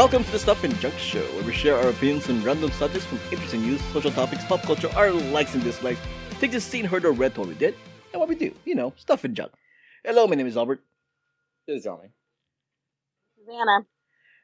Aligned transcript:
Welcome 0.00 0.24
to 0.24 0.30
the 0.30 0.38
Stuff 0.38 0.64
and 0.64 0.74
Junk 0.80 0.94
Show, 0.96 1.20
where 1.34 1.44
we 1.44 1.52
share 1.52 1.76
our 1.76 1.90
opinions 1.90 2.30
on 2.30 2.42
random 2.42 2.70
subjects 2.70 3.06
from 3.06 3.20
interesting 3.30 3.60
news, 3.60 3.82
social 3.92 4.10
topics, 4.10 4.42
pop 4.46 4.62
culture, 4.62 4.88
our 4.96 5.10
likes 5.10 5.54
and 5.54 5.62
dislikes, 5.62 6.00
things 6.38 6.54
you've 6.54 6.62
seen, 6.62 6.86
heard, 6.86 7.04
or 7.04 7.12
read 7.12 7.36
what 7.36 7.48
we 7.48 7.54
did, 7.54 7.74
and 8.14 8.18
what 8.18 8.26
we 8.26 8.34
do. 8.34 8.50
You 8.64 8.76
know, 8.76 8.94
stuff 8.96 9.24
and 9.24 9.36
junk. 9.36 9.52
Hello, 10.02 10.26
my 10.26 10.36
name 10.36 10.46
is 10.46 10.56
Albert. 10.56 10.80
This 11.66 11.76
is 11.76 11.84
Johnny. 11.84 12.08
Savannah. 13.38 13.84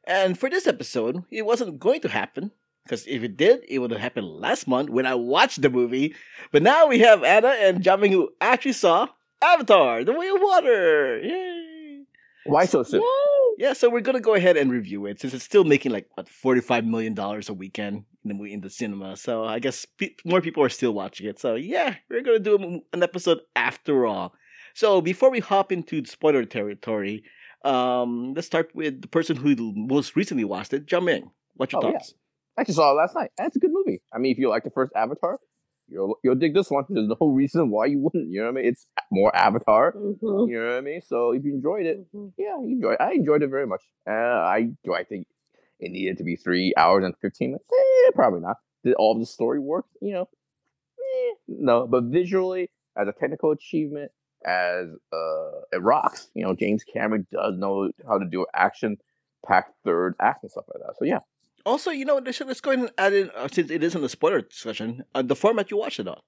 And 0.07 0.39
for 0.39 0.51
this 0.51 0.67
episode, 0.67 1.25
it 1.31 1.47
wasn't 1.47 1.81
going 1.81 2.03
to 2.03 2.09
happen, 2.11 2.51
because 2.85 3.07
if 3.07 3.23
it 3.23 3.39
did, 3.39 3.65
it 3.67 3.79
would 3.79 3.93
have 3.93 4.01
happened 4.01 4.27
last 4.27 4.69
month 4.69 4.91
when 4.91 5.07
I 5.07 5.15
watched 5.15 5.63
the 5.63 5.71
movie. 5.71 6.15
But 6.53 6.65
now 6.65 6.87
we 6.87 6.99
have 6.99 7.25
Ana 7.25 7.57
and 7.61 7.83
Jiaming 7.83 8.11
who 8.11 8.29
actually 8.43 8.75
saw 8.75 9.09
Avatar, 9.43 10.05
The 10.05 10.13
Way 10.13 10.29
of 10.29 10.37
Water. 10.39 11.19
Yay! 11.23 12.05
Why 12.45 12.67
so 12.67 12.83
soon? 12.83 13.01
Yay! 13.01 13.36
Yeah, 13.59 13.73
so 13.73 13.89
we're 13.89 14.03
gonna 14.03 14.21
go 14.21 14.35
ahead 14.35 14.57
and 14.57 14.71
review 14.71 15.07
it 15.07 15.21
since 15.21 15.33
it's 15.33 15.45
still 15.45 15.65
making 15.65 15.93
like 15.93 16.09
what 16.15 16.29
forty 16.29 16.61
five 16.61 16.85
million 16.85 17.15
dollars 17.15 17.49
a 17.49 17.55
weekend 17.55 18.05
in 18.23 18.29
the 18.29 18.35
movie 18.35 18.53
in 18.53 18.61
the 18.61 18.69
cinema. 18.71 19.17
So 19.17 19.45
I 19.45 19.59
guess 19.61 19.87
pe- 19.87 20.15
more 20.25 20.41
people 20.43 20.63
are 20.63 20.69
still 20.69 20.93
watching 20.93 21.27
it. 21.27 21.39
So 21.39 21.55
yeah, 21.55 21.97
we're 22.11 22.23
gonna 22.23 22.39
do 22.39 22.83
an 22.93 23.03
episode 23.03 23.41
after 23.55 24.05
all. 24.07 24.35
So 24.75 25.01
before 25.01 25.31
we 25.31 25.41
hop 25.41 25.73
into 25.73 26.03
the 26.03 26.09
spoiler 26.09 26.45
territory, 26.45 27.25
um, 27.65 28.35
let's 28.35 28.47
start 28.47 28.71
with 28.75 29.01
the 29.01 29.09
person 29.09 29.37
who 29.37 29.57
most 29.75 30.17
recently 30.17 30.45
watched 30.45 30.75
it, 30.75 30.87
Jiaming. 30.87 31.31
What's 31.55 31.73
your 31.73 31.83
Oh, 31.83 31.89
yeah. 31.89 31.93
thoughts? 31.99 32.15
I 32.59 32.65
just 32.65 32.77
saw 32.77 32.91
it 32.93 32.95
last 32.95 33.15
night. 33.15 33.31
and 33.39 33.47
It's 33.47 33.57
a 33.57 33.59
good 33.59 33.71
movie. 33.73 34.01
I 34.13 34.19
mean, 34.19 34.33
if 34.33 34.39
you 34.39 34.51
like 34.51 34.65
the 34.65 34.71
first 34.71 34.93
Avatar, 34.95 35.39
you'll 35.89 36.17
you'll 36.23 36.35
dig 36.35 36.55
this 36.55 36.71
one. 36.71 36.85
There's 36.89 37.09
no 37.21 37.27
reason 37.29 37.71
why 37.71 37.87
you 37.87 37.99
wouldn't. 38.01 38.31
You 38.31 38.41
know 38.41 38.47
what 38.47 38.59
I 38.59 38.63
mean? 38.63 38.67
It's 38.67 38.87
more 39.11 39.35
Avatar. 39.37 39.93
Mhm. 39.93 40.49
You 40.49 40.59
know 40.61 40.69
what 40.69 40.79
I 40.79 40.81
mean? 40.81 41.01
So 41.03 41.33
if 41.33 41.45
you 41.45 41.55
enjoyed 41.55 41.87
it, 41.87 42.07
Mhm. 42.15 42.33
yeah, 42.37 42.59
you. 42.63 42.91
It. 42.91 43.01
I 43.01 43.13
enjoyed 43.13 43.43
it 43.43 43.49
very 43.49 43.67
much. 43.67 43.83
Uh, 44.07 44.13
I 44.13 44.71
do. 44.85 44.95
I 44.95 45.05
think 45.05 45.27
it 45.79 45.91
needed 45.91 46.19
to 46.19 46.25
be 46.25 46.37
three 46.37 46.73
hours 46.77 47.05
and 47.05 47.17
fifteen 47.19 47.51
minutes. 47.51 47.69
Eh, 47.73 48.11
probably 48.15 48.41
not. 48.41 48.59
Did 48.85 48.95
all 48.95 49.19
the 49.19 49.27
story 49.27 49.59
work? 49.61 49.87
You 50.01 50.13
know, 50.13 50.29
eh, 50.99 51.35
no. 51.49 51.87
But 51.87 52.05
visually, 52.05 52.71
as 52.97 53.09
a 53.09 53.13
technical 53.13 53.51
achievement, 53.51 54.13
as 54.45 54.89
uh, 55.13 55.61
it 55.73 55.83
rocks. 55.83 56.29
You 56.35 56.45
know, 56.45 56.55
James 56.55 56.85
Cameron 56.85 57.27
does 57.33 57.57
know 57.59 57.91
how 58.07 58.19
to 58.19 58.25
do 58.25 58.47
action 58.55 58.99
packed 59.47 59.75
third 59.85 60.15
act 60.21 60.43
and 60.43 60.51
stuff 60.51 60.65
like 60.73 60.83
that. 60.87 60.95
So 60.99 61.05
yeah. 61.05 61.21
Also, 61.67 61.91
you 61.91 62.05
know, 62.05 62.23
let's 62.25 62.61
go 62.61 62.71
ahead 62.71 62.79
and 62.85 62.93
add 62.97 63.13
in 63.13 63.29
uh, 63.37 63.49
since 63.51 63.73
it 63.73 63.83
isn't 63.83 64.03
a 64.03 64.09
spoiler 64.09 64.41
discussion, 64.41 65.03
uh, 65.17 65.23
the 65.23 65.35
format 65.35 65.69
you 65.69 65.77
watched 65.77 65.99
it 65.99 66.07
on. 66.07 66.21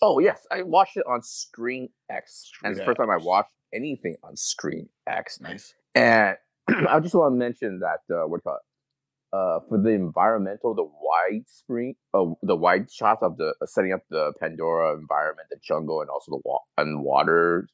Oh 0.00 0.18
yes, 0.18 0.46
I 0.50 0.62
watched 0.62 0.96
it 0.96 1.04
on 1.06 1.22
Screen 1.22 1.90
X, 2.10 2.50
and 2.62 2.72
it's 2.72 2.80
the 2.80 2.86
first 2.86 2.96
time 2.96 3.10
I 3.10 3.18
watched 3.18 3.50
anything 3.74 4.16
on 4.24 4.36
Screen 4.36 4.88
X. 5.06 5.38
Nice. 5.38 5.74
And 5.94 6.36
I 6.88 6.98
just 7.00 7.14
want 7.14 7.34
to 7.34 7.38
mention 7.38 7.80
that 7.80 8.00
uh, 8.12 8.26
what 8.26 8.42
do? 8.42 8.50
Uh, 9.34 9.60
for 9.68 9.78
the 9.78 9.90
environmental, 9.90 10.74
the 10.74 10.84
wide 10.84 11.44
screen, 11.46 11.94
uh, 12.14 12.24
the 12.42 12.56
wide 12.56 12.90
shots 12.90 13.22
of 13.22 13.36
the 13.36 13.52
uh, 13.60 13.66
setting 13.66 13.92
up 13.92 14.00
the 14.08 14.32
Pandora 14.40 14.94
environment, 14.96 15.48
the 15.50 15.58
jungle, 15.62 16.00
and 16.00 16.08
also 16.08 16.30
the 16.32 16.40
wa- 16.44 16.60
and 16.78 17.02
water 17.02 17.68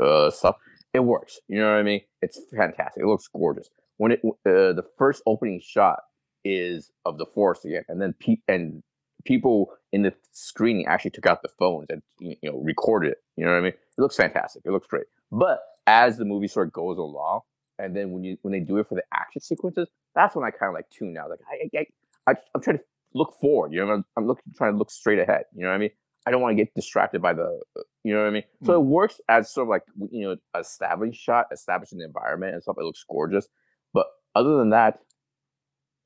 uh, 0.00 0.30
stuff, 0.30 0.56
it 0.92 1.00
works. 1.00 1.38
You 1.48 1.60
know 1.60 1.70
what 1.70 1.78
I 1.78 1.82
mean? 1.82 2.00
It's 2.20 2.40
fantastic. 2.56 3.04
It 3.04 3.06
looks 3.06 3.28
gorgeous. 3.28 3.68
When 3.98 4.12
it 4.12 4.20
uh, 4.24 4.72
the 4.72 4.84
first 4.98 5.22
opening 5.26 5.60
shot 5.62 6.00
is 6.46 6.90
of 7.04 7.18
the 7.18 7.26
force 7.26 7.64
again, 7.64 7.84
and 7.88 8.00
then 8.00 8.14
pe- 8.18 8.42
and 8.48 8.82
people 9.24 9.72
in 9.92 10.02
the 10.02 10.14
screening 10.32 10.86
actually 10.86 11.10
took 11.10 11.26
out 11.26 11.42
the 11.42 11.48
phones 11.58 11.86
and 11.90 12.02
you 12.18 12.36
know 12.42 12.58
recorded 12.58 13.12
it. 13.12 13.18
You 13.36 13.44
know 13.44 13.52
what 13.52 13.58
I 13.58 13.62
mean? 13.62 13.72
It 13.72 14.00
looks 14.00 14.16
fantastic. 14.16 14.62
It 14.64 14.70
looks 14.70 14.86
great. 14.86 15.06
But 15.30 15.60
as 15.86 16.16
the 16.16 16.24
movie 16.24 16.48
sort 16.48 16.68
of 16.68 16.72
goes 16.72 16.98
along, 16.98 17.40
and 17.78 17.94
then 17.94 18.12
when 18.12 18.24
you 18.24 18.36
when 18.42 18.52
they 18.52 18.60
do 18.60 18.78
it 18.78 18.88
for 18.88 18.94
the 18.94 19.04
action 19.12 19.40
sequences, 19.40 19.88
that's 20.14 20.34
when 20.34 20.44
I 20.44 20.50
kind 20.50 20.70
of 20.70 20.74
like 20.74 20.88
tune 20.90 21.16
out. 21.16 21.30
Like 21.30 21.40
I, 21.50 21.78
I, 21.78 21.86
I 22.30 22.34
I'm 22.54 22.62
trying 22.62 22.78
to 22.78 22.84
look 23.14 23.34
forward. 23.40 23.72
You 23.72 23.84
know, 23.84 23.92
I'm, 23.92 24.04
I'm 24.16 24.26
looking 24.26 24.52
trying 24.56 24.72
to 24.72 24.78
look 24.78 24.90
straight 24.90 25.18
ahead. 25.18 25.44
You 25.54 25.62
know 25.62 25.68
what 25.68 25.76
I 25.76 25.78
mean? 25.78 25.90
I 26.26 26.32
don't 26.32 26.40
want 26.42 26.56
to 26.56 26.64
get 26.64 26.74
distracted 26.74 27.22
by 27.22 27.34
the, 27.34 27.60
uh, 27.76 27.82
you 28.02 28.12
know 28.12 28.22
what 28.22 28.26
I 28.26 28.30
mean. 28.30 28.42
So 28.64 28.74
it 28.74 28.84
mm. 28.84 28.88
works 28.88 29.20
as 29.28 29.48
sort 29.48 29.66
of 29.66 29.70
like 29.70 29.82
you 30.10 30.28
know, 30.28 30.36
established 30.58 31.22
shot, 31.22 31.46
establishing 31.52 31.98
the 31.98 32.04
environment 32.04 32.54
and 32.54 32.62
stuff. 32.62 32.76
It 32.78 32.84
looks 32.84 33.04
gorgeous. 33.08 33.46
But 33.94 34.06
other 34.34 34.56
than 34.56 34.70
that, 34.70 34.98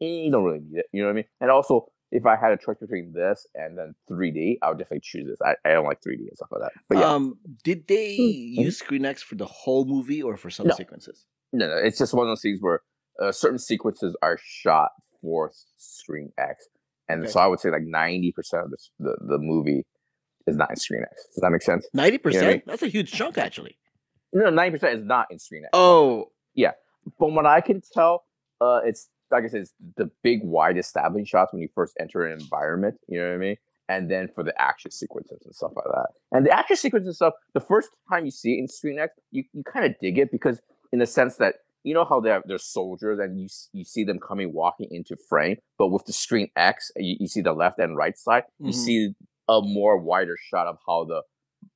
you 0.00 0.30
don't 0.30 0.44
really 0.44 0.60
need 0.60 0.78
it. 0.78 0.86
You 0.92 1.02
know 1.02 1.08
what 1.08 1.12
I 1.12 1.16
mean? 1.16 1.24
And 1.40 1.50
also, 1.50 1.86
if 2.10 2.26
I 2.26 2.36
had 2.36 2.52
a 2.52 2.56
choice 2.56 2.76
between 2.80 3.12
this 3.12 3.46
and 3.54 3.78
then 3.78 3.94
3D, 4.10 4.58
I 4.62 4.68
would 4.68 4.78
definitely 4.78 5.00
choose 5.02 5.26
this. 5.28 5.38
I, 5.44 5.54
I 5.68 5.72
don't 5.74 5.84
like 5.84 6.00
3D 6.00 6.18
and 6.28 6.30
stuff 6.34 6.48
like 6.50 6.62
that. 6.62 6.72
But 6.88 6.98
yeah, 6.98 7.06
Um, 7.14 7.38
did 7.62 7.86
they 7.86 8.16
Mhm. 8.18 8.64
use 8.64 8.80
ScreenX 8.82 9.20
for 9.20 9.36
the 9.36 9.46
whole 9.46 9.84
movie 9.84 10.22
or 10.22 10.36
for 10.36 10.50
some 10.50 10.66
No. 10.68 10.74
sequences? 10.74 11.26
no, 11.52 11.66
no, 11.68 11.76
it's 11.76 11.98
just 11.98 12.14
one 12.14 12.26
of 12.26 12.30
those 12.30 12.42
things 12.42 12.58
where 12.60 12.80
uh, 13.20 13.30
certain 13.32 13.58
sequences 13.58 14.16
are 14.22 14.38
shot 14.42 14.90
for 15.20 15.50
Screen 15.76 16.32
X, 16.38 16.68
and 17.08 17.22
Okay. 17.22 17.30
so 17.32 17.40
I 17.40 17.46
would 17.48 17.60
say 17.60 17.70
like 17.70 17.82
90 17.82 18.32
percent 18.32 18.64
of 18.64 18.70
this, 18.70 18.90
the 18.98 19.16
the 19.20 19.36
movie 19.38 19.84
is 20.46 20.56
not 20.56 20.70
in 20.70 20.76
Screen 20.76 21.02
X. 21.02 21.26
Does 21.34 21.42
that 21.42 21.50
make 21.50 21.60
sense? 21.62 21.86
Ninety 21.92 22.16
percent. 22.18 22.46
I 22.46 22.50
mean- 22.52 22.62
That's 22.66 22.82
a 22.82 22.88
huge 22.88 23.12
chunk, 23.12 23.36
actually. 23.36 23.76
No, 24.32 24.48
90 24.48 24.70
percent 24.70 24.98
is 24.98 25.04
not 25.04 25.26
in 25.30 25.38
Screen 25.38 25.64
X. 25.64 25.70
Oh, 25.74 26.32
yeah. 26.54 26.72
From 27.18 27.34
what 27.34 27.46
I 27.46 27.60
can 27.60 27.82
tell, 27.92 28.24
uh, 28.60 28.80
it's 28.84 29.08
like 29.30 29.44
I 29.44 29.48
said, 29.48 29.60
it's 29.62 29.74
the 29.96 30.10
big 30.22 30.40
wide 30.42 30.78
establishing 30.78 31.24
shots 31.26 31.52
when 31.52 31.62
you 31.62 31.68
first 31.74 31.94
enter 32.00 32.24
an 32.24 32.38
environment. 32.40 32.96
You 33.08 33.20
know 33.20 33.28
what 33.28 33.34
I 33.34 33.38
mean? 33.38 33.56
And 33.88 34.10
then 34.10 34.28
for 34.34 34.44
the 34.44 34.54
action 34.60 34.90
sequences 34.90 35.40
and 35.44 35.54
stuff 35.54 35.72
like 35.74 35.84
that. 35.86 36.06
And 36.32 36.46
the 36.46 36.50
action 36.56 36.76
sequences 36.76 37.06
and 37.08 37.16
stuff, 37.16 37.34
the 37.54 37.60
first 37.60 37.88
time 38.10 38.24
you 38.24 38.30
see 38.30 38.54
it 38.54 38.58
in 38.60 38.68
Screen 38.68 38.98
X, 38.98 39.14
you, 39.32 39.44
you 39.52 39.62
kind 39.64 39.84
of 39.84 39.94
dig 40.00 40.16
it 40.18 40.30
because 40.30 40.60
in 40.92 40.98
the 41.00 41.06
sense 41.06 41.36
that 41.36 41.56
you 41.82 41.94
know 41.94 42.04
how 42.04 42.20
they're 42.20 42.42
they're 42.46 42.58
soldiers 42.58 43.18
and 43.18 43.40
you 43.40 43.48
you 43.72 43.84
see 43.84 44.04
them 44.04 44.18
coming 44.20 44.52
walking 44.52 44.86
into 44.90 45.16
frame, 45.28 45.56
but 45.78 45.88
with 45.88 46.04
the 46.04 46.12
Screen 46.12 46.48
X, 46.54 46.92
you, 46.96 47.16
you 47.20 47.26
see 47.26 47.40
the 47.40 47.52
left 47.54 47.78
and 47.78 47.96
right 47.96 48.18
side, 48.18 48.44
you 48.58 48.70
Mhm. 48.72 48.74
see 48.74 49.08
a 49.48 49.60
more 49.62 49.96
wider 49.96 50.36
shot 50.38 50.66
of 50.66 50.76
how 50.86 51.04
the 51.04 51.22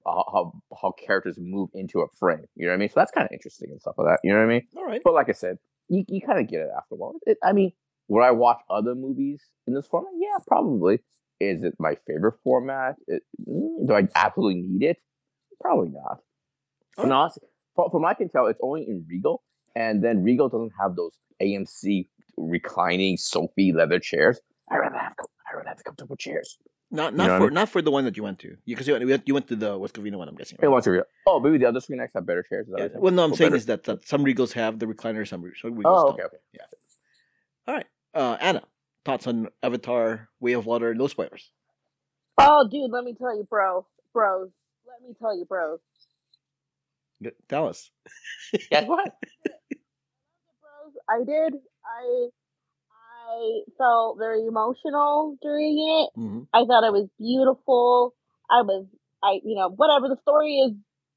how 0.07 0.25
how, 0.33 0.53
how 0.83 0.93
characters 0.93 1.37
move 1.41 1.71
into 1.75 2.01
a 2.01 2.07
frame. 2.21 2.45
You 2.55 2.67
know 2.67 2.73
what 2.73 2.77
I 2.77 2.79
mean? 2.79 2.89
So 2.91 2.95
that's 3.01 3.11
kind 3.13 3.25
of 3.25 3.33
interesting 3.33 3.71
and 3.71 3.81
stuff 3.81 3.95
like 3.97 4.07
that. 4.09 4.19
You 4.23 4.33
know 4.33 4.39
what 4.39 4.45
I 4.45 4.49
mean? 4.49 4.63
all 4.77 4.85
right. 4.85 5.01
But 5.03 5.15
like 5.15 5.31
I 5.31 5.33
said, 5.33 5.57
you, 5.89 6.05
you 6.09 6.21
kind 6.21 6.41
of 6.41 6.49
get 6.49 6.61
it 6.61 6.69
after 6.77 6.95
a 6.95 6.97
while. 6.97 7.15
It, 7.27 7.39
I 7.43 7.53
mean, 7.53 7.73
would 8.09 8.23
I 8.23 8.31
watch 8.31 8.61
other 8.71 8.95
movies 8.95 9.43
in 9.67 9.75
this 9.75 9.87
format? 9.87 10.13
Yeah, 10.19 10.39
probably. 10.47 11.01
Is 11.41 11.65
it 11.65 11.75
my 11.79 11.97
favorite 12.07 12.35
format? 12.45 12.97
It, 13.07 13.23
mm, 13.41 13.87
do 13.87 13.95
I 13.95 14.09
absolutely 14.15 14.63
need 14.63 14.87
it? 14.87 14.99
Probably 15.61 15.89
not. 15.89 16.19
Oh. 16.99 17.03
From, 17.03 17.13
us, 17.13 17.39
from, 17.75 17.91
from 17.91 18.03
what 18.03 18.11
I 18.11 18.15
can 18.15 18.29
tell, 18.29 18.47
it's 18.47 18.61
only 18.63 18.83
in 18.83 19.05
Regal, 19.09 19.43
and 19.75 20.03
then 20.03 20.23
Regal 20.23 20.49
doesn't 20.49 20.73
have 20.81 20.97
those 20.97 21.13
AMC 21.43 22.09
reclining 22.37 23.17
Sophie 23.17 23.73
leather 23.73 23.99
chairs. 23.99 24.41
I 24.71 24.77
rather 24.77 24.99
have 24.99 25.15
I 25.51 25.57
rather 25.57 25.69
have 25.69 25.85
comfortable 25.85 26.17
chairs. 26.17 26.59
Not 26.91 27.13
You 27.13 27.19
not 27.19 27.27
know 27.27 27.33
what 27.33 27.35
I 27.35 27.39
for 27.39 27.45
mean? 27.47 27.55
not 27.55 27.69
for 27.71 27.83
the 27.83 27.91
one 27.91 28.05
that 28.05 28.17
you 28.17 28.23
went 28.23 28.39
to. 28.41 28.57
Because 28.67 28.87
you, 28.87 28.95
went- 28.95 29.27
you 29.27 29.35
went 29.35 29.49
to 29.49 29.57
the 29.57 29.77
West 29.77 29.95
Covina 29.95 30.17
one. 30.17 30.29
I'm 30.29 30.37
guessing. 30.37 30.59
Hey, 30.61 30.67
Right? 30.67 30.73
what's 30.73 30.87
your 30.87 31.07
oh 31.27 31.41
maybe 31.41 31.59
the 31.59 31.67
other 31.67 31.81
Screen 31.81 32.01
X 32.01 32.13
have 32.15 32.25
better 32.27 32.43
chairs. 32.43 32.67
Yeah. 32.69 32.73
what 32.73 32.81
you're 32.81 32.89
saying? 32.91 33.03
Well, 33.03 33.13
no, 33.13 33.25
I'm 33.25 33.33
Or 33.33 33.37
saying 33.37 33.51
better- 33.51 33.57
is 33.57 33.67
that, 33.67 33.85
that 33.85 34.07
some 34.07 34.25
Regals 34.25 34.53
have 34.53 34.79
the 34.79 34.87
recliner, 34.87 35.27
some, 35.27 35.43
Re- 35.43 35.53
some 35.61 35.73
Regals 35.75 35.83
oh 35.87 36.07
don't. 36.07 36.15
okay 36.15 36.23
okay 36.25 36.37
Yeah. 36.53 36.61
All 37.67 37.75
right, 37.75 37.87
uh, 38.15 38.37
Ana, 38.41 38.63
thoughts 39.05 39.27
on 39.27 39.49
Avatar: 39.63 40.29
Way 40.41 40.53
of 40.53 40.67
Water? 40.67 40.95
No 40.95 41.07
spoilers. 41.09 41.51
Oh, 42.39 42.69
dude, 42.71 42.91
let 42.91 43.05
me 43.05 43.15
tell 43.15 43.35
you, 43.37 43.45
bro, 43.45 43.87
bros. 44.13 44.51
Let 44.87 45.09
me 45.09 45.15
tell 45.19 45.37
you, 45.37 45.47
bros. 45.47 45.79
Tell 47.49 47.69
us. 47.69 47.91
yeah 48.71 48.85
go 48.85 48.99
ahead. 48.99 49.13
Bros, 50.61 50.95
I 51.09 51.25
did. 51.25 51.55
I 51.87 52.29
I 53.35 53.61
felt 53.79 54.19
very 54.19 54.47
emotional 54.47 55.37
during 55.43 55.77
it. 55.79 56.11
hmm 56.19 56.41
I 56.53 56.65
thought 56.67 56.85
it 56.85 56.93
was 56.93 57.09
beautiful. 57.19 58.15
I 58.51 58.63
was, 58.63 58.87
I, 59.23 59.41
you 59.45 59.57
know, 59.57 59.71
whatever 59.71 60.09
the 60.09 60.17
story 60.23 60.59
is, 60.59 60.73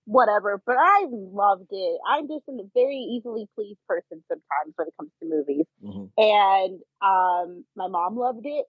whatever. 0.05 0.61
But 0.65 0.77
I 0.79 1.05
loved 1.09 1.67
it. 1.71 1.99
I'm 2.09 2.27
just 2.27 2.47
a 2.47 2.53
very 2.73 2.97
easily 2.97 3.47
pleased 3.55 3.79
person 3.87 4.23
sometimes 4.27 4.73
when 4.75 4.87
it 4.87 4.93
comes 4.99 5.11
to 5.21 5.29
movies. 5.29 5.65
hmm 5.83 6.05
and 6.19 6.79
um 7.01 7.63
my 7.75 7.87
mom 7.87 8.17
loved 8.17 8.45
it 8.45 8.65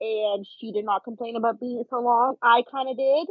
and 0.00 0.46
she 0.60 0.70
did 0.70 0.84
not 0.84 1.02
complain 1.02 1.34
about 1.36 1.58
being 1.58 1.82
so 1.90 1.98
long 2.00 2.36
i 2.42 2.62
kind 2.70 2.88
of 2.88 2.96
did 2.96 3.26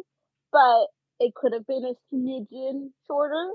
but 0.51 0.87
it 1.25 1.33
could 1.33 1.53
have 1.53 1.65
been 1.65 1.85
a 1.85 1.93
smidgen 2.13 2.89
shorter 3.07 3.45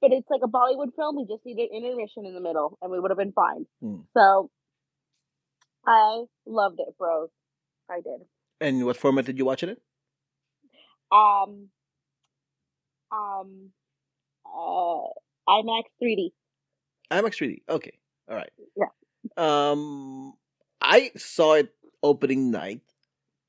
but 0.00 0.10
it's 0.10 0.30
like 0.30 0.40
a 0.42 0.48
bollywood 0.48 0.94
film 0.96 1.16
we 1.18 1.26
just 1.26 1.44
needed 1.44 1.68
intermission 1.74 2.24
in 2.24 2.32
the 2.34 2.40
middle 2.40 2.78
and 2.80 2.90
we 2.90 2.98
would 2.98 3.10
have 3.10 3.18
been 3.18 3.32
fine 3.32 3.66
Mm. 3.84 4.04
so 4.16 4.50
i 5.86 6.22
loved 6.46 6.78
it 6.80 6.96
bros 6.98 7.28
i 7.90 7.96
did 7.96 8.20
And 8.60 8.84
what 8.86 8.96
format 8.96 9.24
did 9.24 9.38
you 9.38 9.44
watch 9.44 9.62
it 9.62 9.70
in? 9.70 9.76
um 11.10 11.68
um 13.10 13.70
uh 14.46 15.08
imax 15.48 15.84
3d 16.02 16.32
IMAX 17.10 17.36
3D. 17.36 17.60
Okay. 17.68 17.92
All 18.26 18.36
right. 18.36 18.48
Yeah. 18.74 18.88
Um, 19.36 20.32
I 20.80 21.10
saw 21.14 21.54
it 21.54 21.74
opening 22.02 22.50
night 22.50 22.80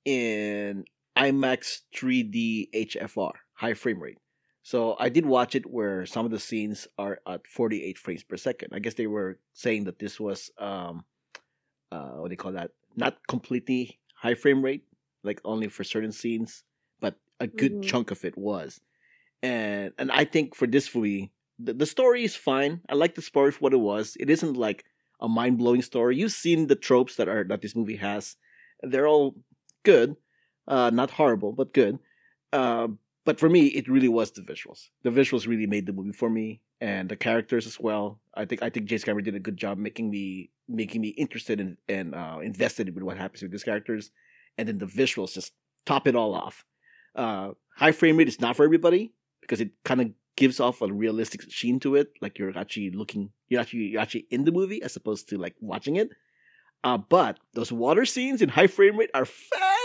in 0.03 0.83
IMAX 1.17 1.83
3D 1.95 2.67
HFR, 2.75 3.31
high 3.53 3.73
frame 3.73 4.01
rate. 4.03 4.17
So 4.63 4.97
I 4.99 5.07
did 5.07 5.25
watch 5.25 5.55
it 5.55 5.65
where 5.65 6.05
some 6.05 6.25
of 6.25 6.31
the 6.31 6.39
scenes 6.41 6.89
are 6.97 7.19
at 7.25 7.47
48 7.47 7.97
frames 7.97 8.23
per 8.23 8.35
second. 8.35 8.73
I 8.73 8.79
guess 8.79 8.95
they 8.95 9.07
were 9.07 9.39
saying 9.53 9.85
that 9.85 9.99
this 9.99 10.19
was 10.19 10.51
um 10.57 11.05
uh 11.93 12.17
what 12.19 12.29
do 12.29 12.33
you 12.33 12.37
call 12.37 12.53
that? 12.53 12.71
Not 12.95 13.19
completely 13.27 13.99
high 14.15 14.35
frame 14.35 14.63
rate, 14.63 14.85
like 15.23 15.41
only 15.45 15.67
for 15.69 15.83
certain 15.83 16.11
scenes, 16.11 16.63
but 16.99 17.15
a 17.39 17.47
good 17.47 17.81
Mhm. 17.81 17.81
chunk 17.81 18.11
of 18.11 18.25
it 18.25 18.37
was. 18.37 18.81
And 19.41 19.93
and 19.97 20.11
I 20.11 20.25
think 20.25 20.55
for 20.55 20.67
this 20.67 20.93
movie, 20.95 21.33
the, 21.59 21.73
the 21.73 21.85
story 21.85 22.23
is 22.23 22.35
fine. 22.35 22.81
I 22.89 22.95
like 22.95 23.15
the 23.15 23.21
story 23.21 23.51
for 23.51 23.59
what 23.59 23.73
it 23.73 23.77
was. 23.83 24.17
It 24.19 24.29
isn't 24.29 24.55
like 24.55 24.85
a 25.19 25.27
mind 25.27 25.57
blowing 25.57 25.81
story. 25.81 26.17
You've 26.17 26.31
seen 26.31 26.67
the 26.67 26.75
tropes 26.75 27.15
that 27.17 27.27
are 27.27 27.43
that 27.45 27.61
this 27.61 27.75
movie 27.75 27.97
has. 27.97 28.37
They're 28.81 29.07
all 29.07 29.35
good, 29.83 30.15
uh, 30.67 30.91
not 30.93 31.11
horrible, 31.11 31.51
but 31.53 31.73
good. 31.73 31.99
Uh, 32.51 32.89
but 33.25 33.39
for 33.39 33.49
me, 33.49 33.67
it 33.67 33.87
really 33.87 34.09
was 34.09 34.31
the 34.31 34.41
visuals. 34.41 34.89
The 35.03 35.09
visuals 35.09 35.47
really 35.47 35.67
made 35.67 35.85
the 35.85 35.93
movie 35.93 36.11
for 36.11 36.29
me, 36.29 36.61
and 36.81 37.07
the 37.07 37.15
characters 37.15 37.65
as 37.65 37.79
well. 37.79 38.19
I 38.33 38.45
think 38.45 38.61
I 38.61 38.69
think 38.69 38.87
James 38.87 39.03
Cameron 39.03 39.25
did 39.25 39.35
a 39.35 39.39
good 39.39 39.57
job 39.57 39.77
making 39.77 40.09
me 40.09 40.49
making 40.67 41.01
me 41.01 41.09
interested 41.09 41.59
in, 41.59 41.77
and 41.87 42.13
uh, 42.15 42.39
invested 42.41 42.93
with 42.93 43.03
what 43.03 43.17
happens 43.17 43.41
with 43.41 43.51
these 43.51 43.63
characters, 43.63 44.11
and 44.57 44.67
then 44.67 44.77
the 44.77 44.85
visuals 44.85 45.33
just 45.33 45.53
top 45.85 46.07
it 46.07 46.15
all 46.15 46.33
off. 46.33 46.65
Uh, 47.15 47.51
high 47.77 47.91
frame 47.91 48.17
rate 48.17 48.27
is 48.27 48.41
not 48.41 48.55
for 48.55 48.63
everybody 48.63 49.13
because 49.41 49.61
it 49.61 49.71
kind 49.83 50.01
of 50.01 50.11
gives 50.35 50.59
off 50.59 50.81
a 50.81 50.91
realistic 50.91 51.49
sheen 51.49 51.79
to 51.79 51.95
it, 51.95 52.11
like 52.21 52.39
you're 52.39 52.57
actually 52.57 52.89
looking, 52.91 53.29
you're 53.47 53.61
actually 53.61 53.83
you're 53.83 54.01
actually 54.01 54.27
in 54.31 54.43
the 54.43 54.51
movie 54.51 54.81
as 54.81 54.95
opposed 54.95 55.29
to 55.29 55.37
like 55.37 55.55
watching 55.61 55.95
it. 55.95 56.09
Uh, 56.83 56.97
but 56.97 57.39
those 57.53 57.71
water 57.71 58.05
scenes 58.05 58.41
in 58.41 58.49
high 58.49 58.67
frame 58.67 58.97
rate 58.97 59.11
are 59.13 59.25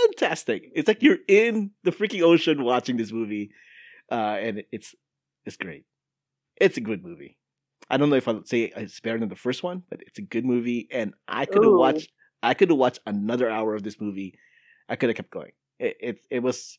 fantastic. 0.08 0.70
It's 0.74 0.88
like 0.88 1.02
you're 1.02 1.18
in 1.26 1.70
the 1.84 1.90
freaking 1.90 2.22
ocean 2.22 2.64
watching 2.64 2.96
this 2.96 3.12
movie, 3.12 3.50
uh, 4.10 4.36
and 4.40 4.64
it's 4.72 4.94
it's 5.44 5.56
great. 5.56 5.84
It's 6.56 6.76
a 6.76 6.80
good 6.80 7.04
movie. 7.04 7.36
I 7.90 7.96
don't 7.96 8.10
know 8.10 8.16
if 8.16 8.28
I'd 8.28 8.46
say 8.46 8.72
it's 8.76 9.00
better 9.00 9.18
than 9.18 9.28
the 9.28 9.36
first 9.36 9.62
one, 9.62 9.82
but 9.88 10.02
it's 10.02 10.18
a 10.18 10.22
good 10.22 10.44
movie, 10.44 10.88
and 10.90 11.14
I 11.26 11.46
could 11.46 11.64
have 11.64 11.72
watched. 11.72 12.10
I 12.42 12.54
could 12.54 12.68
have 12.70 12.78
watched 12.78 13.00
another 13.06 13.50
hour 13.50 13.74
of 13.74 13.82
this 13.82 14.00
movie. 14.00 14.38
I 14.88 14.96
could 14.96 15.08
have 15.08 15.16
kept 15.16 15.30
going. 15.30 15.52
It, 15.78 15.96
it 16.00 16.20
it 16.30 16.40
was 16.40 16.78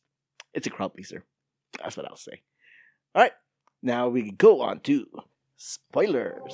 it's 0.53 0.67
a 0.67 0.69
crowd 0.69 0.93
pleaser. 0.93 1.25
That's 1.81 1.97
what 1.97 2.05
I'll 2.07 2.15
say. 2.15 2.41
All 3.15 3.23
right, 3.23 3.33
now 3.81 4.09
we 4.09 4.31
go 4.31 4.61
on 4.61 4.81
to 4.81 5.07
spoilers. 5.57 6.53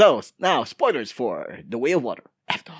So 0.00 0.22
now 0.38 0.64
spoilers 0.64 1.12
for 1.12 1.58
The 1.68 1.76
Way 1.76 1.92
of 1.92 2.02
Water. 2.02 2.22
After, 2.48 2.72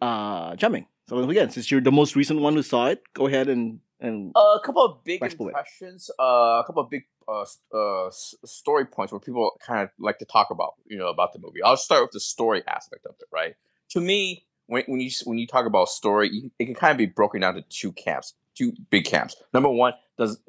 uh, 0.00 0.56
Jiaming. 0.56 0.86
So 1.06 1.18
again, 1.28 1.50
since 1.50 1.70
you're 1.70 1.82
the 1.82 1.92
most 1.92 2.16
recent 2.16 2.40
one 2.40 2.54
who 2.54 2.62
saw 2.62 2.86
it, 2.86 3.02
go 3.12 3.26
ahead 3.26 3.50
and 3.50 3.80
and 4.00 4.32
Uh, 4.34 4.56
a 4.56 4.60
couple 4.64 4.82
of 4.82 5.04
big 5.04 5.22
impressions. 5.22 6.10
Uh, 6.18 6.62
a 6.62 6.64
couple 6.66 6.82
of 6.84 6.88
big 6.88 7.02
uh, 7.28 7.44
uh 7.76 8.08
story 8.10 8.86
points 8.86 9.12
where 9.12 9.20
people 9.20 9.60
kind 9.60 9.82
of 9.82 9.90
like 9.98 10.18
to 10.20 10.24
talk 10.24 10.48
about, 10.50 10.72
you 10.86 10.96
know, 10.96 11.08
about 11.08 11.34
the 11.34 11.38
movie. 11.38 11.62
I'll 11.62 11.76
start 11.76 12.00
with 12.00 12.12
the 12.12 12.20
story 12.20 12.62
aspect 12.66 13.04
of 13.04 13.16
it. 13.20 13.26
Right. 13.30 13.54
To 13.90 14.00
me, 14.00 14.46
when 14.68 14.84
when 14.86 15.00
you 15.00 15.10
when 15.24 15.36
you 15.36 15.46
talk 15.46 15.66
about 15.66 15.90
story, 15.90 16.50
it 16.58 16.64
can 16.64 16.74
kind 16.74 16.92
of 16.92 16.96
be 16.96 17.04
broken 17.04 17.42
down 17.42 17.56
to 17.56 17.62
two 17.68 17.92
camps, 17.92 18.32
two 18.54 18.72
big 18.88 19.04
camps. 19.04 19.36
Number 19.52 19.68
one, 19.68 19.92
does 20.16 20.40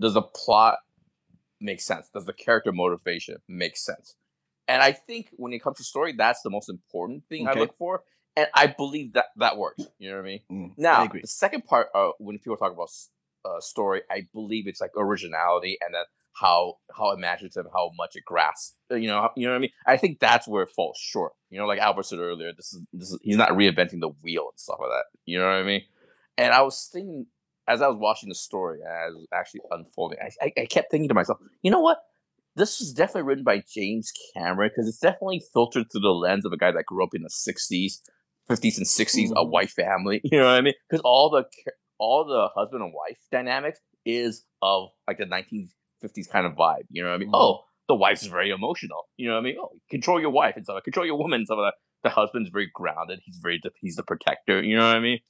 does 0.00 0.14
the 0.14 0.22
plot 0.22 0.78
make 1.60 1.80
sense? 1.80 2.10
Does 2.12 2.24
the 2.24 2.32
character 2.32 2.72
motivation 2.72 3.36
make 3.46 3.76
sense? 3.76 4.16
And 4.68 4.82
I 4.82 4.92
think 4.92 5.30
when 5.32 5.52
it 5.52 5.60
comes 5.62 5.78
to 5.78 5.84
story, 5.84 6.12
that's 6.12 6.42
the 6.42 6.50
most 6.50 6.68
important 6.68 7.24
thing 7.28 7.48
Okay. 7.48 7.58
I 7.58 7.62
look 7.62 7.76
for. 7.76 8.02
And 8.36 8.46
I 8.54 8.66
believe 8.68 9.14
that 9.14 9.26
that 9.36 9.56
works. 9.56 9.82
You 9.98 10.10
know 10.10 10.16
what 10.18 10.22
I 10.22 10.28
mean? 10.28 10.40
mm, 10.52 10.70
I 10.70 10.74
Now, 10.76 11.04
agree. 11.04 11.22
the 11.22 11.26
second 11.26 11.64
part, 11.64 11.88
uh, 11.94 12.10
when 12.18 12.38
people 12.38 12.56
talk 12.56 12.72
about 12.72 12.90
uh, 13.44 13.60
story, 13.60 14.02
I 14.10 14.28
believe 14.32 14.68
it's 14.68 14.80
like 14.80 14.92
originality 14.96 15.78
and 15.80 15.94
then 15.94 16.04
how 16.40 16.74
how 16.96 17.10
imaginative, 17.12 17.66
how 17.72 17.90
much 17.96 18.14
it 18.14 18.24
grasps. 18.24 18.76
uh, 18.92 18.94
You 18.94 19.08
know, 19.08 19.30
you 19.34 19.46
know 19.46 19.52
what 19.52 19.56
I 19.56 19.60
mean. 19.60 19.70
I 19.86 19.96
think 19.96 20.20
that's 20.20 20.46
where 20.46 20.62
it 20.62 20.70
falls 20.76 20.98
short. 21.00 21.32
You 21.50 21.58
know, 21.58 21.66
like 21.66 21.80
Albert 21.80 22.04
said 22.04 22.20
earlier, 22.20 22.52
this 22.56 22.72
is 22.72 22.86
this 22.92 23.10
is 23.10 23.18
he's 23.22 23.36
not 23.36 23.50
reinventing 23.50 24.00
the 24.00 24.10
wheel 24.22 24.48
and 24.52 24.60
stuff 24.60 24.78
like 24.80 24.90
that. 24.90 25.04
You 25.24 25.38
know 25.38 25.46
what 25.46 25.54
I 25.54 25.62
mean? 25.64 25.82
And 26.36 26.52
I 26.52 26.62
was 26.62 26.88
thinking 26.92 27.26
as 27.66 27.82
I 27.82 27.88
was 27.88 27.96
watching 27.98 28.28
the 28.28 28.34
story, 28.34 28.80
as 28.82 29.14
actually 29.32 29.60
unfolding, 29.70 30.18
I, 30.22 30.30
I, 30.46 30.52
I 30.62 30.66
kept 30.66 30.90
thinking 30.90 31.08
to 31.08 31.14
myself, 31.14 31.38
you 31.62 31.70
know 31.70 31.80
what? 31.80 31.98
This 32.58 32.80
was 32.80 32.92
definitely 32.92 33.22
written 33.22 33.44
by 33.44 33.62
James 33.72 34.12
Cameron 34.34 34.70
because 34.74 34.88
it's 34.88 34.98
definitely 34.98 35.42
filtered 35.52 35.86
through 35.90 36.00
the 36.02 36.08
lens 36.10 36.44
of 36.44 36.52
a 36.52 36.56
guy 36.56 36.72
that 36.72 36.86
grew 36.86 37.04
up 37.04 37.14
in 37.14 37.22
the 37.22 37.30
'60s, 37.30 38.00
'50s 38.50 38.76
and 38.78 38.86
'60s, 38.86 39.30
a 39.30 39.34
Mhm. 39.44 39.50
white 39.50 39.70
family. 39.70 40.20
You 40.24 40.38
know 40.38 40.46
what 40.46 40.54
I 40.58 40.60
mean? 40.60 40.74
Because 40.88 41.02
all 41.04 41.30
the 41.30 41.44
all 41.98 42.24
the 42.24 42.48
husband 42.54 42.82
and 42.82 42.92
wife 42.92 43.18
dynamics 43.32 43.80
is 44.04 44.44
of 44.62 44.88
like 45.06 45.18
the 45.18 45.26
1950s 45.26 46.28
kind 46.30 46.46
of 46.46 46.52
vibe. 46.54 46.86
You 46.90 47.02
know 47.02 47.10
what 47.10 47.14
I 47.16 47.18
mean? 47.18 47.28
Mhm. 47.30 47.34
Oh, 47.40 47.64
the 47.88 47.94
wife's 47.94 48.26
very 48.26 48.50
emotional. 48.50 49.08
You 49.16 49.28
know 49.28 49.34
what 49.34 49.40
I 49.40 49.44
mean? 49.44 49.56
Oh, 49.60 49.70
control 49.90 50.20
your 50.20 50.30
wife 50.30 50.54
and 50.56 50.64
stuff. 50.64 50.82
Control 50.84 51.06
your 51.06 51.16
woman 51.18 51.38
and 51.40 51.46
stuff 51.46 51.58
like 51.58 51.74
that. 51.74 52.08
The 52.08 52.14
husband's 52.14 52.50
very 52.50 52.70
grounded. 52.72 53.20
He's 53.24 53.38
very 53.42 53.60
he's 53.80 53.96
the 53.96 54.02
protector. 54.02 54.62
You 54.62 54.76
know 54.76 54.86
what 54.86 54.96
I 54.96 55.00
mean? 55.00 55.20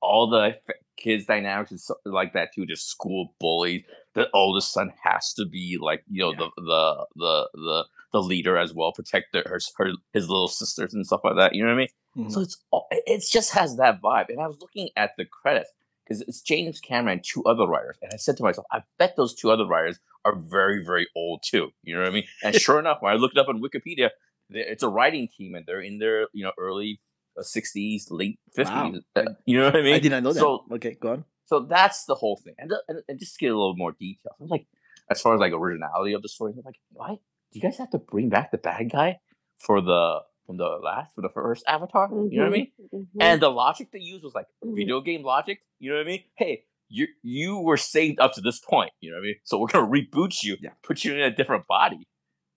All 0.00 0.28
the 0.28 0.56
kids 0.98 1.24
dynamics 1.26 1.72
is 1.72 1.86
so- 1.86 1.96
like 2.04 2.32
that 2.34 2.50
too. 2.54 2.66
Just 2.66 2.88
school 2.88 3.34
bullies. 3.40 3.84
The 4.14 4.28
oldest 4.32 4.72
son 4.72 4.92
has 5.02 5.32
to 5.34 5.44
be 5.46 5.76
like 5.80 6.04
you 6.08 6.22
know 6.22 6.32
Yeah. 6.32 6.48
the 6.56 6.62
the 6.62 7.06
the 7.16 7.48
the 7.54 7.84
the 8.12 8.22
leader 8.22 8.56
as 8.56 8.72
well, 8.72 8.92
protect 8.92 9.32
the, 9.32 9.40
her 9.46 9.58
her 9.76 9.90
his 10.12 10.28
little 10.28 10.48
sisters 10.48 10.94
and 10.94 11.04
stuff 11.06 11.22
like 11.24 11.36
that. 11.36 11.54
You 11.54 11.62
know 11.64 11.68
what 11.70 11.74
I 11.74 11.78
mean? 11.78 11.88
Mhm. 12.16 12.32
So 12.32 12.40
it's 12.40 12.56
all, 12.70 12.86
it 12.90 13.24
just 13.28 13.52
has 13.54 13.76
that 13.76 14.00
vibe. 14.00 14.26
And 14.28 14.40
I 14.40 14.46
was 14.46 14.58
looking 14.60 14.88
at 14.96 15.12
the 15.18 15.24
credits 15.24 15.70
because 16.04 16.20
it's 16.22 16.40
James 16.42 16.78
Cameron 16.80 17.14
and 17.18 17.24
two 17.24 17.42
other 17.44 17.66
writers, 17.66 17.96
and 18.02 18.12
I 18.12 18.16
said 18.16 18.36
to 18.36 18.42
myself, 18.44 18.66
I 18.70 18.82
bet 18.98 19.16
those 19.16 19.34
two 19.34 19.50
other 19.50 19.66
writers 19.66 19.98
are 20.24 20.36
very 20.36 20.84
very 20.84 21.08
old 21.16 21.42
too. 21.44 21.70
You 21.82 21.94
know 21.94 22.02
what 22.02 22.08
I 22.10 22.12
mean? 22.14 22.24
And 22.42 22.54
sure 22.66 22.78
enough, 22.78 22.98
when 23.00 23.12
I 23.12 23.16
looked 23.16 23.36
it 23.36 23.40
up 23.40 23.48
on 23.48 23.60
Wikipedia, 23.60 24.10
it's 24.50 24.82
a 24.84 24.88
writing 24.88 25.28
team, 25.36 25.54
and 25.56 25.66
they're 25.66 25.80
in 25.80 25.98
their 25.98 26.28
you 26.32 26.44
know 26.44 26.52
early 26.58 27.00
sixties, 27.40 28.10
late 28.10 28.38
fifties. 28.54 29.02
Wow. 29.16 29.24
You 29.44 29.58
know 29.58 29.64
what 29.66 29.76
I 29.76 29.82
mean? 29.82 29.94
I 29.94 29.98
did 29.98 30.10
not 30.12 30.22
know 30.22 30.32
that. 30.32 30.38
So 30.40 30.64
okay, 30.72 30.96
go 31.00 31.12
on. 31.12 31.24
So 31.44 31.60
that's 31.60 32.04
the 32.04 32.14
whole 32.14 32.36
thing. 32.36 32.54
And, 32.58 32.72
and, 32.88 33.00
and 33.08 33.18
just 33.18 33.34
to 33.34 33.38
get 33.40 33.52
a 33.52 33.56
little 33.58 33.76
more 33.76 33.92
details. 33.92 34.36
I'm 34.40 34.48
like, 34.48 34.66
as 35.10 35.20
far 35.20 35.34
as 35.34 35.40
like 35.40 35.52
originality 35.52 36.12
of 36.14 36.22
the 36.22 36.28
story, 36.28 36.52
I'm 36.56 36.62
like, 36.64 36.78
why 36.92 37.08
do 37.10 37.18
you 37.52 37.60
guys 37.60 37.78
have 37.78 37.90
to 37.90 37.98
bring 37.98 38.28
back 38.30 38.50
the 38.50 38.58
bad 38.58 38.90
guy 38.90 39.20
for 39.56 39.80
the 39.80 40.20
from 40.46 40.56
the 40.58 40.64
last 40.82 41.14
for 41.14 41.20
the 41.22 41.28
first 41.28 41.64
Avatar? 41.68 42.08
You 42.10 42.38
know 42.40 42.44
what 42.44 42.54
I 42.54 42.56
mean? 42.56 42.72
Mhm. 42.94 43.06
And 43.20 43.40
the 43.42 43.50
logic 43.50 43.90
they 43.92 43.98
used 44.00 44.24
was 44.24 44.34
like 44.34 44.46
Mhm. 44.64 44.74
video 44.76 45.00
game 45.00 45.22
logic. 45.22 45.60
You 45.78 45.90
know 45.90 45.96
what 45.96 46.06
I 46.06 46.10
mean? 46.10 46.24
Hey, 46.36 46.64
you 46.88 47.06
you 47.22 47.58
were 47.58 47.76
saved 47.76 48.18
up 48.20 48.32
to 48.34 48.40
this 48.40 48.58
point. 48.60 48.90
You 49.00 49.10
know 49.10 49.16
what 49.16 49.22
I 49.22 49.26
mean? 49.26 49.36
So 49.44 49.58
we're 49.58 49.68
gonna 49.68 49.86
reboot 49.88 50.42
you, 50.42 50.56
Yeah. 50.60 50.70
put 50.82 51.04
you 51.04 51.14
in 51.14 51.20
a 51.20 51.30
different 51.34 51.66
body. 51.66 52.06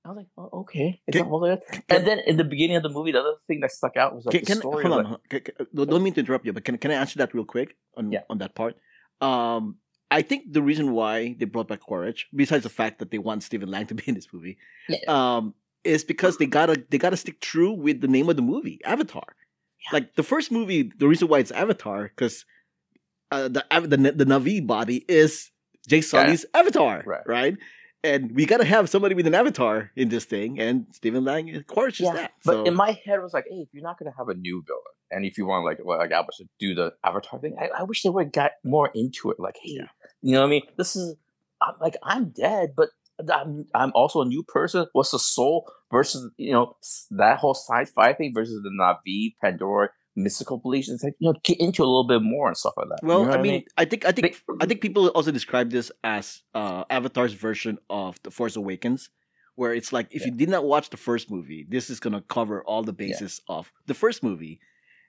I 0.08 0.10
was 0.12 0.18
like, 0.18 0.28
oh, 0.38 0.50
okay. 0.62 1.02
Can- 1.12 1.26
all? 1.28 1.44
And 1.90 2.08
then 2.08 2.20
in 2.20 2.38
the 2.38 2.44
beginning 2.46 2.78
of 2.78 2.84
the 2.84 2.90
movie, 2.90 3.12
the 3.12 3.20
other 3.20 3.36
thing 3.46 3.60
that 3.60 3.72
stuck 3.72 3.98
out 3.98 4.16
was 4.16 4.26
like 4.26 4.46
Can, 4.46 4.46
the 4.46 4.62
story. 4.62 4.84
hold 4.86 5.06
on? 5.06 5.12
like- 5.12 5.30
can- 5.30 5.42
can- 5.42 5.86
don't 5.92 6.02
mean 6.04 6.14
to 6.14 6.22
interrupt 6.22 6.46
you, 6.46 6.54
but 6.54 6.64
can 6.64 6.78
can 6.78 6.92
I 6.92 6.96
answer 6.96 7.18
that 7.20 7.34
real 7.34 7.46
quick 7.46 7.76
on 7.98 8.12
Yeah. 8.12 8.22
on 8.30 8.38
that 8.38 8.56
part? 8.56 8.76
Um, 9.22 9.78
I 10.10 10.22
think 10.22 10.54
the 10.54 10.62
reason 10.62 10.94
why 10.94 11.36
they 11.38 11.44
brought 11.46 11.68
back 11.68 11.82
Quaritch, 11.82 12.28
besides 12.34 12.64
the 12.64 12.70
fact 12.70 13.00
that 13.00 13.12
they 13.12 13.18
want 13.18 13.44
Stephen 13.44 13.70
Lang 13.70 13.86
to 13.88 13.96
be 13.96 14.04
in 14.08 14.16
this 14.16 14.32
movie, 14.32 14.58
Yeah. 14.88 15.00
um, 15.10 15.54
is 15.84 16.04
because 16.06 16.38
they 16.38 16.46
gotta 16.46 16.82
they 16.90 16.98
gotta 16.98 17.18
stick 17.18 17.42
true 17.42 17.74
with 17.74 18.00
the 18.02 18.08
name 18.08 18.30
of 18.30 18.36
the 18.38 18.42
movie, 18.54 18.80
Avatar. 18.86 19.36
Like 19.92 20.16
the 20.16 20.24
first 20.24 20.52
movie, 20.52 20.92
the 20.98 21.08
reason 21.08 21.28
why 21.28 21.40
it's 21.40 21.52
Avatar 21.52 22.04
because 22.04 22.46
uh, 23.32 23.48
the 23.50 23.66
the 23.94 23.98
the 24.16 24.26
Na'vi 24.26 24.66
body 24.66 25.04
is 25.10 25.52
Jake 25.88 26.04
Sully's 26.04 26.46
Avatar, 26.54 27.04
Right. 27.06 27.28
right? 27.28 27.56
And 28.04 28.32
we 28.36 28.46
gotta 28.46 28.64
have 28.66 28.90
somebody 28.90 29.16
with 29.16 29.28
an 29.28 29.34
avatar 29.36 29.92
in 29.96 30.10
this 30.10 30.26
thing, 30.26 30.60
and 30.60 30.86
Stephen 30.92 31.26
Lang, 31.26 31.64
Quaritch 31.68 32.00
is 32.00 32.12
that. 32.12 32.32
But 32.46 32.52
so, 32.54 32.64
in 32.64 32.76
my 32.76 32.92
head, 32.92 33.16
it 33.16 33.24
was 33.24 33.34
like, 33.34 33.46
hey, 33.50 33.58
if 33.58 33.70
you're 33.74 33.84
not 33.84 33.98
gonna 33.98 34.14
have 34.18 34.30
a 34.30 34.36
new 34.36 34.64
villain, 34.66 34.82
and 35.12 35.26
if 35.26 35.38
you 35.38 35.46
want 35.48 35.66
like 35.66 35.80
well, 35.84 35.98
like 35.98 36.12
Albert 36.12 36.36
to 36.38 36.46
do 36.60 36.76
the 36.76 36.94
Avatar 37.04 37.40
thing, 37.40 37.56
I, 37.60 37.80
I 37.80 37.84
wish 37.84 38.04
they 38.04 38.10
would 38.10 38.26
have 38.26 38.32
got 38.34 38.52
more 38.64 38.92
into 38.94 39.32
it. 39.32 39.40
Like, 39.40 39.58
hey, 39.62 39.78
Yeah. 39.80 39.88
you 40.22 40.34
know 40.34 40.42
what 40.42 40.48
I 40.48 40.50
mean? 40.52 40.62
This 40.78 40.96
is 40.96 41.16
I'm 41.62 41.74
like 41.82 41.96
I'm 42.04 42.30
dead, 42.30 42.74
but 42.78 42.90
I'm 43.34 43.66
I'm 43.74 43.92
also 43.96 44.22
a 44.22 44.26
new 44.26 44.44
person. 44.44 44.86
What's 44.94 45.12
the 45.12 45.20
soul 45.20 45.68
versus 45.92 46.30
you 46.38 46.52
know 46.52 46.76
that 47.12 47.40
whole 47.40 47.56
sci-fi 47.56 48.14
thing 48.14 48.32
versus 48.34 48.62
the 48.64 48.70
Na'vi, 48.70 49.34
Pandora, 49.42 49.90
mystical 50.18 50.58
beliefs? 50.58 50.90
It's 50.90 51.04
like 51.04 51.14
you 51.20 51.32
know 51.32 51.40
get 51.44 51.60
into 51.60 51.82
a 51.84 51.86
little 51.94 52.08
bit 52.08 52.22
more 52.22 52.48
and 52.50 52.58
stuff 52.58 52.74
like 52.78 52.90
that. 52.90 53.00
You 53.04 53.08
Well, 53.08 53.24
know 53.24 53.32
I 53.32 53.38
what 53.38 53.42
mean, 53.42 53.64
I 53.78 53.86
think 53.86 54.04
I 54.06 54.12
think 54.12 54.34
They- 54.34 54.54
I 54.60 54.66
think 54.66 54.82
people 54.82 55.08
also 55.10 55.32
describe 55.32 55.70
this 55.72 55.92
as 56.04 56.42
uh, 56.54 56.84
Avatar's 56.90 57.34
version 57.34 57.78
of 57.90 58.20
The 58.24 58.32
Force 58.32 58.56
Awakens, 58.56 59.10
where 59.56 59.74
it's 59.74 59.94
like 59.94 60.08
if 60.12 60.26
you 60.26 60.32
did 60.32 60.50
not 60.50 60.66
watch 60.66 60.90
the 60.90 60.98
first 60.98 61.30
movie, 61.32 61.66
this 61.70 61.90
is 61.90 62.00
gonna 62.00 62.22
cover 62.22 62.64
all 62.64 62.84
the 62.84 62.94
bases 62.94 63.42
of 63.48 63.72
the 63.86 63.94
first 63.94 64.24
movie, 64.24 64.60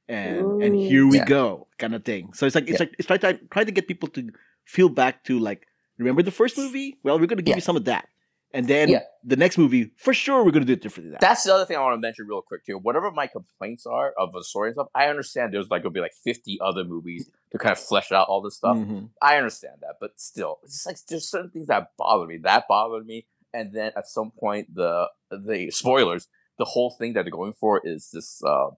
and 0.09 0.63
and 0.63 0.75
here 0.77 1.07
we 1.07 1.19
Yeah. 1.19 1.25
go, 1.25 1.67
kind 1.79 1.95
of 1.95 2.05
thing. 2.05 2.33
So 2.35 2.47
it's 2.47 2.55
like 2.55 2.69
it's 2.69 2.79
Yeah. 2.81 2.87
like 2.87 2.95
it's 2.99 3.07
trying 3.07 3.21
to 3.21 3.35
try 3.51 3.65
to 3.65 3.73
get 3.73 3.89
people 3.89 4.09
to 4.11 4.31
feel 4.65 4.89
back 4.89 5.25
to 5.25 5.39
like 5.39 5.67
Remember 5.99 6.23
the 6.23 6.31
first 6.31 6.57
movie? 6.57 6.97
Well, 7.03 7.19
we're 7.19 7.27
going 7.27 7.39
to 7.39 7.43
give 7.43 7.55
Yeah. 7.55 7.57
you 7.57 7.61
some 7.71 7.75
of 7.75 7.85
that. 7.87 8.07
And 8.55 8.67
then 8.67 8.89
Yeah. 8.89 9.03
the 9.23 9.37
next 9.37 9.59
movie, 9.59 9.91
for 9.99 10.15
sure, 10.15 10.43
we're 10.43 10.51
going 10.53 10.63
to 10.63 10.67
do 10.67 10.73
it 10.73 10.81
differently. 10.81 11.11
That. 11.13 11.21
That's 11.21 11.45
the 11.45 11.53
other 11.55 11.67
thing 11.67 11.77
I 11.77 11.81
want 11.81 11.95
to 11.95 12.01
mention 12.01 12.27
real 12.27 12.41
quick 12.41 12.65
too. 12.65 12.79
Whatever 12.79 13.11
my 13.11 13.27
complaints 13.27 13.85
are 13.87 14.13
of 14.17 14.33
the 14.33 14.43
story 14.43 14.69
and 14.69 14.75
stuff, 14.77 14.89
I 14.95 15.09
understand 15.09 15.53
there's 15.53 15.69
like 15.71 15.83
gonna 15.83 15.93
be 15.93 16.01
like 16.01 16.15
50 16.25 16.59
other 16.63 16.85
movies 16.85 17.31
to 17.53 17.59
kind 17.59 17.73
of 17.73 17.79
flesh 17.79 18.11
out 18.11 18.29
all 18.29 18.41
this 18.41 18.57
stuff. 18.57 18.77
Mhm. 18.77 19.11
I 19.21 19.37
understand 19.37 19.77
that, 19.83 19.97
but 20.01 20.19
still, 20.19 20.61
it's 20.63 20.73
just 20.75 20.87
like 20.87 20.97
there's 21.09 21.29
certain 21.29 21.51
things 21.51 21.67
that 21.67 21.91
bother 21.99 22.27
me. 22.27 22.39
That 22.39 22.65
bothered 22.69 23.07
me, 23.07 23.27
and 23.53 23.73
then 23.73 23.93
at 23.97 24.07
some 24.09 24.31
point, 24.31 24.75
the 24.75 25.11
the 25.31 25.71
spoilers, 25.71 26.27
the 26.57 26.65
whole 26.65 26.91
thing 26.91 27.13
that 27.13 27.25
they're 27.25 27.31
going 27.31 27.53
for 27.53 27.83
is 27.85 28.11
this 28.13 28.43
uh 28.45 28.71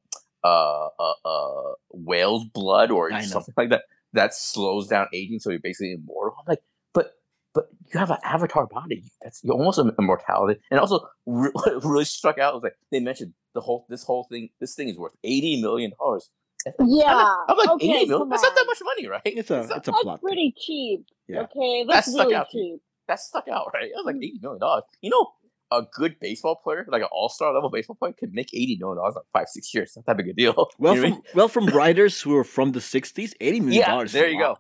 uh 0.43 0.89
uh, 0.99 1.13
uh 1.25 1.73
whale's 1.91 2.45
blood 2.45 2.91
or 2.91 3.11
something 3.23 3.55
like 3.57 3.71
that 3.71 3.83
that 4.15 4.35
slows 4.35 4.89
down 4.89 5.07
aging, 5.13 5.39
so 5.39 5.51
you're 5.51 5.61
basically 5.61 5.93
immortal. 5.93 6.35
I'm 6.41 6.45
like, 6.49 6.63
but 6.93 7.13
but 7.55 7.69
you 7.93 7.99
have 7.99 8.11
an 8.11 8.19
avatar 8.25 8.67
body. 8.67 9.05
That's 9.23 9.41
you're 9.43 9.55
almost 9.55 9.79
im- 9.79 9.93
immortality. 9.99 10.61
And 10.71 10.79
also, 10.81 11.07
re- 11.27 11.51
really 11.83 12.05
struck 12.05 12.39
out 12.39 12.55
was 12.55 12.63
like 12.63 12.77
they 12.91 13.01
mentioned 13.01 13.35
the 13.55 13.61
whole 13.61 13.87
this 13.89 14.05
whole 14.05 14.25
thing. 14.25 14.51
This 14.61 14.75
thing 14.75 14.89
is 14.89 14.97
worth 14.99 15.17
eighty 15.25 15.61
million 15.61 15.93
dollars. 15.99 16.31
Yeah. 16.79 17.35
I'm 17.49 17.57
like 17.57 17.69
okay, 17.71 17.91
eighty 17.91 18.09
million. 18.09 18.29
That's 18.29 18.43
not 18.43 18.55
that 18.55 18.65
much 18.67 18.79
money, 18.85 19.09
right? 19.09 19.23
It's 19.25 19.51
a 19.51 19.57
not- 19.67 19.77
it's 19.79 19.89
a 19.89 19.91
That's 19.91 20.03
plot. 20.03 20.21
thing. 20.21 20.27
pretty 20.29 20.55
cheap. 20.59 21.07
Yeah. 21.29 21.41
Okay, 21.43 21.85
That 21.87 21.93
that's 21.95 22.13
stuck 22.13 22.27
really 22.27 22.35
out 22.37 22.49
cheap. 22.51 22.81
that 23.09 23.19
stuck 23.21 23.49
out, 23.49 23.71
right? 23.75 23.91
I 23.93 23.97
was 23.97 24.07
like 24.07 24.17
Mm. 24.17 24.25
eighty 24.25 24.39
million 24.43 24.61
dollars. 24.61 24.85
You 25.01 25.11
know, 25.11 25.33
a 25.73 25.83
good 25.93 26.19
baseball 26.21 26.57
player, 26.57 26.85
like 26.89 27.03
an 27.03 27.09
all 27.13 27.29
star 27.29 27.53
level 27.55 27.71
baseball 27.71 27.97
player, 27.97 28.13
could 28.13 28.33
make 28.33 28.53
eighty 28.55 28.77
million 28.81 28.97
dollars 28.99 29.15
in 29.17 29.23
five 29.33 29.49
six 29.49 29.73
years. 29.75 29.93
Not 29.97 30.07
that 30.07 30.17
big 30.17 30.29
a 30.29 30.33
deal. 30.33 30.69
Well, 30.79 30.95
You 30.97 31.03
know 31.03 31.09
what 31.11 31.13
I 31.13 31.17
from 31.17 31.23
well, 31.35 31.49
from 31.49 31.67
writers 31.67 32.21
who 32.21 32.37
are 32.37 32.45
from 32.45 32.73
the 32.73 32.81
'60s, 32.81 33.33
eighty 33.41 33.61
million 33.61 33.83
dollars. 33.87 34.13
Yeah, 34.15 34.21
dollars. 34.21 34.23
there 34.23 34.29
you 34.29 34.39
go. 34.39 34.59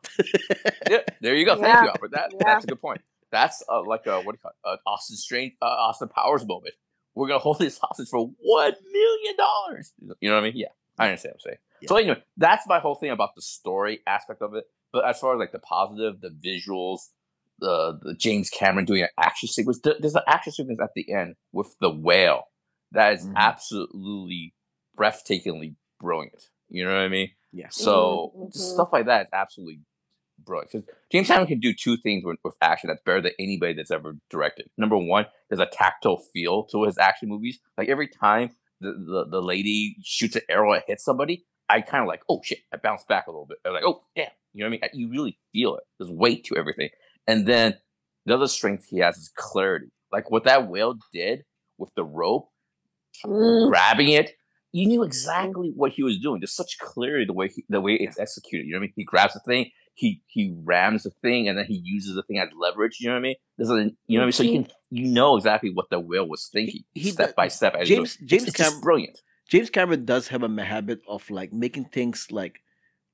yeah, 0.90 0.98
there 1.20 1.34
you 1.34 1.44
go. 1.44 1.54
Thank 1.54 1.66
Yeah. 1.66 1.82
you, 1.82 1.88
Albert. 1.88 2.10
That 2.12 2.30
Yeah. 2.32 2.38
that's 2.44 2.64
a 2.64 2.68
good 2.68 2.80
point. 2.80 3.00
That's 3.32 3.62
uh, 3.70 3.82
like 3.84 4.06
a 4.06 4.20
what 4.22 4.32
do 4.32 4.38
you 4.38 4.38
call 4.42 4.52
it? 4.52 4.68
An 4.72 4.78
Austin 4.86 5.16
Strange, 5.16 5.52
uh, 5.62 5.66
Austin 5.66 6.08
Powers 6.08 6.44
moment. 6.46 6.74
We're 7.14 7.28
gonna 7.28 7.38
hold 7.40 7.58
this 7.58 7.78
hostage 7.78 8.08
for 8.08 8.30
one 8.40 8.72
million 8.92 9.36
dollars. 9.36 9.92
You 10.20 10.30
know 10.30 10.36
what 10.36 10.40
I 10.44 10.44
mean? 10.48 10.52
Yeah, 10.56 10.68
I 10.98 11.06
understand 11.08 11.34
what 11.34 11.50
I'm 11.50 11.52
saying. 11.52 11.58
So 11.88 11.96
anyway, 11.96 12.22
that's 12.36 12.66
my 12.66 12.78
whole 12.78 12.94
thing 12.94 13.10
about 13.10 13.30
the 13.34 13.42
story 13.42 14.00
aspect 14.06 14.42
of 14.42 14.54
it. 14.54 14.64
But 14.92 15.06
as 15.06 15.18
far 15.18 15.34
as 15.34 15.38
like 15.38 15.52
the 15.52 15.58
positive, 15.60 16.20
the 16.20 16.28
visuals, 16.30 17.00
the 17.60 17.98
the 18.02 18.14
James 18.14 18.50
Cameron 18.50 18.84
doing 18.84 19.02
an 19.02 19.08
action 19.18 19.48
sequence, 19.48 19.80
there's 19.82 20.14
an 20.14 20.22
action 20.26 20.52
sequence 20.52 20.80
at 20.80 20.90
the 20.94 21.12
end 21.12 21.34
with 21.52 21.74
the 21.80 21.90
whale 21.90 22.44
that 22.92 23.12
is 23.14 23.24
Mhm. 23.26 23.34
absolutely 23.36 24.54
breathtakingly 24.98 25.76
brilliant. 26.00 26.50
You 26.68 26.84
know 26.84 26.94
what 26.94 27.02
I 27.02 27.08
mean? 27.08 27.30
Yeah. 27.52 27.68
So 27.70 28.32
Mhm, 28.36 28.52
just 28.52 28.70
mhm. 28.70 28.74
stuff 28.74 28.92
like 28.92 29.06
that 29.06 29.22
is 29.22 29.28
absolutely 29.32 29.80
brilliant. 30.38 30.70
Because 30.72 30.86
James 31.12 31.26
Cameron 31.28 31.46
can 31.48 31.60
do 31.60 31.72
two 31.74 31.96
things 31.96 32.24
with, 32.24 32.38
with 32.44 32.56
action 32.62 32.88
that's 32.88 33.02
better 33.02 33.20
than 33.20 33.32
anybody 33.38 33.74
that's 33.74 33.90
ever 33.90 34.16
directed. 34.30 34.70
Number 34.78 34.96
one, 34.96 35.26
there's 35.48 35.60
a 35.60 35.66
tactile 35.66 36.18
feel 36.32 36.64
to 36.64 36.84
his 36.84 36.98
action 36.98 37.28
movies. 37.28 37.58
Like 37.76 37.88
every 37.88 38.08
time 38.08 38.50
the, 38.80 38.92
the, 38.92 39.26
the 39.28 39.42
lady 39.42 39.96
shoots 40.02 40.36
an 40.36 40.42
arrow 40.48 40.72
and 40.72 40.82
hits 40.86 41.04
somebody, 41.04 41.44
I 41.68 41.82
kind 41.82 42.02
of 42.02 42.08
like, 42.08 42.22
oh 42.28 42.40
shit, 42.42 42.60
I 42.72 42.78
bounce 42.78 43.04
back 43.04 43.26
a 43.26 43.30
little 43.30 43.46
bit. 43.46 43.58
I'm 43.64 43.72
like, 43.72 43.84
oh 43.84 44.00
damn, 44.16 44.28
you 44.52 44.64
know 44.64 44.70
what 44.70 44.80
I 44.82 44.88
mean? 44.92 45.00
You 45.00 45.10
really 45.10 45.36
feel 45.52 45.76
it. 45.76 45.84
There's 45.98 46.10
weight 46.10 46.44
to 46.46 46.56
everything. 46.56 46.88
And 47.30 47.46
then 47.46 47.74
the 48.26 48.34
other 48.34 48.48
strength 48.48 48.86
he 48.90 48.98
has 48.98 49.16
is 49.16 49.30
clarity. 49.36 49.90
Like 50.12 50.30
what 50.30 50.44
that 50.44 50.68
whale 50.68 50.96
did 51.12 51.44
with 51.78 51.90
the 51.94 52.04
rope, 52.04 52.48
Mm. 53.26 53.68
grabbing 53.68 54.08
it, 54.08 54.32
you 54.72 54.86
knew 54.86 55.02
exactly 55.02 55.72
what 55.74 55.92
he 55.92 56.02
was 56.02 56.18
doing. 56.18 56.40
There's 56.40 56.54
such 56.54 56.78
clarity 56.78 57.24
the 57.26 57.32
way 57.32 57.48
he, 57.48 57.64
the 57.68 57.80
way 57.80 57.94
it's 57.94 58.18
executed. 58.18 58.66
You 58.66 58.72
know 58.72 58.78
what 58.78 58.84
I 58.84 58.86
mean? 58.86 58.92
He 58.96 59.04
grabs 59.04 59.34
the 59.34 59.40
thing, 59.40 59.70
he 59.94 60.22
he 60.26 60.54
rams 60.64 61.02
the 61.02 61.10
thing, 61.10 61.48
and 61.48 61.58
then 61.58 61.66
he 61.66 61.80
uses 61.84 62.14
the 62.14 62.22
thing 62.22 62.38
as 62.38 62.48
leverage. 62.58 62.98
You 63.00 63.08
know 63.08 63.14
what 63.14 63.18
I 63.18 63.22
mean? 63.22 63.34
There's 63.58 63.70
a, 63.70 63.74
you 64.06 64.18
know 64.18 64.20
what 64.20 64.22
I 64.22 64.24
mean? 64.26 64.32
So 64.32 64.42
you 64.44 64.52
can 64.62 64.66
you 64.90 65.08
know 65.08 65.36
exactly 65.36 65.70
what 65.74 65.90
the 65.90 66.00
whale 66.00 66.26
was 66.28 66.48
thinking 66.52 66.82
He- 66.94 67.00
he 67.00 67.10
step 67.10 67.34
by 67.36 67.48
step. 67.48 67.74
James. 67.84 68.16
James 68.24 68.44
it's 68.48 68.56
Cameron 68.56 68.80
brilliant. 68.80 69.18
James 69.48 69.70
Cameron 69.70 70.04
does 70.04 70.28
have 70.28 70.42
a 70.44 70.64
habit 70.64 71.00
of 71.08 71.28
like 71.30 71.52
making 71.52 71.86
things 71.86 72.28
like 72.30 72.60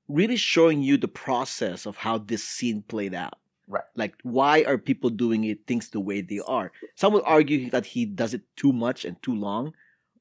really 0.07 0.37
showing 0.37 0.81
you 0.83 0.95
the 0.97 1.07
process 1.07 1.85
of 1.85 1.97
how 1.97 2.17
this 2.19 2.43
scene 2.43 2.83
played 2.87 3.13
out. 3.15 3.39
Right. 3.67 3.83
Like 3.95 4.15
why 4.23 4.63
are 4.63 4.77
people 4.77 5.09
doing 5.09 5.43
it 5.43 5.67
things 5.67 5.89
the 5.89 5.99
way 5.99 6.21
they 6.21 6.39
are? 6.47 6.71
Some 6.95 7.13
would 7.13 7.23
argue 7.25 7.69
that 7.71 7.85
he 7.87 8.05
does 8.05 8.33
it 8.33 8.41
too 8.55 8.71
much 8.71 9.03
and 9.05 9.21
too 9.21 9.35
long. 9.35 9.73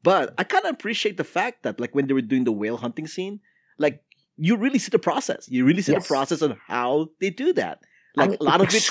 But 0.02 0.34
I 0.38 0.44
kind 0.44 0.64
of 0.64 0.72
appreciate 0.72 1.16
the 1.16 1.24
fact 1.24 1.62
that 1.62 1.78
like 1.80 1.94
when 1.94 2.06
they 2.06 2.14
were 2.14 2.22
doing 2.22 2.44
the 2.44 2.52
whale 2.52 2.76
hunting 2.76 3.06
scene, 3.06 3.40
like 3.78 4.02
you 4.36 4.56
really 4.56 4.78
see 4.78 4.90
the 4.90 4.98
process. 4.98 5.48
You 5.48 5.64
really 5.64 5.82
see 5.82 5.92
Yes. 5.92 6.04
the 6.04 6.08
process 6.14 6.42
on 6.42 6.58
how 6.66 7.10
they 7.20 7.30
do 7.30 7.52
that. 7.54 7.80
I 8.16 8.20
Like 8.22 8.30
mean, 8.30 8.38
a 8.40 8.44
lot 8.44 8.60
of 8.60 8.74
it 8.74 8.90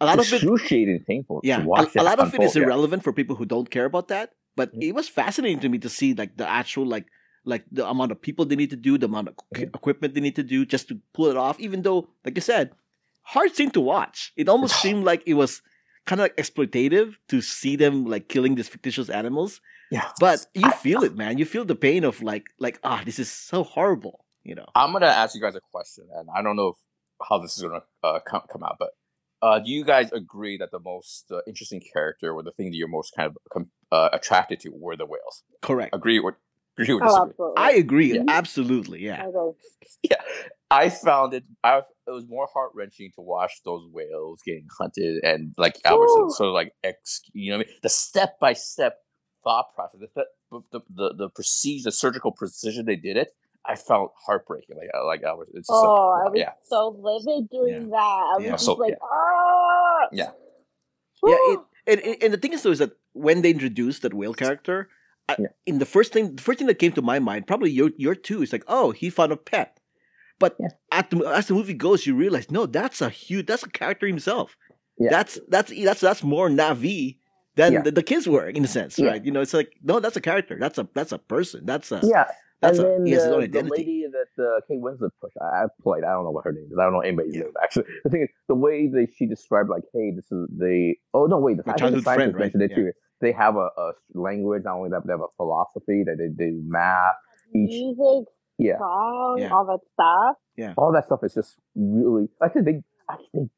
a 0.00 0.06
lot 0.06 0.18
of 0.18 0.26
it 0.26 0.32
excruciating 0.42 1.04
painful. 1.06 1.40
yeah, 1.44 1.58
to 1.58 1.66
watch 1.66 1.94
a, 1.96 2.02
a 2.02 2.04
lot 2.04 2.18
of 2.18 2.34
it 2.34 2.42
is 2.42 2.50
unfold, 2.50 2.56
yeah. 2.56 2.62
irrelevant 2.64 3.02
for 3.04 3.12
people 3.12 3.36
who 3.36 3.46
don't 3.46 3.70
care 3.70 3.84
about 3.86 4.08
that. 4.08 4.34
But 4.56 4.74
Mhm. 4.74 4.82
it 4.82 4.92
was 4.94 5.08
fascinating 5.08 5.60
to 5.60 5.68
me 5.68 5.78
to 5.78 5.88
see 5.88 6.14
like 6.14 6.36
the 6.36 6.48
actual 6.48 6.86
like 6.86 7.06
like 7.46 7.64
the 7.70 7.86
amount 7.86 8.10
of 8.10 8.22
people 8.22 8.44
they 8.46 8.56
need 8.56 8.70
to 8.70 8.76
do, 8.76 8.96
the 8.96 9.04
amount 9.06 9.28
of 9.28 9.34
Mhm. 9.54 9.74
equipment 9.74 10.14
they 10.14 10.20
need 10.20 10.34
to 10.36 10.42
do 10.42 10.64
just 10.64 10.88
to 10.88 10.98
pull 11.12 11.26
it 11.26 11.36
off. 11.36 11.60
Even 11.60 11.82
though, 11.82 12.08
like 12.24 12.34
you 12.36 12.40
said, 12.40 12.72
hard 13.24 13.54
scene 13.54 13.70
to 13.70 13.80
watch. 13.80 14.32
It 14.36 14.48
almost 14.48 14.80
seemed 14.80 15.04
like 15.04 15.22
it 15.26 15.34
was 15.34 15.62
kind 16.06 16.20
of 16.20 16.24
like 16.24 16.36
exploitative 16.36 17.14
to 17.28 17.40
see 17.40 17.76
them 17.76 18.04
like 18.04 18.28
killing 18.28 18.54
these 18.54 18.68
fictitious 18.68 19.08
animals. 19.08 19.60
Yeah, 19.90 20.10
But 20.18 20.46
you 20.54 20.70
feel 20.70 21.04
it, 21.04 21.16
man. 21.16 21.38
You 21.38 21.44
feel 21.44 21.64
the 21.64 21.76
pain 21.76 22.04
of 22.04 22.22
like 22.22 22.46
like 22.58 22.80
ah, 22.84 23.02
this 23.04 23.18
is 23.18 23.30
so 23.30 23.62
horrible. 23.64 24.24
You 24.42 24.54
know. 24.54 24.66
I'm 24.74 24.92
gonna 24.92 25.06
ask 25.06 25.34
you 25.34 25.40
guys 25.40 25.54
a 25.54 25.60
question, 25.60 26.06
and 26.14 26.28
I 26.34 26.42
don't 26.42 26.56
know 26.56 26.68
if, 26.68 26.76
how 27.28 27.38
this 27.38 27.56
is 27.56 27.62
gonna 27.62 27.82
uh, 28.02 28.20
come 28.20 28.42
come 28.50 28.62
out, 28.62 28.76
but 28.78 28.90
uh, 29.42 29.58
do 29.58 29.70
you 29.70 29.84
guys 29.84 30.10
agree 30.12 30.56
that 30.56 30.70
the 30.70 30.80
most 30.80 31.30
uh, 31.30 31.40
interesting 31.46 31.80
character 31.92 32.32
or 32.32 32.42
the 32.42 32.52
thing 32.52 32.70
that 32.70 32.76
you're 32.76 32.88
most 32.88 33.12
kind 33.14 33.28
of 33.28 33.36
com- 33.52 33.70
uh, 33.92 34.08
attracted 34.12 34.58
to 34.60 34.70
were 34.70 34.96
the 34.96 35.06
whales? 35.06 35.42
Correct. 35.60 35.94
Agree 35.94 36.18
or 36.18 36.38
agree 36.78 36.94
or 36.94 37.00
Oh, 37.02 37.06
disagree? 37.06 37.30
absolutely. 37.30 37.54
I 37.62 37.70
agree. 37.72 38.14
Yeah. 38.14 38.22
Absolutely. 38.28 39.00
Yeah. 39.04 39.26
Okay. 39.26 39.58
yeah, 40.10 40.16
I 40.70 40.88
found 40.90 41.34
it. 41.34 41.44
I 41.62 41.78
it 42.06 42.10
was 42.10 42.26
more 42.28 42.48
heart 42.52 42.72
wrenching 42.74 43.10
to 43.14 43.20
watch 43.22 43.62
those 43.64 43.86
whales 43.90 44.40
getting 44.44 44.66
hunted 44.78 45.22
and 45.24 45.54
like 45.56 45.78
Albert 45.84 46.04
Ooh. 46.10 46.28
said, 46.30 46.36
sort 46.36 46.48
of 46.48 46.54
like 46.54 46.72
ex. 46.82 47.22
You 47.32 47.52
know, 47.52 47.58
what 47.58 47.66
I 47.66 47.70
mean? 47.70 47.78
the 47.82 47.88
step 47.88 48.38
by 48.40 48.52
step 48.52 48.98
thought 49.42 49.66
process, 49.74 50.00
the, 50.14 50.24
the 50.50 50.60
the 50.72 50.80
the 50.90 51.14
the 51.14 51.28
precision, 51.30 51.82
the 51.84 51.92
surgical 51.92 52.32
precision 52.32 52.86
they 52.86 52.96
did 52.96 53.16
it. 53.16 53.28
I 53.66 53.76
felt 53.76 54.12
heartbreaking. 54.26 54.76
Like 54.76 54.90
like 55.06 55.22
Albert, 55.22 55.48
it's 55.54 55.68
just 55.68 55.70
Oh, 55.72 56.10
I 56.10 56.28
was 56.28 56.32
yeah, 56.38 56.52
so 56.68 56.88
livid 57.00 57.48
doing 57.50 57.88
that. 57.90 57.96
I 57.96 58.34
was 58.36 58.44
Yeah. 58.44 58.50
just 58.52 58.64
So- 58.66 58.74
like, 58.74 58.90
yeah. 58.90 58.96
ah. 59.02 60.08
yeah. 60.12 60.30
Yeah, 61.26 61.34
it, 61.34 61.58
Woo. 61.58 61.66
and, 61.86 62.00
and- 62.00 62.22
and 62.24 62.32
the 62.34 62.36
thing 62.36 62.52
is 62.52 62.62
though 62.62 62.70
is 62.72 62.80
that 62.80 62.92
when 63.14 63.40
they 63.40 63.50
introduced 63.52 64.02
that 64.02 64.12
whale 64.12 64.34
character, 64.34 64.90
I, 65.28 65.36
Yeah. 65.38 65.46
in 65.66 65.78
the 65.78 65.86
first 65.86 66.12
thing, 66.12 66.36
the 66.36 66.42
first 66.42 66.58
thing 66.58 66.66
that 66.68 66.78
came 66.78 66.92
to 66.92 67.02
my 67.02 67.18
mind, 67.18 67.46
probably 67.46 67.70
your 67.70 67.90
your 67.96 68.14
too, 68.14 68.42
is 68.42 68.52
like, 68.52 68.64
oh, 68.68 68.90
he 68.90 69.10
found 69.10 69.32
a 69.32 69.36
pet. 69.36 69.80
But 70.38 70.56
Yeah. 70.60 70.68
at 70.92 71.10
the, 71.10 71.18
as 71.26 71.46
the 71.46 71.54
movie 71.54 71.74
goes, 71.74 72.06
you 72.06 72.14
realize 72.14 72.50
no, 72.50 72.66
that's 72.66 73.00
a 73.00 73.08
huge, 73.08 73.46
that's 73.46 73.62
a 73.62 73.70
character 73.70 74.06
himself. 74.06 74.56
Yeah. 74.98 75.10
That's 75.10 75.38
that's 75.48 75.72
that's 75.84 76.00
that's 76.00 76.22
more 76.22 76.48
Na'vi 76.48 77.18
than 77.56 77.82
the, 77.84 77.90
the 77.90 78.02
kids 78.02 78.28
were 78.28 78.48
in 78.48 78.64
a 78.64 78.68
sense, 78.68 78.98
right? 79.00 79.24
You 79.24 79.30
know, 79.32 79.40
it's 79.40 79.54
like 79.54 79.74
no, 79.82 80.00
that's 80.00 80.16
a 80.16 80.20
character. 80.20 80.56
That's 80.60 80.78
a 80.78 80.88
that's 80.94 81.12
a 81.12 81.18
person. 81.18 81.64
That's 81.64 81.90
a 81.92 82.00
Yeah, 82.04 82.24
that's 82.60 82.78
and 82.78 82.86
a 82.86 82.90
then 82.92 83.06
he 83.06 83.12
has 83.12 83.22
his 83.24 83.32
own 83.32 83.40
the, 83.42 83.48
the 83.48 83.62
lady 83.68 84.06
that 84.10 84.42
uh, 84.44 84.60
Kate 84.68 84.80
Winslet 84.80 85.10
pushed, 85.20 85.36
I, 85.40 85.64
I 85.64 85.66
played. 85.82 86.04
I 86.04 86.12
don't 86.12 86.24
know 86.24 86.30
what 86.30 86.44
her 86.44 86.52
name 86.52 86.68
is. 86.70 86.78
I 86.78 86.84
don't 86.84 86.92
know 86.92 87.00
anybody's 87.00 87.34
name 87.34 87.52
actually. 87.62 87.84
The 88.04 88.10
thing 88.10 88.22
is, 88.22 88.28
the 88.48 88.54
way 88.54 88.88
that 88.88 89.08
she 89.16 89.26
described, 89.26 89.68
like, 89.70 89.84
hey, 89.92 90.10
this 90.14 90.26
is 90.30 90.48
the. 90.56 90.94
Oh 91.12 91.26
no, 91.26 91.38
wait, 91.38 91.56
the, 91.58 91.62
My 91.66 91.72
I 91.72 91.74
the 91.74 91.80
childhood 91.80 92.04
friend, 92.04 92.34
right? 92.34 92.40
mentioned 92.42 92.62
it 92.62 92.70
Yeah. 92.70 92.76
too. 92.76 92.92
They 93.20 93.32
have 93.32 93.56
a, 93.56 93.68
a 93.76 93.92
language. 94.14 94.62
Not 94.64 94.76
only 94.76 94.90
that, 94.90 95.00
but 95.00 95.06
they 95.06 95.12
have 95.12 95.20
a 95.20 95.34
philosophy. 95.36 96.02
That 96.04 96.16
they 96.18 96.28
do 96.28 96.60
math. 96.66 97.14
Each, 97.54 97.70
Music, 97.70 98.26
yeah, 98.58 98.78
song, 98.78 99.36
Yeah. 99.38 99.52
all 99.52 99.64
that 99.66 99.80
stuff. 99.92 100.36
Yeah, 100.56 100.74
all 100.76 100.92
that 100.92 101.06
stuff 101.06 101.20
is 101.22 101.34
just 101.34 101.56
really. 101.74 102.28
I 102.42 102.48
think 102.48 102.64
they. 102.66 102.82
I 103.08 103.16
think. 103.32 103.50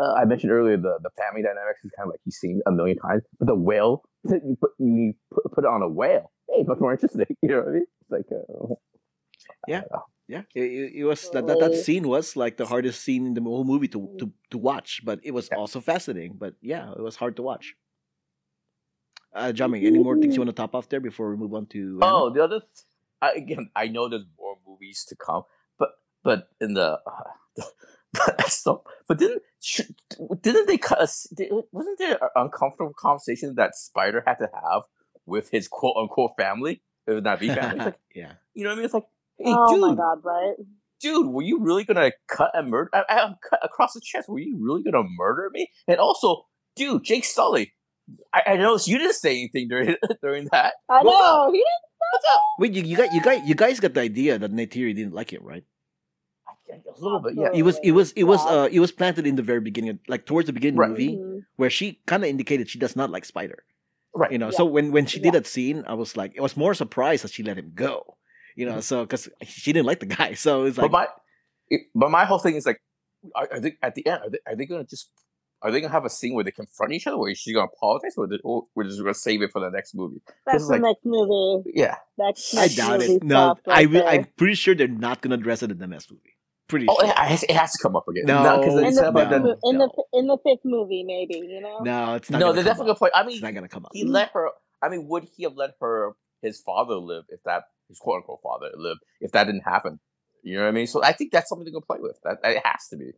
Uh, 0.00 0.12
I 0.12 0.24
mentioned 0.26 0.52
earlier 0.52 0.76
the, 0.76 0.98
the 1.02 1.10
family 1.18 1.42
dynamics 1.42 1.80
is 1.84 1.90
kind 1.96 2.06
of 2.06 2.12
like 2.12 2.20
you've 2.24 2.34
seen 2.34 2.60
a 2.66 2.70
million 2.70 2.98
times, 2.98 3.22
but 3.40 3.48
the 3.48 3.54
whale 3.56 4.02
you 4.24 4.56
put 4.60 4.70
you 4.78 5.14
put, 5.32 5.52
put 5.52 5.64
it 5.64 5.68
on 5.68 5.82
a 5.82 5.88
whale. 5.88 6.30
Hey, 6.48 6.62
much 6.62 6.78
more 6.78 6.92
interesting. 6.92 7.26
You 7.42 7.48
know 7.48 7.58
what 7.58 7.68
I 7.68 7.72
mean? 7.72 7.86
It's 8.02 8.10
like 8.10 8.26
uh, 8.30 8.74
Yeah. 9.66 9.82
Yeah, 10.28 10.42
it, 10.54 10.60
it, 10.62 10.92
it 10.96 11.04
was 11.04 11.30
that, 11.30 11.46
that 11.46 11.58
that 11.58 11.74
scene 11.74 12.06
was 12.06 12.36
like 12.36 12.58
the 12.58 12.66
hardest 12.66 13.00
scene 13.02 13.26
in 13.28 13.32
the 13.34 13.40
whole 13.40 13.64
movie 13.64 13.88
to 13.88 14.10
to, 14.18 14.30
to 14.50 14.58
watch, 14.58 15.00
but 15.02 15.20
it 15.24 15.32
was 15.32 15.48
Yeah. 15.50 15.56
also 15.56 15.80
fascinating. 15.80 16.34
But 16.38 16.54
yeah, 16.60 16.92
it 16.92 17.00
was 17.02 17.16
hard 17.16 17.34
to 17.36 17.42
watch. 17.42 17.74
Uh, 19.38 19.52
Jiaming, 19.52 19.86
any 19.86 19.98
more 20.00 20.18
things 20.18 20.34
you 20.34 20.40
want 20.40 20.48
to 20.48 20.60
top 20.60 20.74
off 20.74 20.88
there 20.88 21.00
before 21.00 21.30
we 21.30 21.36
move 21.36 21.54
on 21.54 21.66
to? 21.66 22.00
Ana? 22.02 22.14
Oh, 22.14 22.30
the 22.30 22.42
other 22.42 22.58
th- 22.58 22.70
I, 23.22 23.32
again, 23.32 23.70
I 23.74 23.86
know 23.86 24.08
there's 24.08 24.26
more 24.38 24.56
movies 24.66 25.04
to 25.08 25.16
come, 25.16 25.42
but 25.78 25.90
but 26.24 26.48
in 26.60 26.74
the, 26.74 26.98
uh, 27.06 27.62
but 28.12 28.50
so, 28.50 28.82
but 29.06 29.18
didn't 29.18 29.42
didn't 30.42 30.66
they 30.66 30.78
cut 30.78 31.00
us? 31.00 31.26
Wasn't 31.72 31.98
there 31.98 32.18
an 32.20 32.28
uncomfortable 32.34 32.94
conversation 32.98 33.54
that 33.56 33.76
Spider 33.76 34.24
had 34.26 34.38
to 34.38 34.48
have 34.52 34.82
with 35.24 35.50
his 35.50 35.68
quote 35.68 35.96
unquote 35.96 36.32
family? 36.36 36.82
It 37.06 37.12
was 37.12 37.22
not 37.22 37.38
B 37.38 37.48
family. 37.48 37.76
It's 37.76 37.84
like, 37.84 37.98
yeah, 38.14 38.32
you 38.54 38.64
know 38.64 38.70
what 38.70 38.74
I 38.74 38.76
mean? 38.76 38.84
It's 38.86 38.94
like, 38.94 39.06
hey, 39.38 39.44
oh 39.46 39.72
dude, 39.72 39.80
my 39.80 39.94
god, 39.94 40.18
right? 40.24 40.54
dude, 41.00 41.28
were 41.28 41.42
you 41.42 41.60
really 41.60 41.84
gonna 41.84 42.12
cut 42.28 42.50
and 42.54 42.70
murder? 42.70 42.90
I, 42.92 43.04
I, 43.08 43.34
cut 43.48 43.60
across 43.62 43.94
the 43.94 44.00
chest. 44.00 44.28
Were 44.28 44.38
you 44.38 44.58
really 44.60 44.82
gonna 44.82 45.06
murder 45.16 45.50
me? 45.52 45.70
And 45.86 45.98
also, 45.98 46.46
dude, 46.76 47.04
Jake 47.04 47.24
Sully. 47.24 47.72
I, 48.32 48.42
I 48.52 48.56
noticed 48.56 48.88
you 48.88 48.98
didn't 48.98 49.14
say 49.14 49.32
anything 49.32 49.68
during 49.68 49.96
during 50.22 50.48
that. 50.52 50.74
I 50.88 51.02
What's 51.02 51.16
up? 51.16 51.46
know. 51.46 51.52
He 51.52 51.58
didn't. 51.58 51.82
What's 52.12 52.24
up? 52.34 52.42
Wait, 52.58 52.72
you, 52.74 52.82
you 52.82 52.96
guys, 52.96 53.08
you 53.12 53.20
guys, 53.20 53.40
you 53.48 53.54
guys 53.54 53.80
got 53.80 53.94
the 53.94 54.00
idea 54.00 54.38
that 54.38 54.52
Neytiri 54.52 54.94
didn't 54.94 55.12
like 55.14 55.32
it, 55.32 55.42
right? 55.42 55.64
A 56.70 57.00
little 57.02 57.20
bit, 57.20 57.34
yeah. 57.34 57.48
It 57.54 57.62
was, 57.62 57.78
it 57.82 57.92
was, 57.92 58.12
it 58.12 58.24
was, 58.24 58.44
uh, 58.46 58.68
it 58.70 58.78
was 58.80 58.92
planted 58.92 59.26
in 59.26 59.36
the 59.36 59.42
very 59.42 59.60
beginning, 59.60 59.98
like 60.06 60.26
towards 60.26 60.46
the 60.46 60.52
beginning 60.52 60.78
Right. 60.78 60.90
of 60.90 60.96
the 60.96 61.06
movie, 61.08 61.18
Mhm. 61.18 61.44
where 61.56 61.70
she 61.70 62.00
kind 62.06 62.22
of 62.24 62.28
indicated 62.30 62.68
she 62.68 62.78
does 62.78 62.94
not 62.94 63.10
like 63.10 63.24
Spider. 63.24 63.64
Right. 64.14 64.30
You 64.32 64.38
know, 64.38 64.46
Yeah. 64.50 64.56
so 64.58 64.64
when 64.66 64.92
when 64.92 65.06
she 65.06 65.18
Yeah. 65.18 65.24
did 65.24 65.34
that 65.34 65.46
scene, 65.46 65.84
I 65.86 65.94
was 65.94 66.16
like, 66.16 66.32
it 66.34 66.40
was 66.40 66.56
more 66.56 66.74
surprised 66.74 67.24
that 67.24 67.32
she 67.32 67.42
let 67.42 67.56
him 67.58 67.72
go. 67.74 68.16
You 68.54 68.66
know, 68.66 68.80
so 68.80 69.04
because 69.04 69.28
she 69.44 69.72
didn't 69.72 69.86
like 69.86 70.00
the 70.00 70.06
guy, 70.06 70.34
so 70.44 70.64
it's 70.64 70.76
like, 70.78 70.90
but 70.90 70.98
my, 71.00 71.06
it, 71.68 71.82
but 71.94 72.10
my 72.10 72.24
whole 72.24 72.38
thing 72.38 72.54
is 72.54 72.66
like, 72.66 72.80
are, 73.34 73.48
are 73.52 73.60
they 73.60 73.76
at 73.82 73.94
the 73.94 74.06
end? 74.06 74.20
Are 74.24 74.30
they, 74.30 74.38
are 74.46 74.56
they 74.56 74.66
gonna 74.66 74.84
just? 74.84 75.10
Are 75.60 75.70
they 75.72 75.80
gonna 75.80 75.92
have 75.92 76.04
a 76.04 76.10
scene 76.10 76.34
where 76.34 76.44
they 76.44 76.52
confront 76.52 76.92
each 76.92 77.06
other, 77.06 77.18
where 77.18 77.34
she's 77.34 77.52
gonna 77.54 77.66
apologize, 77.74 78.14
or, 78.16 78.28
they, 78.28 78.38
or 78.44 78.62
we're 78.76 78.84
just 78.84 79.00
gonna 79.00 79.12
save 79.14 79.42
it 79.42 79.50
for 79.50 79.60
the 79.60 79.70
next 79.70 79.94
movie? 79.94 80.20
That's 80.46 80.66
the 80.66 80.74
like- 80.74 80.82
next 80.82 81.04
movie. 81.04 81.70
Yeah. 81.74 81.96
That's 82.16 82.56
I 82.56 82.68
doubt 82.68 83.02
it. 83.02 83.22
No, 83.24 83.56
I 83.66 83.70
right 83.70 83.90
will. 83.90 84.00
there. 84.00 84.08
I'm 84.08 84.26
pretty 84.36 84.54
sure 84.54 84.74
they're 84.74 84.86
not 84.88 85.20
gonna 85.20 85.34
address 85.34 85.62
it 85.62 85.70
in 85.70 85.78
the 85.78 85.86
next 85.88 86.10
movie. 86.10 86.22
Pretty 86.68 86.86
Oh, 86.88 86.96
sure. 87.00 87.08
it 87.10 87.16
has, 87.16 87.42
it 87.44 87.50
has 87.52 87.72
to 87.72 87.78
come 87.82 87.96
up 87.96 88.06
again. 88.08 88.26
No, 88.26 88.58
because 88.60 88.74
in 88.78 88.94
the, 88.94 89.10
no, 89.10 89.18
fifth, 89.20 89.30
the, 89.30 89.38
mo- 89.40 89.58
in 89.64 89.78
the 89.78 90.04
in 90.12 90.26
the 90.26 90.36
fifth 90.44 90.64
movie, 90.64 91.02
maybe 91.02 91.38
you 91.38 91.60
know. 91.60 91.78
No, 91.80 92.14
it's 92.14 92.28
not. 92.30 92.38
no, 92.38 92.46
gonna 92.46 92.54
they're 92.56 92.64
definitely 92.64 92.90
up. 92.92 92.98
gonna 93.00 93.10
play. 93.10 93.10
I 93.14 93.20
It's 93.22 93.32
mean, 93.32 93.40
not 93.40 93.54
gonna 93.54 93.68
come 93.68 93.84
up. 93.86 93.92
he 93.94 94.04
let 94.04 94.30
her. 94.34 94.50
I 94.82 94.88
mean, 94.90 95.08
would 95.08 95.24
he 95.36 95.44
have 95.44 95.56
let 95.56 95.70
her 95.80 96.12
his 96.42 96.60
father 96.60 96.94
live 96.96 97.24
if 97.30 97.42
that 97.44 97.64
his 97.88 97.98
quote 97.98 98.18
unquote 98.18 98.40
father 98.42 98.68
live 98.76 98.98
if 99.20 99.32
that 99.32 99.44
didn't 99.44 99.62
happen? 99.62 99.98
You 100.42 100.56
know 100.58 100.62
what 100.64 100.68
I 100.68 100.72
mean? 100.72 100.86
So 100.86 101.02
I 101.02 101.12
think 101.12 101.32
that's 101.32 101.48
something 101.48 101.64
they're 101.64 101.72
gonna 101.72 101.86
play 101.86 101.98
with. 102.00 102.18
That, 102.22 102.42
that 102.42 102.52
it 102.56 102.66
has 102.66 102.86
to 102.90 102.96
be 102.96 103.12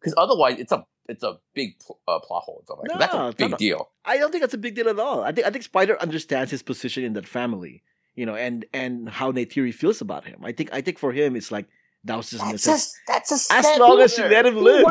because 0.00 0.14
otherwise 0.16 0.58
it's 0.58 0.72
a 0.72 0.84
it's 1.08 1.22
a 1.22 1.38
big 1.54 1.78
pl- 1.80 1.98
uh, 2.08 2.18
plot 2.20 2.42
hole. 2.44 2.58
and 2.58 2.66
stuff 2.66 2.78
like 2.80 2.88
that. 2.98 3.12
No, 3.14 3.26
that's 3.26 3.34
a 3.34 3.36
big 3.44 3.52
a- 3.54 3.56
deal. 3.56 3.90
I 4.04 4.18
don't 4.18 4.30
think 4.30 4.42
that's 4.42 4.54
a 4.54 4.58
big 4.58 4.74
deal 4.74 4.88
at 4.88 4.98
all. 4.98 5.22
I 5.22 5.32
think 5.32 5.46
I 5.46 5.50
think 5.50 5.64
Spider 5.64 6.00
understands 6.00 6.50
his 6.50 6.62
position 6.62 7.04
in 7.04 7.12
that 7.14 7.26
family, 7.26 7.82
you 8.14 8.24
know, 8.26 8.34
and 8.34 8.64
and 8.72 9.08
how 9.08 9.32
Neytiri 9.32 9.72
feels 9.74 10.00
about 10.00 10.24
him. 10.24 10.40
I 10.42 10.52
think 10.52 10.70
I 10.72 10.80
think 10.80 10.98
for 10.98 11.12
him 11.12 11.36
it's 11.36 11.50
like 11.52 11.66
that 12.04 12.16
was 12.16 12.30
just 12.30 12.42
a 12.42 12.46
That's 12.46 12.66
necessity. 12.66 12.74
just 12.74 12.96
that's 13.06 13.50
a 13.50 13.54
As 13.54 13.78
long 13.78 14.00
as 14.00 14.14
she 14.14 14.22
let 14.22 14.44
him 14.46 14.56
live. 14.56 14.84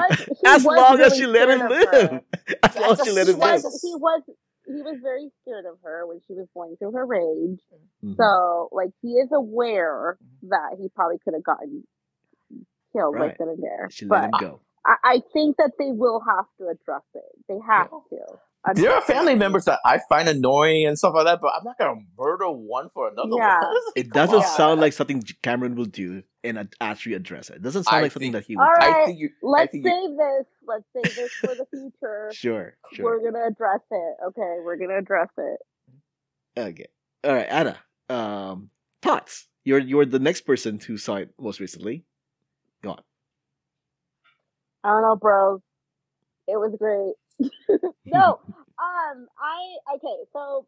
As 0.45 0.65
long 0.65 0.99
as 0.99 1.15
she 1.15 1.25
let 1.27 1.49
him 1.49 1.67
live. 1.69 2.21
As 2.63 2.75
long 2.75 2.91
as 2.91 3.01
she 3.05 3.11
let 3.11 3.27
him 3.27 3.35
He 3.35 3.41
live. 3.41 3.63
Was, 3.63 3.81
he 3.83 3.95
was 3.95 4.21
he 4.65 4.81
was 4.81 4.97
very 5.03 5.29
scared 5.41 5.65
of 5.65 5.77
her 5.83 6.07
when 6.07 6.21
she 6.25 6.33
was 6.33 6.47
going 6.53 6.75
through 6.77 6.91
her 6.93 7.05
rage. 7.05 7.59
Mhm. 8.03 8.15
So 8.17 8.69
like 8.71 8.89
he 9.01 9.09
is 9.09 9.29
aware 9.31 10.17
that 10.43 10.77
he 10.79 10.87
probably 10.95 11.17
could 11.23 11.33
have 11.33 11.43
gotten 11.43 11.83
killed 12.93 13.13
Right. 13.15 13.27
right 13.27 13.35
then 13.37 13.49
and 13.49 13.61
there. 13.63 13.89
She 13.91 14.05
let 14.05 14.31
But 14.31 14.41
him 14.41 14.49
go. 14.49 14.59
I, 14.85 14.95
I 15.03 15.21
think 15.33 15.57
that 15.57 15.71
they 15.79 15.91
will 15.91 16.21
have 16.27 16.45
to 16.59 16.67
address 16.67 17.03
it. 17.15 17.23
They 17.47 17.57
have 17.67 17.89
to. 17.89 18.19
There 18.75 18.93
are 18.93 19.01
family 19.01 19.35
members 19.35 19.65
that 19.65 19.79
I 19.85 19.99
find 20.07 20.29
annoying 20.29 20.85
and 20.85 20.97
stuff 20.97 21.13
like 21.15 21.25
that, 21.25 21.41
but 21.41 21.51
I'm 21.57 21.65
not 21.65 21.77
gonna 21.77 21.99
murder 22.17 22.49
one 22.49 22.89
for 22.93 23.09
another 23.09 23.35
Yeah. 23.37 23.59
one. 23.59 23.73
Like, 23.73 24.05
It 24.05 24.09
doesn't 24.11 24.35
on. 24.43 24.55
sound 24.57 24.79
like 24.81 24.93
something 24.93 25.21
Cameron 25.41 25.75
will 25.75 25.83
do 25.85 26.23
and 26.45 26.57
ad- 26.57 26.73
actually 26.79 27.15
address 27.15 27.49
it. 27.49 27.57
It 27.57 27.61
doesn't 27.61 27.83
sound 27.83 27.97
I 27.97 28.01
like 28.03 28.11
something 28.13 28.31
think- 28.31 28.45
that 28.45 28.47
he 28.47 28.55
would 28.55 28.63
All 28.63 28.69
do. 28.79 28.85
I 29.01 29.05
think 29.05 29.19
you. 29.19 29.29
Let's 29.41 29.71
think 29.73 29.85
you, 29.85 29.91
save 29.91 30.17
this. 30.17 30.47
Let's 30.65 30.85
save 30.95 31.15
this 31.15 31.31
for 31.33 31.47
the 31.55 31.65
future. 31.71 32.31
Sure, 32.33 32.73
sure. 32.93 33.05
We're 33.05 33.31
gonna 33.31 33.45
address 33.47 33.81
it. 33.91 34.15
Okay, 34.27 34.55
we're 34.63 34.77
gonna 34.77 34.97
address 34.97 35.29
it. 35.37 35.59
Okay. 36.57 36.87
All 37.25 37.33
right, 37.33 37.47
Ana. 37.49 37.77
Um, 38.09 38.69
thoughts. 39.01 39.47
You're 39.65 39.79
you're 39.79 40.05
the 40.05 40.19
next 40.19 40.41
person 40.41 40.79
who 40.79 40.97
saw 40.97 41.15
it 41.15 41.33
most 41.39 41.59
recently. 41.59 42.05
Go 42.81 42.91
on. 42.91 43.01
I 44.83 44.89
don't 44.89 45.01
know, 45.03 45.15
bro. 45.15 45.61
It 46.47 46.57
was 46.57 46.75
great. 46.79 47.15
no, 48.05 48.39
um, 48.47 49.27
I 49.39 49.95
okay. 49.95 50.17
So 50.33 50.65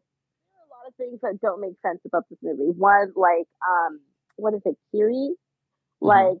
there 0.50 0.58
are 0.58 0.66
a 0.66 0.72
lot 0.72 0.88
of 0.88 0.94
things 0.96 1.20
that 1.22 1.40
don't 1.40 1.60
make 1.60 1.74
sense 1.82 2.00
about 2.06 2.24
this 2.30 2.38
movie. 2.42 2.70
One, 2.76 3.12
like, 3.16 3.46
um, 3.66 4.00
what 4.36 4.54
is 4.54 4.62
it, 4.64 4.76
Kiri? 4.92 5.12
Mm-hmm. 5.12 6.06
Like 6.06 6.38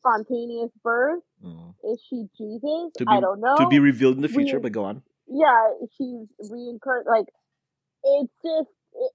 spontaneous 0.00 0.70
birth? 0.82 1.22
Mm. 1.44 1.74
Is 1.92 2.00
she 2.08 2.26
Jesus? 2.38 2.92
To 2.98 3.04
I 3.08 3.20
don't 3.20 3.40
know. 3.40 3.56
To 3.58 3.68
be 3.68 3.78
revealed 3.78 4.16
in 4.16 4.22
the 4.22 4.28
future, 4.28 4.58
we- 4.58 4.62
but 4.64 4.72
go 4.72 4.84
on. 4.84 5.02
yeah, 5.28 5.70
she's 5.96 6.28
reincarnated. 6.50 7.06
Like, 7.08 7.26
it's 8.04 8.32
just. 8.44 8.68
It, 8.94 9.12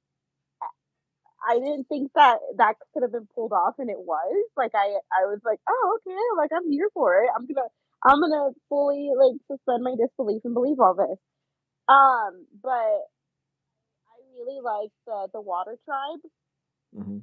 I 1.45 1.55
didn't 1.55 1.85
think 1.89 2.11
that 2.15 2.37
that 2.57 2.75
could 2.93 3.03
have 3.03 3.11
been 3.11 3.27
pulled 3.35 3.51
off, 3.51 3.75
and 3.77 3.89
it 3.89 3.99
was. 3.99 4.45
Like, 4.55 4.71
I, 4.75 4.95
I 5.11 5.25
was 5.25 5.39
like, 5.43 5.59
oh, 5.69 5.99
okay, 5.99 6.15
like 6.37 6.51
I'm 6.55 6.69
here 6.71 6.89
for 6.93 7.21
it. 7.23 7.29
I'm 7.37 7.45
gonna, 7.45 7.67
I'm 8.05 8.21
gonna 8.21 8.51
fully 8.69 9.11
like 9.17 9.39
suspend 9.51 9.83
my 9.83 9.95
disbelief 9.97 10.41
and 10.45 10.53
believe 10.53 10.79
all 10.79 10.95
this. 10.95 11.19
Um, 11.89 12.47
but 12.63 12.71
I 12.71 14.15
really 14.37 14.61
like 14.61 14.91
the 15.07 15.29
the 15.33 15.41
Water 15.41 15.77
Tribe. 15.85 16.19
hmm 16.95 17.19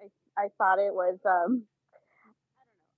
I, 0.00 0.06
I, 0.06 0.44
I 0.46 0.48
thought 0.58 0.78
it 0.80 0.94
was 0.94 1.18
um 1.26 1.64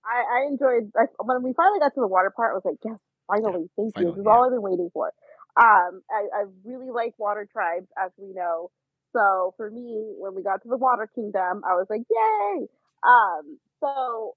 I. 0.05 0.11
I, 0.11 0.41
I 0.45 0.47
enjoyed 0.49 0.93
I, 0.97 1.07
when 1.23 1.43
we 1.43 1.53
finally 1.55 1.81
got 1.81 1.95
to 1.95 2.01
the 2.01 2.09
water 2.09 2.33
part 2.35 2.53
I 2.53 2.55
was 2.55 2.65
like, 2.67 2.81
Yes, 2.85 2.99
finally, 3.29 3.71
thank 3.77 3.95
you. 3.99 4.07
This 4.07 4.17
is 4.21 4.27
yeah. 4.27 4.33
all 4.33 4.45
I've 4.45 4.53
been 4.53 4.63
waiting 4.63 4.91
for. 4.93 5.13
Um 5.61 6.03
I, 6.11 6.29
I 6.35 6.45
really 6.65 6.91
like 6.91 7.15
water 7.19 7.49
tribes 7.51 7.89
as 8.03 8.13
we 8.19 8.33
know. 8.35 8.71
So 9.13 9.55
for 9.57 9.71
me, 9.71 10.15
when 10.19 10.35
we 10.35 10.43
got 10.43 10.63
to 10.63 10.69
the 10.69 10.77
water 10.79 11.09
kingdom, 11.15 11.63
I 11.67 11.75
was 11.75 11.87
like, 11.91 12.03
Yay! 12.11 12.69
Um 13.05 13.59
so 13.81 14.37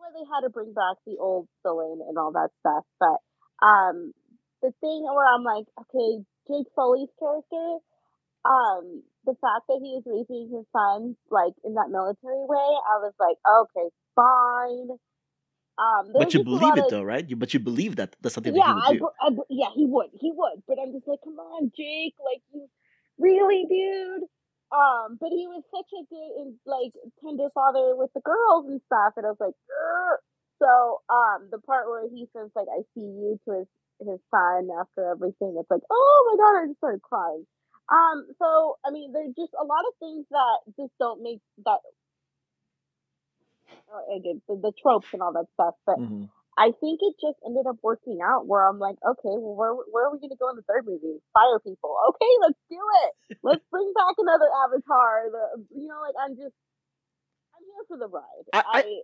I 0.00 0.08
why 0.08 0.10
they 0.16 0.26
had 0.32 0.40
to 0.42 0.50
bring 0.50 0.72
back 0.72 0.96
the 1.06 1.18
old 1.20 1.48
villain 1.62 2.00
and 2.08 2.16
all 2.18 2.32
that 2.32 2.50
stuff, 2.60 2.84
but 2.98 3.18
um 3.66 4.12
the 4.62 4.72
thing 4.80 5.04
where 5.04 5.26
I'm 5.26 5.44
like, 5.44 5.66
okay, 5.80 6.24
Jake 6.48 6.66
Sully's 6.74 7.08
character, 7.18 7.78
um, 8.44 9.02
the 9.24 9.32
fact 9.40 9.68
that 9.68 9.80
he 9.82 9.96
was 9.96 10.04
raising 10.06 10.48
his 10.52 10.66
sons 10.72 11.16
like 11.30 11.54
in 11.64 11.74
that 11.74 11.88
military 11.90 12.44
way, 12.44 12.70
I 12.88 12.98
was 13.00 13.14
like, 13.20 13.36
okay, 13.44 13.88
fine. 14.16 14.98
Um, 15.78 16.12
But 16.12 16.34
you 16.34 16.44
believe 16.44 16.76
it 16.76 16.84
of- 16.84 16.90
though, 16.90 17.02
right? 17.02 17.28
You, 17.28 17.36
but 17.36 17.54
you 17.54 17.60
believe 17.60 17.96
that 17.96 18.16
that's 18.20 18.34
something 18.34 18.52
yeah, 18.54 18.74
that 18.74 18.84
he 18.88 18.98
would 18.98 19.00
do. 19.00 19.04
be- 19.06 19.20
I, 19.20 19.28
yeah, 19.48 19.70
he 19.74 19.86
would, 19.86 20.10
he 20.20 20.30
would. 20.34 20.62
But 20.68 20.78
I'm 20.82 20.92
just 20.92 21.08
like, 21.08 21.20
come 21.24 21.38
on, 21.38 21.72
Jake, 21.76 22.14
like 22.24 22.42
you 22.52 22.68
really, 23.18 23.64
dude. 23.68 24.28
Um, 24.72 25.18
but 25.20 25.30
he 25.30 25.46
was 25.48 25.62
such 25.74 25.90
a 25.98 26.04
good 26.06 26.30
and 26.42 26.54
like 26.66 26.92
tender 27.24 27.48
father 27.54 27.96
with 27.96 28.10
the 28.14 28.20
girls 28.20 28.66
and 28.68 28.80
stuff, 28.86 29.14
and 29.16 29.26
I 29.26 29.30
was 29.30 29.40
like, 29.40 29.54
so 30.62 31.00
um, 31.10 31.48
the 31.50 31.58
part 31.58 31.88
where 31.88 32.08
he 32.08 32.26
says 32.32 32.50
like, 32.54 32.68
"I 32.70 32.82
see 32.94 33.02
you" 33.02 33.40
to 33.46 33.58
his 33.60 33.68
his 34.00 34.20
son 34.30 34.68
after 34.80 35.10
everything, 35.10 35.56
it's 35.58 35.70
like, 35.70 35.82
oh 35.90 36.18
my 36.30 36.36
god, 36.38 36.62
I 36.62 36.66
just 36.68 36.78
started 36.78 37.02
crying. 37.02 37.46
Um, 37.90 38.26
so 38.38 38.78
I 38.86 38.90
mean, 38.90 39.12
there's 39.12 39.34
just 39.36 39.52
a 39.60 39.64
lot 39.64 39.82
of 39.88 39.94
things 39.98 40.26
that 40.30 40.58
just 40.78 40.92
don't 41.00 41.22
make 41.22 41.40
that. 41.66 41.80
Uh, 43.92 44.16
again, 44.16 44.40
the, 44.48 44.56
the 44.56 44.72
tropes 44.80 45.08
and 45.12 45.22
all 45.22 45.32
that 45.32 45.46
stuff, 45.54 45.74
but 45.86 45.98
Mhm. 45.98 46.28
I 46.58 46.72
think 46.80 47.00
it 47.02 47.14
just 47.20 47.38
ended 47.46 47.66
up 47.68 47.76
working 47.82 48.18
out 48.22 48.46
where 48.46 48.66
I'm 48.68 48.78
like, 48.78 48.96
okay, 49.06 49.34
well, 49.38 49.54
where 49.56 49.72
where 49.90 50.06
are 50.06 50.12
we 50.12 50.18
gonna 50.20 50.36
go 50.38 50.50
in 50.50 50.56
the 50.56 50.62
third 50.68 50.84
movie? 50.86 51.18
Fire 51.32 51.58
people. 51.60 51.96
Okay, 52.10 52.32
let's 52.42 52.58
do 52.68 52.78
it. 53.06 53.38
Let's 53.42 53.64
bring 53.70 53.92
back 53.94 54.14
another 54.18 54.48
Avatar. 54.66 55.30
The 55.32 55.64
you 55.74 55.88
know, 55.88 56.00
like 56.02 56.14
I'm 56.22 56.36
just 56.36 56.52
I'm 57.56 57.64
here 57.64 57.84
for 57.88 57.96
the 57.98 58.08
ride. 58.08 58.46
I- 58.52 58.64
I- 58.78 59.00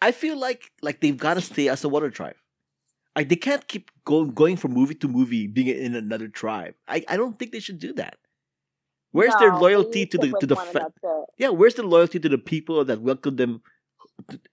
I, 0.00 0.12
feel 0.12 0.38
like 0.38 0.70
like 0.82 1.00
they've 1.00 1.16
got 1.16 1.34
to 1.34 1.40
stay 1.40 1.68
as 1.68 1.82
a 1.84 1.88
water 1.88 2.10
tribe. 2.10 2.36
Like 3.16 3.28
they 3.28 3.36
can't 3.36 3.66
keep 3.66 3.90
going 4.04 4.32
going 4.32 4.56
from 4.56 4.72
movie 4.72 4.94
to 4.96 5.08
movie 5.08 5.46
being 5.48 5.66
in 5.68 5.94
another 5.96 6.28
tribe. 6.28 6.74
I, 6.86 7.04
I 7.08 7.16
don't 7.16 7.38
think 7.38 7.50
they 7.52 7.60
should 7.60 7.78
do 7.80 7.92
that. 7.94 8.16
Where's 9.10 9.34
their 9.36 9.54
loyalty 9.54 10.06
to 10.06 10.18
the 10.18 10.34
to 10.40 10.46
the 10.46 10.54
fa- 10.56 10.62
and 10.62 10.74
that's 10.74 10.98
it. 11.02 11.24
yeah? 11.38 11.48
Where's 11.48 11.74
the 11.74 11.82
loyalty 11.82 12.20
to 12.20 12.28
the 12.28 12.38
people 12.38 12.84
that 12.84 13.00
welcomed 13.00 13.38
them 13.38 13.62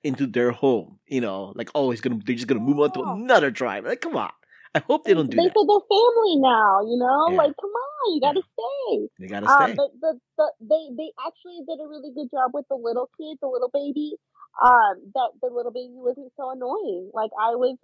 into 0.04 0.28
their 0.28 0.52
home? 0.52 1.00
You 1.08 1.22
know, 1.22 1.54
like 1.56 1.70
oh, 1.76 1.92
he's 1.92 2.02
gonna 2.02 2.20
they're 2.26 2.36
just 2.36 2.48
gonna 2.48 2.62
move 2.62 2.80
on 2.80 2.92
to 2.94 3.02
another 3.04 3.52
tribe. 3.52 3.86
Like 3.86 4.02
come 4.02 4.16
on, 4.16 4.32
I 4.74 4.80
hope 4.80 5.06
they 5.06 5.14
don't 5.14 5.30
do 5.30 5.38
They 5.38 5.44
that. 5.48 5.54
said 5.56 5.68
they're 5.68 5.88
family 5.90 6.36
now. 6.38 6.82
You 6.86 6.98
know, 6.98 7.32
Yeah. 7.32 7.38
like 7.38 7.54
come 7.60 7.72
on, 7.72 8.16
you 8.16 8.22
gotta 8.22 8.42
stay. 8.42 9.10
They 9.20 9.28
gotta 9.28 9.48
Um, 9.48 9.64
stay. 9.72 9.76
but 9.78 9.90
the, 10.02 10.20
the 10.38 10.46
they 10.62 10.84
they 10.96 11.10
actually 11.26 11.62
did 11.68 11.80
a 11.84 11.88
really 11.88 12.12
good 12.14 12.30
job 12.32 12.52
with 12.54 12.66
the 12.70 12.76
little 12.76 13.10
kid, 13.18 13.38
the 13.42 13.48
little 13.48 13.70
baby. 13.74 14.18
Um, 14.56 15.12
that 15.16 15.32
the 15.42 15.50
little 15.52 15.72
baby 15.72 15.92
wasn't 16.00 16.32
so 16.38 16.50
annoying. 16.52 17.12
Like 17.14 17.32
I 17.38 17.56
was, 17.60 17.76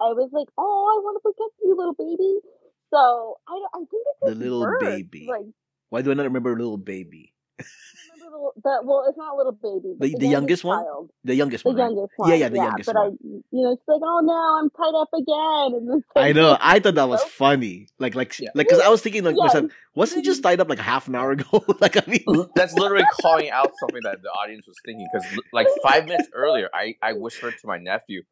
I 0.00 0.16
was 0.16 0.30
like, 0.32 0.48
oh, 0.56 0.64
I 0.88 0.96
want 1.04 1.20
to 1.20 1.20
protect 1.20 1.60
you, 1.62 1.76
little 1.76 1.92
baby. 1.92 2.40
So 2.88 3.36
I 3.46 3.52
don't- 3.52 3.74
I 3.74 3.78
think 3.84 4.00
it's 4.08 4.20
The 4.24 4.34
little 4.34 4.64
birth. 4.64 4.80
baby. 4.80 5.26
Like 5.28 5.44
Why 5.90 6.00
do 6.00 6.10
I 6.10 6.14
not 6.14 6.24
remember 6.24 6.56
little 6.56 6.78
baby? 6.78 7.34
Remember 7.58 8.50
the, 8.56 8.60
the 8.62 8.80
well, 8.84 9.04
it's 9.08 9.16
not 9.18 9.36
little 9.36 9.52
baby. 9.52 9.94
But 9.98 10.06
The- 10.06 10.12
the, 10.14 10.18
the 10.18 10.26
youngest 10.28 10.64
one? 10.64 10.84
child, 10.84 11.10
The 11.24 11.34
youngest 11.34 11.64
the 11.64 11.70
one. 11.70 11.76
right? 11.76 11.82
youngest 11.90 12.12
one. 12.16 12.28
Yeah, 12.30 12.34
yeah, 12.36 12.48
the 12.48 12.56
youngest 12.56 12.86
but 12.86 12.96
one. 12.96 13.06
I, 13.06 13.26
you 13.50 13.62
know, 13.62 13.72
it's 13.72 13.82
like, 13.86 14.00
oh 14.02 14.20
no, 14.22 14.58
I'm 14.58 14.70
tied 14.70 14.98
up 15.00 15.08
again. 15.14 15.90
And 15.92 16.04
I 16.16 16.32
know. 16.32 16.56
I 16.60 16.78
thought 16.80 16.94
that 16.94 17.08
was 17.08 17.22
so- 17.22 17.28
funny. 17.28 17.88
Like, 17.98 18.14
like, 18.14 18.38
Yeah. 18.38 18.50
like, 18.54 18.68
because 18.68 18.82
I 18.82 18.88
was 18.88 19.02
thinking, 19.02 19.24
like, 19.24 19.36
Yeah. 19.36 19.44
myself, 19.44 19.72
wasn't 19.94 20.22
he 20.24 20.26
just 20.30 20.42
tied 20.42 20.60
up 20.60 20.68
like 20.68 20.78
half 20.78 21.08
an 21.08 21.14
hour 21.14 21.30
ago? 21.36 21.64
like, 21.80 21.96
I 21.96 22.02
mean, 22.10 22.24
That's 22.54 22.74
literally 22.74 23.04
calling 23.22 23.50
out 23.50 23.70
something 23.80 24.02
that 24.04 24.22
the 24.22 24.28
audience 24.30 24.66
was 24.66 24.76
thinking. 24.84 25.06
Because 25.12 25.26
like 25.52 25.68
five 25.82 26.04
minutes 26.06 26.28
earlier, 26.32 26.68
I 26.74 26.94
I 27.02 27.12
whispered 27.14 27.54
to 27.60 27.66
my 27.66 27.78
nephew, 27.78 28.22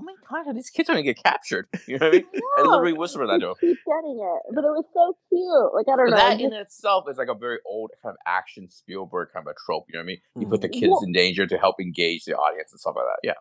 many 0.00 0.18
times 0.28 0.46
are 0.46 0.54
these 0.54 0.70
kids 0.70 0.88
to 0.88 1.02
get 1.02 1.22
captured? 1.22 1.66
You 1.88 1.98
know 1.98 2.06
what 2.06 2.14
I 2.14 2.18
mean? 2.18 2.26
I 2.58 2.62
no, 2.62 2.70
literally 2.70 2.92
whispered 2.92 3.26
that 3.28 3.40
to 3.40 3.48
him. 3.50 3.54
keep 3.60 3.78
getting 3.84 4.18
it, 4.22 4.54
but 4.54 4.62
it 4.64 4.70
was 4.70 4.84
so 4.94 5.16
cute. 5.28 5.74
Like 5.74 5.86
I 5.92 5.96
don't 5.96 6.10
But 6.10 6.10
know. 6.10 6.16
that 6.16 6.30
just- 6.38 6.44
in 6.44 6.52
itself 6.52 7.04
is 7.10 7.18
like 7.18 7.28
a 7.28 7.34
very 7.34 7.58
old 7.66 7.90
kind 8.02 8.12
of 8.14 8.18
action 8.26 8.68
Spielberg 8.68 9.28
kind 9.34 9.46
of 9.46 9.50
a 9.50 9.54
trope. 9.66 9.84
You 9.88 9.94
know 9.98 10.00
what 10.00 10.04
I 10.04 10.06
mean? 10.06 10.20
You 10.36 10.46
put 10.46 10.60
the 10.60 10.68
Mhm. 10.68 10.80
kids 10.80 11.02
in 11.02 11.12
danger 11.12 11.46
to 11.46 11.58
help 11.58 11.80
engage 11.80 12.24
the 12.24 12.36
audience 12.36 12.70
and 12.72 12.78
stuff 12.80 12.94
like 12.96 13.06
that. 13.06 13.20
Yeah. 13.26 13.38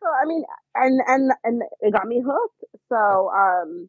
so 0.00 0.06
I 0.08 0.24
mean, 0.26 0.44
and 0.74 1.00
and 1.06 1.32
and 1.44 1.62
it 1.80 1.92
got 1.92 2.06
me 2.06 2.22
hooked. 2.24 2.64
So 2.88 2.96
um, 3.30 3.88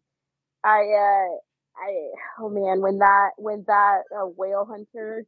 I 0.63 0.79
uh, 0.81 1.29
I 1.77 1.89
oh 2.39 2.49
man, 2.49 2.81
when 2.81 2.99
that 2.99 3.31
when 3.37 3.63
that 3.67 4.01
uh, 4.15 4.25
whale 4.27 4.65
hunter 4.69 5.25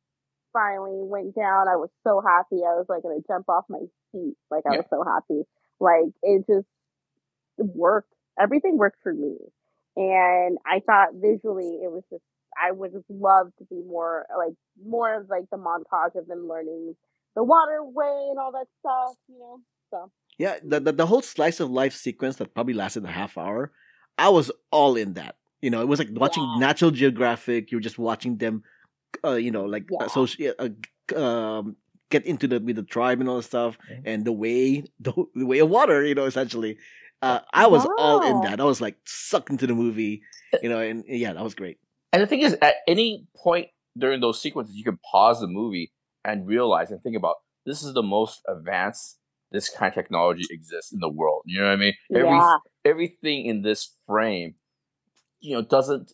finally 0.54 1.02
went 1.04 1.36
down, 1.36 1.68
I 1.68 1.76
was 1.76 1.90
so 2.06 2.22
happy. 2.26 2.64
I 2.64 2.74
was 2.76 2.86
like 2.90 3.04
gonna 3.04 3.22
jump 3.28 3.50
off 3.50 3.66
my 3.70 3.80
seat. 4.12 4.36
Like 4.50 4.64
I 4.68 4.72
Yeah. 4.74 4.78
was 4.78 4.88
so 4.90 5.04
happy. 5.04 5.44
Like 5.80 6.12
it 6.24 6.46
just 6.48 6.68
worked. 7.58 8.12
Everything 8.40 8.78
worked 8.78 9.02
for 9.04 9.14
me, 9.14 9.38
and 9.96 10.58
I 10.66 10.80
thought 10.86 11.10
visually 11.14 11.80
it 11.84 11.92
was 11.92 12.04
just. 12.10 12.24
I 12.58 12.72
would 12.72 12.94
have 12.94 13.04
loved 13.10 13.52
to 13.60 13.66
be 13.66 13.82
more 13.86 14.26
like 14.38 14.54
more 14.82 15.20
of 15.20 15.30
like 15.30 15.44
the 15.52 15.58
montage 15.58 16.16
of 16.16 16.26
them 16.28 16.48
learning 16.48 16.96
the 17.36 17.44
waterway 17.44 18.28
and 18.30 18.40
all 18.40 18.54
that 18.54 18.68
stuff, 18.80 19.18
you 19.28 19.38
know. 19.38 19.60
So 19.92 20.10
yeah, 20.38 20.56
the, 20.64 20.80
the 20.80 20.92
the 20.94 21.06
whole 21.06 21.22
slice 21.22 21.60
of 21.60 21.70
life 21.70 21.94
sequence 21.94 22.38
that 22.38 22.54
probably 22.54 22.74
lasted 22.74 23.04
a 23.04 23.10
half 23.12 23.38
hour, 23.38 23.74
I 24.18 24.30
was 24.30 24.52
all 24.72 24.96
in 24.96 25.16
that. 25.16 25.36
You 25.62 25.70
know, 25.70 25.82
it 25.82 25.88
was 25.90 26.00
like 26.00 26.08
watching 26.14 26.44
Yeah. 26.44 26.60
Natural 26.60 26.92
Geographic. 26.92 27.72
You're 27.72 27.82
just 27.82 28.00
watching 28.00 28.38
them, 28.38 28.64
uh, 29.26 29.34
you 29.36 29.52
know, 29.52 29.66
like 29.66 29.86
Yeah. 29.92 30.06
associate, 30.06 30.56
uh, 30.58 31.20
um, 31.22 31.76
get 32.10 32.26
into 32.26 32.48
the 32.48 32.60
with 32.60 32.76
the 32.76 32.84
tribe 32.84 33.20
and 33.20 33.30
all 33.30 33.38
that 33.38 33.44
stuff, 33.44 33.78
and 34.06 34.26
the 34.26 34.32
way 34.32 34.84
the, 35.00 35.14
the 35.36 35.46
way 35.46 35.60
of 35.60 35.70
water. 35.70 36.04
You 36.04 36.16
know, 36.16 36.26
essentially, 36.26 36.78
uh, 37.22 37.40
I 37.54 37.68
was 37.68 37.86
all 37.98 38.24
in 38.24 38.42
that. 38.42 38.60
I 38.60 38.64
was 38.64 38.82
like 38.82 38.98
sucked 39.06 39.50
into 39.50 39.68
the 39.68 39.76
movie. 39.76 40.22
You 40.62 40.70
know, 40.70 40.80
and 40.80 41.04
yeah, 41.08 41.34
that 41.34 41.44
was 41.44 41.56
great. 41.56 41.78
And 42.14 42.22
the 42.22 42.28
thing 42.28 42.42
is, 42.42 42.56
at 42.62 42.76
any 42.88 43.28
point 43.36 43.68
during 43.98 44.22
those 44.22 44.42
sequences, 44.42 44.76
you 44.76 44.84
can 44.84 45.00
pause 45.12 45.42
the 45.42 45.48
movie 45.48 45.92
and 46.24 46.48
realize 46.48 46.92
and 46.92 47.02
think 47.02 47.16
about 47.18 47.36
this 47.66 47.84
is 47.84 47.94
the 47.94 48.04
most 48.04 48.42
advanced 48.48 49.18
this 49.52 49.70
kind 49.70 49.90
of 49.90 49.96
technology 49.96 50.44
exists 50.50 50.92
in 50.92 51.00
the 51.00 51.10
world. 51.10 51.44
You 51.46 51.60
know 51.62 51.68
what 51.68 51.74
I 51.74 51.76
mean? 51.78 51.94
Every, 52.14 52.30
yeah, 52.30 52.58
everything 52.84 53.46
in 53.46 53.62
this 53.62 53.92
frame, 54.06 54.56
you 55.40 55.56
know, 55.56 55.62
doesn't, 55.62 56.12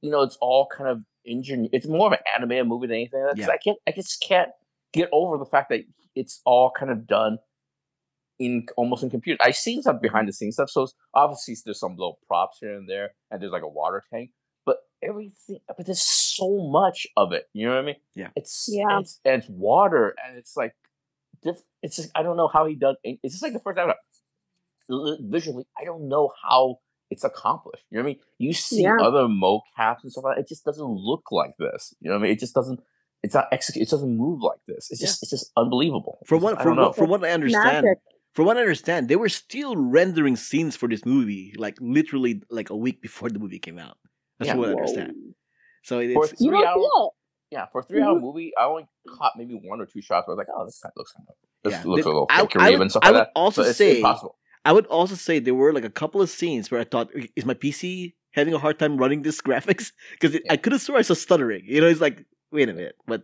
you 0.00 0.10
know, 0.10 0.22
it's 0.22 0.36
all 0.40 0.66
kind 0.66 0.90
of 0.90 1.00
engineered. 1.26 1.70
It's 1.72 1.86
more 1.86 2.06
of 2.08 2.12
an 2.12 2.18
animated 2.36 2.66
movie 2.66 2.86
than 2.88 2.96
anything. 2.96 3.22
Because 3.34 3.46
Yeah. 3.48 3.52
I 3.52 3.56
can't, 3.56 3.78
I 3.86 3.92
just 3.92 4.22
can't 4.26 4.50
get 4.92 5.08
over 5.12 5.38
the 5.38 5.46
fact 5.46 5.70
that 5.70 5.80
it's 6.14 6.40
all 6.44 6.70
kind 6.78 6.90
of 6.90 7.06
done 7.06 7.38
in 8.38 8.66
almost 8.76 9.02
in 9.02 9.10
computer. 9.10 9.38
I've 9.44 9.56
seen 9.56 9.82
some 9.82 9.98
behind 10.00 10.28
the 10.28 10.32
scenes 10.32 10.54
stuff, 10.56 10.70
so 10.70 10.86
obviously 11.14 11.56
there's 11.64 11.78
some 11.80 11.92
little 11.96 12.18
props 12.26 12.58
here 12.60 12.74
and 12.76 12.88
there, 12.88 13.10
and 13.30 13.40
there's 13.40 13.52
like 13.52 13.62
a 13.62 13.68
water 13.68 14.02
tank. 14.12 14.30
But 14.66 14.78
everything, 15.02 15.58
but 15.76 15.86
there's 15.86 16.02
so 16.02 16.68
much 16.70 17.06
of 17.16 17.32
it. 17.32 17.44
You 17.52 17.66
know 17.66 17.74
what 17.74 17.82
I 17.82 17.86
mean? 17.86 17.96
Yeah. 18.14 18.28
It's 18.36 18.68
Yeah. 18.70 19.00
It's, 19.00 19.20
and 19.24 19.42
it's 19.42 19.50
water, 19.50 20.14
and 20.26 20.36
it's 20.38 20.56
like, 20.56 20.74
diff- 21.42 21.62
it's 21.82 21.96
just 21.96 22.10
I 22.14 22.22
don't 22.22 22.36
know 22.36 22.48
how 22.48 22.66
he 22.66 22.74
does. 22.74 22.96
It's 23.04 23.34
just 23.34 23.42
like 23.42 23.52
the 23.52 23.60
first 23.60 23.78
time. 23.78 23.90
I- 23.90 23.94
Visually, 25.20 25.64
I 25.80 25.84
don't 25.84 26.08
know 26.08 26.32
how 26.44 26.80
it's 27.08 27.24
accomplished. 27.24 27.84
You 27.90 27.98
know 27.98 28.02
what 28.04 28.10
I 28.10 28.12
mean? 28.14 28.20
You 28.38 28.52
see 28.52 28.82
Yeah. 28.82 28.96
other 29.00 29.22
mocaps 29.22 30.02
and 30.02 30.10
stuff 30.12 30.24
like 30.24 30.36
that. 30.36 30.42
It 30.42 30.48
just 30.48 30.64
doesn't 30.64 30.84
look 30.84 31.30
like 31.30 31.56
this. 31.58 31.94
You 32.00 32.10
know 32.10 32.16
what 32.16 32.20
I 32.20 32.22
mean? 32.24 32.32
It 32.32 32.40
just 32.40 32.54
doesn't. 32.54 32.80
It's 33.22 33.34
not 33.34 33.46
execute. 33.52 33.86
It 33.86 33.90
doesn't 33.90 34.16
move 34.16 34.42
like 34.42 34.58
this. 34.66 34.90
It's 34.90 35.00
just. 35.00 35.22
It's 35.22 35.30
just 35.30 35.52
unbelievable. 35.56 36.18
From 36.26 36.42
what 36.42 36.58
I 36.58 36.62
from 36.62 36.76
what 36.76 36.96
from 36.96 37.08
what 37.08 37.24
I 37.24 37.30
understand, 37.30 37.84
magic. 37.86 37.98
from 38.34 38.46
what 38.46 38.56
I 38.56 38.60
understand, 38.60 39.08
they 39.08 39.16
were 39.16 39.28
still 39.28 39.76
rendering 39.76 40.36
scenes 40.36 40.74
for 40.76 40.88
this 40.88 41.04
movie, 41.06 41.54
like 41.56 41.76
literally 41.80 42.42
like 42.50 42.70
a 42.70 42.76
week 42.76 43.00
before 43.00 43.28
the 43.30 43.38
movie 43.38 43.58
came 43.60 43.78
out. 43.78 43.96
That's 44.38 44.48
Yeah. 44.48 44.56
what 44.56 44.68
I 44.70 44.72
understand. 44.72 45.14
So 45.84 45.98
it- 46.00 46.14
For 46.14 46.24
it's 46.24 46.40
You 46.40 46.50
three 46.50 46.58
don't 46.58 46.66
hours. 46.68 46.82
see 46.82 47.04
it. 47.06 47.10
Yeah, 47.52 47.66
for 47.70 47.80
a 47.82 47.84
three-hour 47.84 48.16
Mhm. 48.16 48.22
movie, 48.22 48.52
I 48.58 48.64
only 48.64 48.86
caught 49.06 49.32
maybe 49.36 49.54
one 49.54 49.78
or 49.80 49.84
two 49.86 50.00
shots. 50.00 50.26
Where 50.26 50.34
I 50.34 50.38
was 50.38 50.46
like, 50.48 50.56
"Oh, 50.56 50.64
this 50.64 50.80
kind 50.80 50.90
of 50.90 50.96
looks 51.00 51.12
kind 51.12 51.26
of 51.28 51.34
this 51.64 51.72
yeah. 51.74 51.82
looks 51.84 52.04
They- 52.04 52.10
a 52.10 52.12
little 52.14 52.26
I, 52.30 52.40
fake 52.40 52.56
I 52.56 52.68
and 52.70 52.78
would, 52.78 52.90
stuff 52.90 53.02
I 53.04 53.06
like 53.08 53.14
would 53.14 53.20
that." 53.26 53.32
also 53.36 53.62
But 53.62 53.68
it's 53.68 53.78
say 53.78 53.96
impossible. 53.98 54.38
I 54.64 54.72
would 54.72 54.86
also 54.86 55.14
say 55.16 55.38
there 55.38 55.54
were 55.54 55.72
like 55.72 55.84
a 55.84 55.90
couple 55.90 56.22
of 56.22 56.30
scenes 56.30 56.70
where 56.70 56.80
I 56.80 56.84
thought, 56.84 57.10
is 57.36 57.44
my 57.44 57.52
PC 57.54 58.14
having 58.30 58.54
a 58.54 58.58
hard 58.58 58.78
time 58.78 58.96
running 58.96 59.20
this 59.22 59.40
graphics? 59.48 59.92
Because 60.12 60.32
Yeah. 60.34 60.40
I 60.50 60.56
could 60.56 60.72
have 60.72 60.80
swore 60.80 60.96
I 60.98 61.02
saw 61.02 61.12
stuttering. 61.14 61.64
You 61.66 61.82
know, 61.82 61.88
it's 61.88 62.00
like, 62.00 62.24
wait 62.52 62.68
a 62.68 62.72
minute, 62.72 62.96
but 63.06 63.22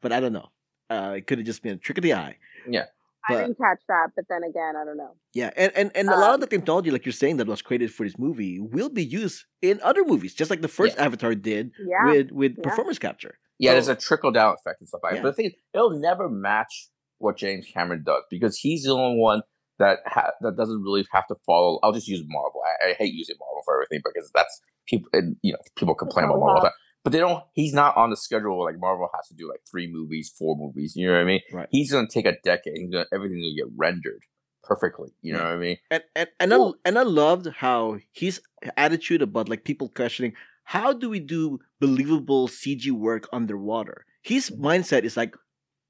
but 0.00 0.12
I 0.12 0.20
don't 0.20 0.32
know. 0.32 0.48
Uh, 0.90 1.14
it 1.16 1.26
could 1.26 1.38
have 1.38 1.46
just 1.46 1.62
been 1.62 1.74
a 1.74 1.76
trick 1.76 1.98
of 1.98 2.02
the 2.02 2.14
eye. 2.14 2.36
Yeah. 2.68 2.84
I 3.28 3.34
didn't 3.34 3.58
catch 3.58 3.80
that, 3.88 4.08
but 4.16 4.24
then 4.30 4.42
again, 4.42 4.74
I 4.80 4.84
don't 4.86 4.96
know. 4.96 5.14
Yeah, 5.34 5.50
and 5.54 5.70
and, 5.76 5.90
and 5.94 6.08
a 6.08 6.16
lot 6.16 6.30
of 6.30 6.34
Um, 6.34 6.40
the 6.40 6.46
technology, 6.46 6.90
like 6.90 7.04
you're 7.04 7.12
saying, 7.12 7.36
that 7.36 7.46
was 7.46 7.60
created 7.60 7.92
for 7.92 8.04
this 8.04 8.18
movie, 8.18 8.58
will 8.58 8.88
be 8.88 9.04
used 9.04 9.44
in 9.60 9.80
other 9.82 10.02
movies, 10.02 10.34
just 10.34 10.50
like 10.50 10.62
the 10.62 10.68
first 10.68 10.96
Yeah. 10.96 11.04
Avatar 11.04 11.34
did 11.34 11.72
Yeah, 11.78 12.06
with 12.10 12.30
with 12.32 12.52
Yeah. 12.56 12.62
performance 12.70 12.98
capture. 12.98 13.38
Yeah, 13.58 13.70
So- 13.70 13.74
there's 13.74 13.88
a 13.88 13.96
trickle 13.96 14.30
down 14.32 14.54
effect 14.54 14.80
and 14.80 14.88
stuff 14.88 15.00
like 15.02 15.12
that. 15.12 15.16
Yeah. 15.16 15.22
But 15.24 15.30
the 15.30 15.34
thing 15.34 15.46
is, 15.46 15.54
it'll 15.74 15.98
never 15.98 16.30
match 16.30 16.88
what 17.18 17.36
James 17.36 17.66
Cameron 17.74 18.02
does 18.06 18.22
because 18.30 18.56
he's 18.58 18.84
the 18.84 18.92
only 18.92 19.18
one 19.20 19.42
that 19.78 19.98
ha- 20.06 20.32
that 20.40 20.56
doesn't 20.56 20.82
really 20.82 21.04
have 21.12 21.26
to 21.26 21.34
follow. 21.44 21.80
I'll 21.82 21.92
just 21.92 22.08
use 22.08 22.22
Marvel. 22.26 22.62
I, 22.64 22.90
I 22.90 22.92
hate 22.94 23.12
using 23.12 23.36
Marvel 23.38 23.60
for 23.66 23.74
everything 23.74 24.00
because 24.04 24.30
that's 24.34 24.62
people. 24.86 25.10
And, 25.12 25.36
you 25.42 25.52
know, 25.52 25.58
people 25.76 25.94
complain 25.94 26.24
about 26.24 26.36
all 26.38 26.46
Marvel, 26.46 26.70
all 27.08 27.20
we 27.20 27.20
the 27.20 27.28
time. 27.28 27.44
but 27.44 27.52
they 27.52 27.52
don't. 27.52 27.52
He's 27.52 27.74
not 27.74 27.96
on 27.96 28.10
the 28.10 28.16
schedule 28.16 28.64
like 28.64 28.78
Marvel 28.78 29.08
has 29.14 29.28
to 29.28 29.34
do 29.34 29.48
like 29.48 29.60
three 29.70 29.90
movies, 29.90 30.32
four 30.36 30.56
movies. 30.56 30.94
You 30.96 31.08
know 31.08 31.14
what 31.14 31.20
I 31.20 31.24
mean? 31.24 31.40
Right. 31.52 31.68
He's 31.70 31.92
gonna 31.92 32.08
take 32.08 32.26
a 32.26 32.36
decade. 32.44 32.74
He's 32.76 32.90
gonna 32.90 33.06
everything's 33.12 33.42
gonna 33.42 33.56
get 33.56 33.76
rendered 33.76 34.22
perfectly. 34.62 35.10
You 35.22 35.34
know 35.34 35.40
Yeah. 35.40 35.44
what 35.44 35.54
I 35.54 35.58
mean? 35.58 35.76
And 35.90 36.02
and 36.16 36.28
and 36.40 36.54
I 36.54 36.70
and 36.84 36.98
I 36.98 37.02
loved 37.02 37.48
how 37.56 37.98
his 38.12 38.40
attitude 38.76 39.22
about 39.22 39.48
like 39.48 39.64
people 39.64 39.88
questioning 39.88 40.34
how 40.64 40.92
do 40.92 41.08
we 41.08 41.20
do 41.20 41.60
believable 41.80 42.48
CG 42.48 42.90
work 42.90 43.28
underwater. 43.32 44.04
His 44.22 44.50
mm-hmm. 44.50 44.66
mindset 44.66 45.04
is 45.04 45.16
like 45.16 45.36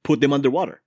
put 0.04 0.20
them 0.20 0.33
underwater. 0.33 0.83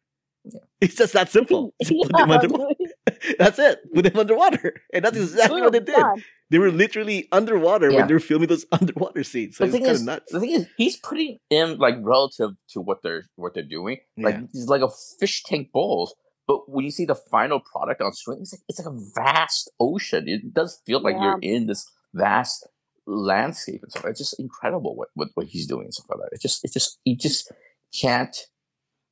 Yeah. 0.46 0.60
It's 0.80 0.96
just 0.96 1.14
that 1.14 1.30
simple. 1.30 1.76
Put 1.84 2.12
them 2.18 2.32
underwater. 2.32 2.74
That's 3.40 3.58
it. 3.60 3.80
Put 3.94 4.04
them 4.06 4.18
underwater, 4.18 4.76
and 4.94 5.04
that's 5.04 5.18
exactly 5.18 5.62
what 5.62 5.72
they 5.72 5.80
did. 5.80 5.96
done. 5.96 6.24
They 6.52 6.60
were 6.60 6.72
literally 6.72 7.28
underwater 7.32 7.90
Yeah. 7.90 8.00
when 8.00 8.08
they 8.08 8.14
were 8.14 8.20
filming 8.20 8.48
those 8.50 8.66
underwater 8.72 9.24
scenes. 9.24 9.58
So 9.58 9.64
the 9.64 9.70
it's 9.70 9.74
thing 9.74 9.84
kind 9.86 9.96
is, 9.96 10.02
of 10.02 10.06
nuts. 10.08 10.32
the 10.32 10.40
thing 10.40 10.52
is, 10.52 10.68
he's 10.78 10.98
putting 10.98 11.40
in 11.50 11.78
like 11.80 11.96
relative 12.02 12.52
to 12.74 12.82
what 12.82 13.02
they're 13.02 13.24
what 13.36 13.54
they're 13.56 13.64
doing. 13.64 13.98
Like 14.18 14.36
Yeah. 14.36 14.42
he's 14.54 14.68
like 14.68 14.82
a 14.82 14.90
fish 15.20 15.44
tank 15.44 15.72
bowls. 15.74 16.14
But 16.48 16.70
when 16.70 16.84
you 16.86 16.92
see 16.92 17.06
the 17.06 17.16
final 17.16 17.60
product 17.60 18.02
on 18.02 18.14
screen, 18.14 18.40
it's 18.42 18.54
like 18.54 18.62
it's 18.68 18.80
like 18.80 18.94
a 18.94 19.00
vast 19.16 19.72
ocean. 19.80 20.28
It 20.28 20.54
does 20.54 20.80
feel 20.86 21.00
like 21.02 21.16
you're 21.20 21.40
in 21.42 21.68
this 21.68 21.90
vast 22.14 22.68
landscape 23.08 23.82
and 23.82 23.92
stuff. 23.92 24.06
It's 24.06 24.20
just 24.20 24.40
incredible 24.40 24.96
what, 24.96 25.10
what, 25.16 25.30
what 25.34 25.48
he's 25.48 25.66
doing 25.68 25.86
and 25.86 25.94
stuff 25.94 26.08
like 26.10 26.20
that. 26.20 26.36
It 26.36 26.42
just 26.42 26.64
it 26.64 26.72
just 26.74 27.00
you 27.06 27.16
just 27.16 27.52
can't 28.00 28.36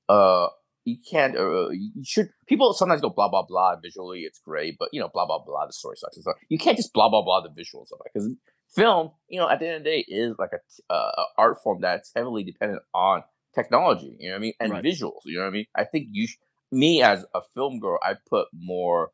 uh 0.09 0.47
you 0.89 0.97
can't 1.09 1.35
uh, 1.37 1.69
you 1.69 1.91
should 2.03 2.29
people 2.47 2.73
sometimes 2.73 3.01
go 3.01 3.09
blah 3.09 3.29
blah 3.29 3.43
blah 3.43 3.75
visually 3.81 4.21
it's 4.21 4.39
great 4.39 4.75
but 4.79 4.89
you 4.93 4.99
know 4.99 5.09
blah 5.13 5.25
blah 5.25 5.39
blah 5.45 5.65
the 5.65 5.73
story 5.73 5.95
sucks 5.97 6.17
and 6.17 6.23
stuff. 6.23 6.35
You 6.49 6.57
can't 6.57 6.77
just 6.77 6.93
blah 6.93 7.09
blah 7.09 7.23
blah 7.23 7.41
the 7.41 7.49
visuals 7.49 7.91
of 7.93 7.99
it 8.05 8.11
because 8.13 8.27
film 8.75 9.11
you 9.27 9.39
know 9.39 9.49
at 9.49 9.59
the 9.59 9.67
end 9.67 9.77
of 9.77 9.83
the 9.83 9.89
day 9.89 10.05
is 10.07 10.35
like 10.39 10.51
a, 10.53 10.93
uh, 10.93 11.23
art 11.37 11.57
form 11.63 11.81
that's 11.81 12.11
heavily 12.15 12.43
dependent 12.43 12.81
on 12.93 13.23
technology. 13.55 14.15
You 14.19 14.29
know 14.29 14.33
what 14.35 14.37
I 14.37 14.41
mean 14.41 14.53
and 14.59 14.71
Right. 14.73 14.83
visuals. 14.83 15.21
You 15.25 15.37
know 15.37 15.41
what 15.43 15.47
I 15.49 15.51
mean. 15.51 15.65
I 15.75 15.83
think 15.85 16.07
you 16.11 16.27
sh- 16.27 16.37
me 16.71 17.01
as 17.01 17.25
a 17.33 17.41
film 17.55 17.79
girl 17.79 17.97
I 18.03 18.15
put 18.29 18.47
more 18.53 19.11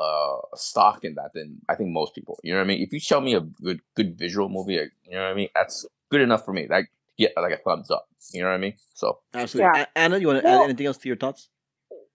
uh 0.00 0.38
stock 0.54 1.04
in 1.04 1.14
that 1.14 1.30
than 1.34 1.60
I 1.68 1.74
think 1.74 1.90
most 1.90 2.14
people. 2.14 2.38
You 2.42 2.52
know 2.52 2.58
what 2.60 2.64
I 2.64 2.68
mean? 2.68 2.82
If 2.82 2.92
you 2.92 3.00
show 3.00 3.20
me 3.20 3.34
a 3.34 3.40
good 3.40 3.80
good 3.96 4.18
visual 4.18 4.48
movie, 4.48 4.74
you 4.74 4.88
know 5.12 5.22
what 5.22 5.30
I 5.30 5.34
mean, 5.34 5.48
that's 5.54 5.86
good 6.10 6.20
enough 6.20 6.44
for 6.44 6.52
me. 6.52 6.66
Like 6.68 6.86
get 7.18 7.32
like 7.36 7.52
a 7.52 7.58
thumbs 7.58 7.90
up. 7.90 8.06
You 8.32 8.42
know 8.42 8.48
what 8.48 8.54
I 8.54 8.58
mean? 8.58 8.74
So 8.94 9.18
Absolutely. 9.34 9.70
Yeah. 9.80 9.86
Ana, 9.96 10.18
you 10.18 10.26
want 10.28 10.40
to 10.40 10.44
Well- 10.44 10.60
add 10.62 10.64
anything 10.64 10.86
else 10.86 10.98
to 10.98 11.08
your 11.08 11.16
thoughts? 11.16 11.48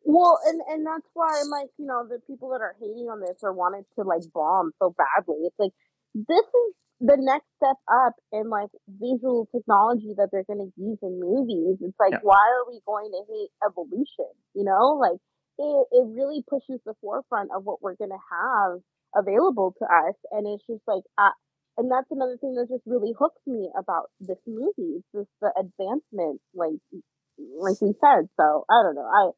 Well, 0.09 0.39
and 0.47 0.61
and 0.69 0.85
that's 0.85 1.07
why 1.13 1.27
I'm 1.41 1.49
like, 1.49 1.69
you 1.77 1.85
know, 1.85 2.07
the 2.07 2.19
people 2.27 2.49
that 2.51 2.61
are 2.61 2.75
hating 2.79 3.07
on 3.11 3.19
this 3.19 3.37
or 3.43 3.51
wanted 3.51 3.83
to 3.99 4.03
like 4.05 4.21
bomb 4.33 4.71
so 4.79 4.95
badly. 4.97 5.35
It's 5.45 5.59
like 5.59 5.73
this 6.15 6.45
is 6.47 6.73
the 7.01 7.17
next 7.19 7.45
step 7.57 7.75
up 7.91 8.13
in 8.31 8.49
like 8.49 8.69
visual 8.87 9.47
technology 9.53 10.13
that 10.17 10.29
they're 10.31 10.45
going 10.47 10.63
to 10.63 10.71
use 10.81 10.97
in 11.03 11.19
movies. 11.19 11.77
It's 11.81 11.99
like, 11.99 12.13
Yeah. 12.13 12.19
why 12.23 12.39
are 12.55 12.65
we 12.71 12.79
going 12.87 13.11
to 13.11 13.21
hate 13.27 13.49
evolution? 13.67 14.31
You 14.55 14.63
know, 14.63 14.95
like 14.95 15.19
it 15.59 15.87
it 15.91 16.05
really 16.15 16.41
pushes 16.49 16.79
the 16.85 16.95
forefront 17.01 17.51
of 17.53 17.65
what 17.65 17.81
we're 17.81 17.95
going 17.95 18.15
to 18.15 18.23
have 18.31 18.79
available 19.13 19.75
to 19.79 19.85
us, 19.85 20.15
and 20.31 20.47
it's 20.47 20.65
just 20.67 20.83
like, 20.87 21.03
uh, 21.17 21.35
and 21.77 21.91
that's 21.91 22.09
another 22.11 22.37
thing 22.37 22.55
that 22.55 22.67
just 22.69 22.83
really 22.85 23.13
hooks 23.17 23.41
me 23.45 23.69
about 23.77 24.09
this 24.19 24.39
movie. 24.47 24.99
It's 24.99 25.07
just 25.13 25.29
the 25.41 25.51
advancement, 25.57 26.41
like 26.53 26.81
like 27.37 27.81
we 27.81 27.93
said. 28.01 28.29
So 28.37 28.65
I 28.69 28.83
don't 28.83 28.95
know. 28.95 29.05
I 29.05 29.31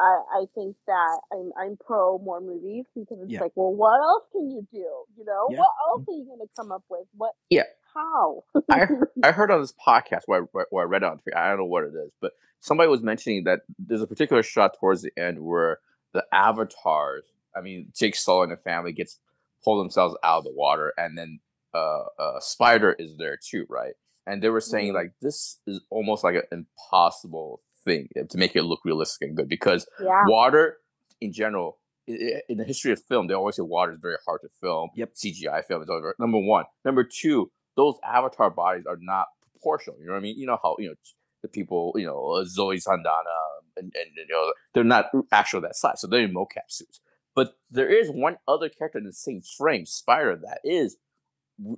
I 0.00 0.42
I 0.42 0.44
think 0.54 0.76
that 0.86 1.20
I'm 1.32 1.50
I'm 1.58 1.76
pro 1.84 2.18
more 2.18 2.40
movies 2.40 2.84
because 2.94 3.18
it's 3.22 3.32
Yeah. 3.32 3.40
like, 3.40 3.52
well, 3.54 3.74
what 3.74 4.00
else 4.00 4.24
can 4.32 4.50
you 4.50 4.66
do? 4.72 4.86
You 5.16 5.24
know, 5.24 5.48
Yeah. 5.50 5.58
what 5.58 5.70
else 5.88 6.02
mm-hmm. 6.02 6.10
are 6.10 6.14
you 6.14 6.26
gonna 6.28 6.50
come 6.56 6.72
up 6.72 6.84
with? 6.88 7.06
What? 7.16 7.32
Yeah. 7.48 7.64
How? 7.94 8.44
I 8.68 8.80
heard, 8.84 9.08
I 9.24 9.32
heard 9.32 9.50
on 9.50 9.60
this 9.60 9.72
podcast 9.74 10.22
where 10.26 10.42
I, 10.42 10.46
where- 10.52 10.66
where 10.70 10.84
I 10.86 10.88
read 10.88 11.02
on 11.02 11.20
I 11.34 11.48
don't 11.48 11.58
know 11.58 11.64
what 11.64 11.84
it 11.84 11.94
is, 11.94 12.12
but 12.20 12.32
somebody 12.60 12.88
was 12.88 13.02
mentioning 13.02 13.44
that 13.44 13.60
there's 13.78 14.02
a 14.02 14.06
particular 14.06 14.42
shot 14.42 14.76
towards 14.78 15.02
the 15.02 15.12
end 15.18 15.40
where 15.40 15.78
the 16.12 16.24
avatars, 16.32 17.24
I 17.56 17.60
mean 17.60 17.92
Jake 17.94 18.16
Sully 18.16 18.44
and 18.44 18.52
the 18.52 18.56
family 18.56 18.92
gets 18.92 19.18
pull 19.64 19.78
themselves 19.78 20.16
out 20.22 20.38
of 20.38 20.44
the 20.44 20.52
water, 20.54 20.92
and 20.96 21.16
then 21.18 21.40
uh, 21.74 22.04
uh 22.18 22.40
Spider 22.40 22.92
is 22.98 23.16
there 23.16 23.36
too, 23.36 23.66
right? 23.68 23.94
And 24.26 24.42
they 24.42 24.50
were 24.50 24.60
saying 24.60 24.92
Mhm. 24.92 24.94
like 24.94 25.12
this 25.20 25.58
is 25.66 25.80
almost 25.90 26.24
like 26.24 26.34
an 26.36 26.66
impossible 26.90 27.62
thing 27.84 28.08
eh, 28.16 28.22
to 28.28 28.38
make 28.38 28.54
it 28.54 28.62
look 28.62 28.80
realistic 28.84 29.28
and 29.28 29.36
good 29.36 29.48
because 29.48 29.86
Yeah. 30.00 30.24
water 30.26 30.78
in 31.20 31.32
general 31.32 31.78
in 32.06 32.56
the 32.58 32.64
history 32.64 32.92
of 32.92 33.00
film 33.04 33.26
they 33.28 33.34
always 33.34 33.56
say 33.56 33.62
water 33.62 33.92
is 33.92 33.98
very 34.02 34.16
hard 34.26 34.40
to 34.42 34.48
film 34.60 34.90
Yep. 34.96 35.14
cgi 35.14 35.64
film 35.64 35.82
is 35.82 35.88
over 35.88 36.14
number 36.18 36.38
one 36.38 36.64
number 36.84 37.04
two 37.04 37.50
those 37.76 37.94
avatar 38.04 38.50
bodies 38.50 38.84
are 38.86 38.98
not 39.00 39.28
proportional 39.52 39.96
you 40.00 40.06
know 40.06 40.12
what 40.12 40.18
i 40.18 40.22
mean 40.22 40.36
you 40.36 40.46
know 40.46 40.58
how 40.62 40.74
you 40.78 40.88
know 40.88 40.94
the 41.42 41.48
people 41.48 41.92
you 41.96 42.06
know 42.06 42.30
uh, 42.32 42.44
zoe 42.44 42.78
saldana 42.80 43.36
and, 43.76 43.92
and 43.94 44.10
you 44.16 44.26
know 44.28 44.52
they're 44.74 44.82
not 44.84 45.06
actual 45.30 45.60
that 45.60 45.76
size 45.76 46.00
so 46.00 46.06
they're 46.06 46.24
in 46.24 46.34
mocap 46.34 46.68
suits 46.68 47.00
but 47.34 47.54
there 47.70 47.88
is 47.88 48.10
one 48.10 48.36
other 48.48 48.68
character 48.68 48.98
in 48.98 49.04
the 49.04 49.12
same 49.12 49.40
frame 49.56 49.86
spider 49.86 50.36
that 50.36 50.58
is 50.64 50.96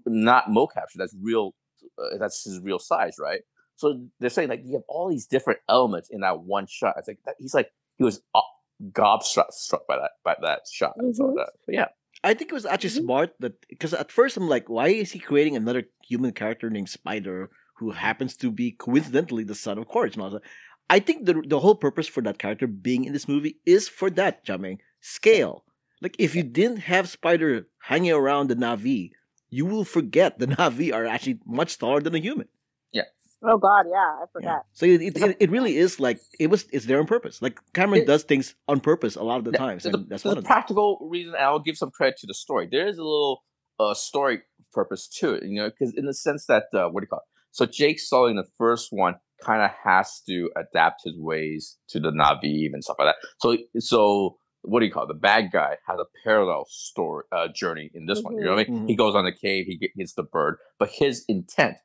not 0.06 0.46
mocap 0.48 0.90
suit 0.90 0.98
that's 0.98 1.14
real 1.20 1.54
uh, 1.98 2.16
that's 2.18 2.44
his 2.44 2.60
real 2.60 2.78
size 2.78 3.16
right 3.20 3.40
so 3.76 4.00
they're 4.20 4.30
saying 4.30 4.48
like 4.48 4.62
you 4.64 4.74
have 4.74 4.82
all 4.88 5.08
these 5.08 5.26
different 5.26 5.60
elements 5.68 6.08
in 6.10 6.20
that 6.20 6.40
one 6.42 6.66
shot. 6.68 6.94
It's 6.98 7.08
like 7.08 7.18
that, 7.24 7.34
he's 7.38 7.54
like 7.54 7.70
he 7.98 8.04
was 8.04 8.20
uh, 8.34 8.40
gobstruck 8.92 9.50
struck 9.50 9.86
by 9.86 9.96
that 9.96 10.12
by 10.24 10.36
that 10.42 10.60
shot. 10.70 10.94
So 11.12 11.24
Mhm. 11.24 11.34
that, 11.36 11.50
so 11.64 11.72
yeah, 11.72 11.88
I 12.22 12.34
think 12.34 12.50
it 12.50 12.54
was 12.54 12.66
actually 12.66 12.90
Mhm. 12.90 13.04
smart 13.04 13.34
that 13.40 13.54
because 13.68 13.94
at 13.94 14.12
first 14.12 14.36
I'm 14.36 14.48
like, 14.48 14.68
why 14.68 14.88
is 14.88 15.12
he 15.12 15.18
creating 15.18 15.56
another 15.56 15.84
human 16.06 16.32
character 16.32 16.70
named 16.70 16.90
Spider 16.90 17.50
who 17.78 17.90
happens 17.92 18.36
to 18.36 18.50
be 18.52 18.72
coincidentally 18.72 19.42
the 19.44 19.54
son 19.54 19.78
of 19.78 19.86
Quaritch? 19.86 20.14
And 20.14 20.22
all 20.22 20.30
that. 20.30 20.42
I 20.90 21.00
think 21.00 21.24
the 21.24 21.42
the 21.46 21.60
whole 21.60 21.74
purpose 21.74 22.06
for 22.06 22.20
that 22.22 22.38
character 22.38 22.66
being 22.66 23.04
in 23.04 23.12
this 23.12 23.26
movie 23.26 23.58
is 23.66 23.88
for 23.88 24.10
that, 24.10 24.44
Jiaming. 24.46 24.78
Scale. 25.00 25.64
Like 26.00 26.14
if 26.18 26.34
you 26.36 26.42
didn't 26.42 26.78
have 26.92 27.08
Spider 27.08 27.68
hanging 27.84 28.12
around 28.12 28.48
the 28.48 28.56
Na'vi, 28.56 29.10
you 29.52 29.66
will 29.66 29.84
forget 29.84 30.38
the 30.40 30.46
Na'vi 30.54 30.92
are 30.92 31.06
actually 31.06 31.38
much 31.46 31.78
taller 31.78 32.00
than 32.00 32.14
a 32.14 32.18
human. 32.18 32.48
Yeah. 32.92 33.02
Oh 33.44 33.58
God, 33.58 33.84
yeah, 33.88 33.96
I 33.98 34.20
Yeah. 34.20 34.26
forgot. 34.32 34.62
So 34.72 34.86
it, 34.86 35.02
it, 35.02 35.16
it, 35.16 35.36
it 35.40 35.50
really 35.50 35.76
is 35.76 36.00
like 36.00 36.18
it 36.40 36.48
was 36.48 36.66
it's 36.72 36.86
there 36.86 36.98
on 36.98 37.06
purpose. 37.06 37.42
Like 37.42 37.60
Cameron 37.74 38.02
It- 38.02 38.06
does 38.06 38.22
things 38.24 38.54
on 38.66 38.80
purpose 38.80 39.14
a 39.16 39.22
lot 39.22 39.38
of 39.38 39.44
the 39.44 39.52
times, 39.52 39.82
there's 39.84 39.94
and 39.94 40.08
that's 40.08 40.22
there's 40.22 40.30
one 40.32 40.36
a 40.36 40.38
of 40.38 40.44
them. 40.44 40.48
practical 40.48 40.98
reason. 41.10 41.34
And 41.34 41.44
I'll 41.44 41.58
give 41.68 41.76
some 41.76 41.90
credit 41.90 42.16
to 42.20 42.26
the 42.26 42.34
story. 42.34 42.68
There 42.70 42.86
is 42.88 42.98
a 42.98 43.02
little 43.04 43.44
uh, 43.78 43.94
story 43.94 44.42
purpose 44.72 45.06
to 45.20 45.34
it, 45.34 45.44
you 45.44 45.56
know, 45.60 45.68
because 45.70 45.94
in 45.94 46.06
the 46.06 46.14
sense 46.14 46.46
that 46.46 46.64
uh, 46.74 46.88
what 46.88 47.00
do 47.00 47.04
you 47.04 47.08
call 47.08 47.18
it? 47.20 47.30
So 47.50 47.66
Jake 47.66 48.00
Sully 48.00 48.30
in 48.30 48.36
the 48.36 48.48
first 48.56 48.88
one 48.90 49.16
kind 49.42 49.60
of 49.62 49.70
has 49.84 50.22
to 50.28 50.50
adapt 50.56 51.02
his 51.04 51.18
ways 51.18 51.76
to 51.90 52.00
the 52.00 52.10
Na'vi 52.10 52.70
and 52.72 52.82
stuff 52.82 52.96
like 52.98 53.08
that. 53.14 53.28
So 53.40 53.58
so 53.80 54.38
what 54.62 54.80
do 54.80 54.86
you 54.86 54.92
call 54.92 55.04
it? 55.04 55.08
The 55.08 55.14
bad 55.14 55.50
guy 55.52 55.76
has 55.86 55.98
a 55.98 56.04
parallel 56.24 56.66
story 56.68 57.24
uh, 57.32 57.48
journey 57.54 57.90
in 57.94 58.06
this 58.06 58.22
one. 58.22 58.36
You 58.36 58.44
know 58.44 58.54
what 58.54 58.66
I 58.68 58.70
mean? 58.70 58.82
Mhm. 58.84 58.88
He 58.88 58.96
goes 58.96 59.14
on 59.14 59.24
the 59.24 59.32
cave, 59.32 59.66
he 59.66 59.76
gets 59.96 60.14
the 60.14 60.22
bird, 60.22 60.56
but 60.78 60.88
his 60.90 61.24
intent 61.28 61.76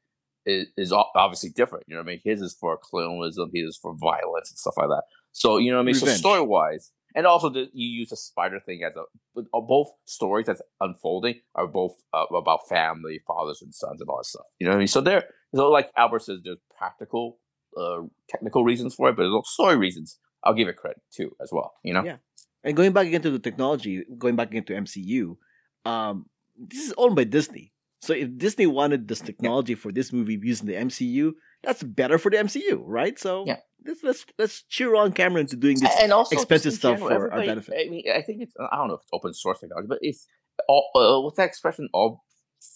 is, 0.45 0.67
is 0.77 0.91
obviously 0.93 1.49
different. 1.49 1.85
You 1.87 1.95
know 1.95 2.01
what 2.01 2.07
I 2.07 2.11
mean? 2.13 2.21
His 2.23 2.41
is 2.41 2.55
for 2.59 2.77
colonialism, 2.89 3.49
his 3.53 3.69
is 3.69 3.79
for 3.81 3.95
violence 3.95 4.49
and 4.51 4.57
stuff 4.57 4.75
like 4.77 4.89
that. 4.89 5.03
So 5.31 5.57
you 5.57 5.71
know 5.71 5.77
what 5.77 5.81
I 5.83 5.85
mean? 5.85 5.95
So 5.95 6.05
story 6.07 6.41
wise, 6.41 6.91
and 7.15 7.25
also 7.25 7.49
the, 7.49 7.67
you 7.73 7.87
use 7.99 8.09
the 8.09 8.15
spider 8.15 8.59
thing 8.59 8.81
as 8.83 8.95
a 8.95 9.01
uh, 9.01 9.61
both 9.61 9.89
stories 10.05 10.45
that's 10.45 10.61
unfolding 10.79 11.35
are 11.55 11.67
both 11.67 11.95
uh, 12.13 12.25
about 12.35 12.67
family, 12.69 13.19
fathers 13.27 13.61
and 13.61 13.73
sons, 13.73 14.01
and 14.01 14.09
all 14.09 14.17
that 14.17 14.25
stuff. 14.25 14.45
You 14.59 14.65
know 14.67 14.71
what 14.71 14.77
I 14.77 14.79
mean? 14.79 14.87
So 14.87 15.01
there, 15.01 15.25
so 15.53 15.69
like 15.69 15.91
Albert 15.97 16.23
says, 16.23 16.39
there's 16.43 16.57
practical, 16.77 17.39
uh, 17.75 18.01
technical 18.29 18.63
reasons 18.63 18.95
for 18.95 19.09
it, 19.09 19.15
but 19.15 19.23
there's 19.23 19.33
also 19.33 19.49
story 19.49 19.77
reasons. 19.77 20.19
I'll 20.43 20.53
give 20.53 20.67
it 20.67 20.77
credit 20.77 21.01
too, 21.11 21.31
as 21.41 21.49
well. 21.51 21.73
You 21.83 21.93
know? 21.93 22.03
Yeah. 22.03 22.17
And 22.63 22.75
going 22.75 22.91
back 22.91 23.07
into 23.07 23.29
the 23.31 23.39
technology, 23.39 24.03
going 24.17 24.35
back 24.35 24.53
into 24.53 24.73
MCU, 24.73 25.37
um, 25.85 26.25
this 26.57 26.87
is 26.87 26.93
owned 26.97 27.15
by 27.15 27.23
Disney. 27.23 27.73
So 28.01 28.13
if 28.13 28.37
Disney 28.37 28.67
wanted 28.67 29.07
this 29.07 29.21
technology 29.21 29.75
for 29.75 29.91
this 29.91 30.13
movie 30.13 30.39
using 30.41 30.67
the 30.67 30.73
MCU, 30.75 31.33
that's 31.63 31.81
better 31.83 32.17
for 32.17 32.29
the 32.29 32.37
MCU, 32.37 32.81
right? 32.85 33.17
So 33.17 33.43
Yeah. 33.45 33.57
let's 33.85 34.03
let's 34.03 34.25
let's 34.37 34.63
cheer 34.63 34.95
on 34.95 35.11
Cameron 35.13 35.47
to 35.47 35.55
doing 35.55 35.79
this. 35.79 35.89
and 35.99 36.11
also 36.13 36.35
expensive 36.35 36.73
stuff 36.73 36.99
general, 36.99 37.09
for 37.27 37.33
our 37.33 37.39
benefit. 37.45 37.73
I 37.77 37.89
mean, 37.89 38.03
I 38.13 38.21
think 38.21 38.41
it's 38.41 38.53
I 38.59 38.75
don't 38.77 38.89
know 38.89 38.95
if 38.95 39.01
it's 39.01 39.09
open 39.13 39.33
source 39.33 39.59
technology, 39.59 39.87
but 39.87 39.99
it's 40.01 40.27
all 40.67 40.89
uh, 40.95 41.21
what's 41.21 41.37
that 41.37 41.47
expression? 41.47 41.89
All 41.93 42.23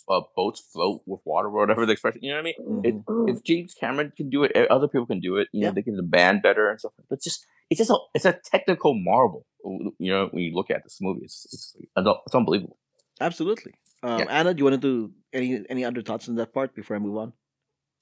uh, 0.10 0.22
boats 0.36 0.60
float 0.74 1.02
with 1.06 1.22
water, 1.26 1.48
or 1.48 1.52
whatever 1.52 1.86
the 1.86 1.92
expression. 1.94 2.22
You 2.24 2.32
know 2.32 2.38
what 2.42 2.54
I 2.60 2.74
mean? 2.80 2.86
It, 2.86 3.06
Mhm. 3.06 3.30
if 3.30 3.44
James 3.44 3.74
Cameron 3.74 4.12
can 4.16 4.30
do 4.30 4.44
it, 4.44 4.52
eh, 4.56 4.66
other 4.70 4.88
people 4.88 5.06
can 5.08 5.20
do 5.20 5.38
it. 5.38 5.48
You 5.52 5.62
Yeah. 5.62 5.68
know, 5.70 5.74
they 5.76 5.82
can 5.84 6.08
band 6.10 6.42
better 6.42 6.70
and 6.70 6.80
stuff. 6.80 6.94
But 7.10 7.22
just 7.22 7.46
it's 7.70 7.78
just 7.80 7.90
a 7.92 7.98
it's 8.16 8.26
a 8.26 8.34
technical 8.34 8.94
marvel. 8.96 9.46
You 9.64 10.12
know, 10.12 10.28
when 10.32 10.44
you 10.44 10.54
look 10.56 10.70
at 10.72 10.84
this 10.84 10.98
movie, 11.02 11.22
it's 11.24 11.46
it's, 11.52 11.76
it's 11.96 12.36
unbelievable. 12.36 12.78
Absolutely. 13.20 13.74
Um, 14.04 14.20
Yeah. 14.20 14.26
Ana, 14.30 14.54
do 14.54 14.60
you 14.60 14.66
want 14.66 14.82
to 14.82 14.88
do 14.88 15.14
any 15.34 15.64
any 15.70 15.86
other 15.86 16.02
thoughts 16.02 16.28
on 16.30 16.36
that 16.36 16.54
part 16.54 16.74
before 16.76 16.96
I 16.96 17.00
move 17.00 17.18
on? 17.18 17.34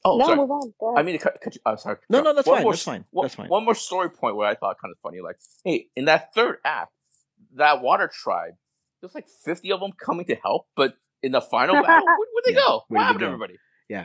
Oh, 0.06 0.18
no, 0.18 0.26
sorry. 0.28 0.38
move 0.38 0.52
on. 0.52 0.74
Go 0.80 0.96
I 0.98 1.04
mean, 1.04 1.18
to 1.18 1.24
cut, 1.24 1.38
cut 1.44 1.56
you, 1.56 1.62
I'm 1.66 1.78
sorry. 1.78 1.98
No, 2.10 2.22
no, 2.22 2.34
that's 2.34 2.48
One 2.48 2.58
fine, 2.58 2.64
more 2.64 2.72
that's 2.74 2.84
fine, 2.84 3.04
One, 3.12 3.24
that's 3.26 3.36
fine. 3.36 3.50
One 3.50 3.66
more 3.66 3.76
story 3.76 4.10
point 4.10 4.38
where 4.38 4.48
I 4.48 4.56
thought 4.56 4.78
kind 4.82 4.94
of 4.94 4.98
funny, 5.04 5.20
like, 5.20 5.36
hey, 5.66 5.88
in 5.96 6.06
that 6.06 6.34
third 6.34 6.60
act, 6.64 6.94
that 7.56 7.82
water 7.82 8.08
tribe, 8.12 8.54
there's 9.02 9.14
like 9.14 9.28
50 9.44 9.72
of 9.74 9.82
them 9.82 9.92
coming 9.92 10.26
to 10.28 10.36
help, 10.36 10.68
but 10.78 10.94
in 11.22 11.34
the 11.34 11.42
final 11.42 11.76
battle, 11.84 12.06
where, 12.06 12.16
where'd 12.16 12.46
they 12.46 12.54
Yeah, 12.54 12.60
go? 12.66 12.84
where 12.88 13.00
What 13.00 13.06
happened 13.08 13.20
to 13.20 13.26
go? 13.26 13.34
everybody? 13.34 13.56
they 13.90 13.96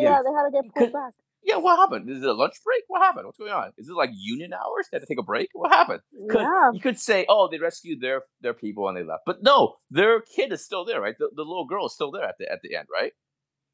yeah. 0.00 0.18
uh, 0.18 0.22
they 0.22 0.32
had 0.32 0.44
to 0.44 0.50
get 0.52 0.74
pulled 0.74 0.92
back. 0.94 1.12
Yeah, 1.44 1.56
what 1.56 1.76
happened? 1.78 2.08
Is 2.08 2.22
it 2.22 2.28
a 2.28 2.32
lunch 2.32 2.54
break? 2.64 2.82
What 2.88 3.02
happened? 3.02 3.26
What's 3.26 3.38
going 3.38 3.50
on? 3.52 3.72
Is 3.76 3.88
it 3.88 3.94
like 3.94 4.10
union 4.14 4.52
hours? 4.52 4.86
They 4.90 4.96
had 4.96 5.00
to 5.02 5.06
take 5.06 5.18
a 5.18 5.24
break? 5.24 5.48
What 5.54 5.72
happened? 5.72 6.00
Yeah. 6.12 6.70
You 6.72 6.80
could 6.80 6.98
say, 7.00 7.26
oh, 7.28 7.48
they 7.50 7.58
rescued 7.58 8.00
their 8.00 8.22
their 8.40 8.54
people 8.54 8.88
and 8.88 8.96
they 8.96 9.02
left, 9.02 9.22
but 9.26 9.42
no, 9.42 9.74
their 9.90 10.20
kid 10.20 10.52
is 10.52 10.64
still 10.64 10.84
there, 10.84 11.00
right? 11.00 11.16
The, 11.18 11.30
the 11.34 11.42
little 11.42 11.66
girl 11.66 11.86
is 11.86 11.94
still 11.94 12.10
there 12.12 12.24
at 12.24 12.36
the 12.38 12.50
at 12.50 12.60
the 12.62 12.76
end, 12.76 12.86
right? 12.92 13.12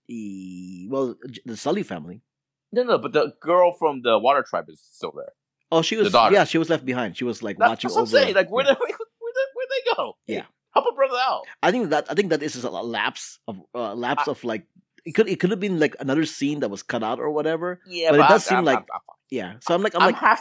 E- 0.09 0.89
well, 0.91 1.17
the 1.45 1.57
Sully 1.57 1.83
family. 1.83 2.23
No, 2.73 2.83
no, 2.83 2.99
but 2.99 3.13
the 3.13 3.33
girl 3.41 3.73
from 3.73 4.03
the 4.03 4.19
water 4.19 4.43
tribe 4.49 4.67
is 4.69 4.81
still 4.93 5.13
there. 5.15 5.33
Oh, 5.71 5.83
she 5.83 5.97
was 5.97 6.13
yeah, 6.13 6.45
she 6.45 6.59
was 6.59 6.71
left 6.71 6.85
behind. 6.85 7.17
She 7.17 7.25
was 7.25 7.43
like 7.43 7.59
That- 7.59 7.69
watching 7.69 7.89
that's 7.89 7.97
what 7.97 8.01
I'm 8.03 8.07
saying. 8.07 8.35
Like, 8.35 8.51
where 8.51 8.65
yeah. 8.65 8.73
they 8.75 8.79
where 8.81 9.33
they 9.35 9.47
where 9.55 9.67
they 9.71 9.95
go? 9.97 10.17
Yeah. 10.27 10.45
help 10.73 10.87
a 10.91 10.95
brother 10.95 11.17
out. 11.21 11.43
I 11.63 11.71
think 11.71 11.91
that 11.91 12.07
I 12.11 12.15
think 12.15 12.31
that 12.31 12.43
is 12.43 12.63
a 12.65 12.71
lapse 12.71 13.39
of 13.49 13.61
uh, 13.75 13.95
lapse 13.95 14.29
I- 14.29 14.31
of 14.31 14.45
like 14.45 14.65
it 15.05 15.13
could 15.13 15.29
it 15.29 15.41
could 15.41 15.51
have 15.51 15.61
been 15.61 15.79
like 15.79 15.97
another 16.01 16.25
scene 16.25 16.61
that 16.61 16.71
was 16.71 16.83
cut 16.83 17.03
out 17.03 17.19
or 17.19 17.31
whatever. 17.31 17.81
Yeah, 17.87 18.11
But 18.11 18.21
it 18.21 18.29
does 18.29 18.45
I'm, 18.47 18.49
seem 18.49 18.59
I'm, 18.59 18.65
like- 18.65 18.79
I'm, 18.79 18.85
I'm. 18.93 19.01
Yeah, 19.31 19.55
so 19.61 19.75
I'm 19.75 19.83
like 19.83 19.95
I'm, 19.95 20.03
I'm 20.03 20.07
like 20.13 20.17
half. 20.17 20.41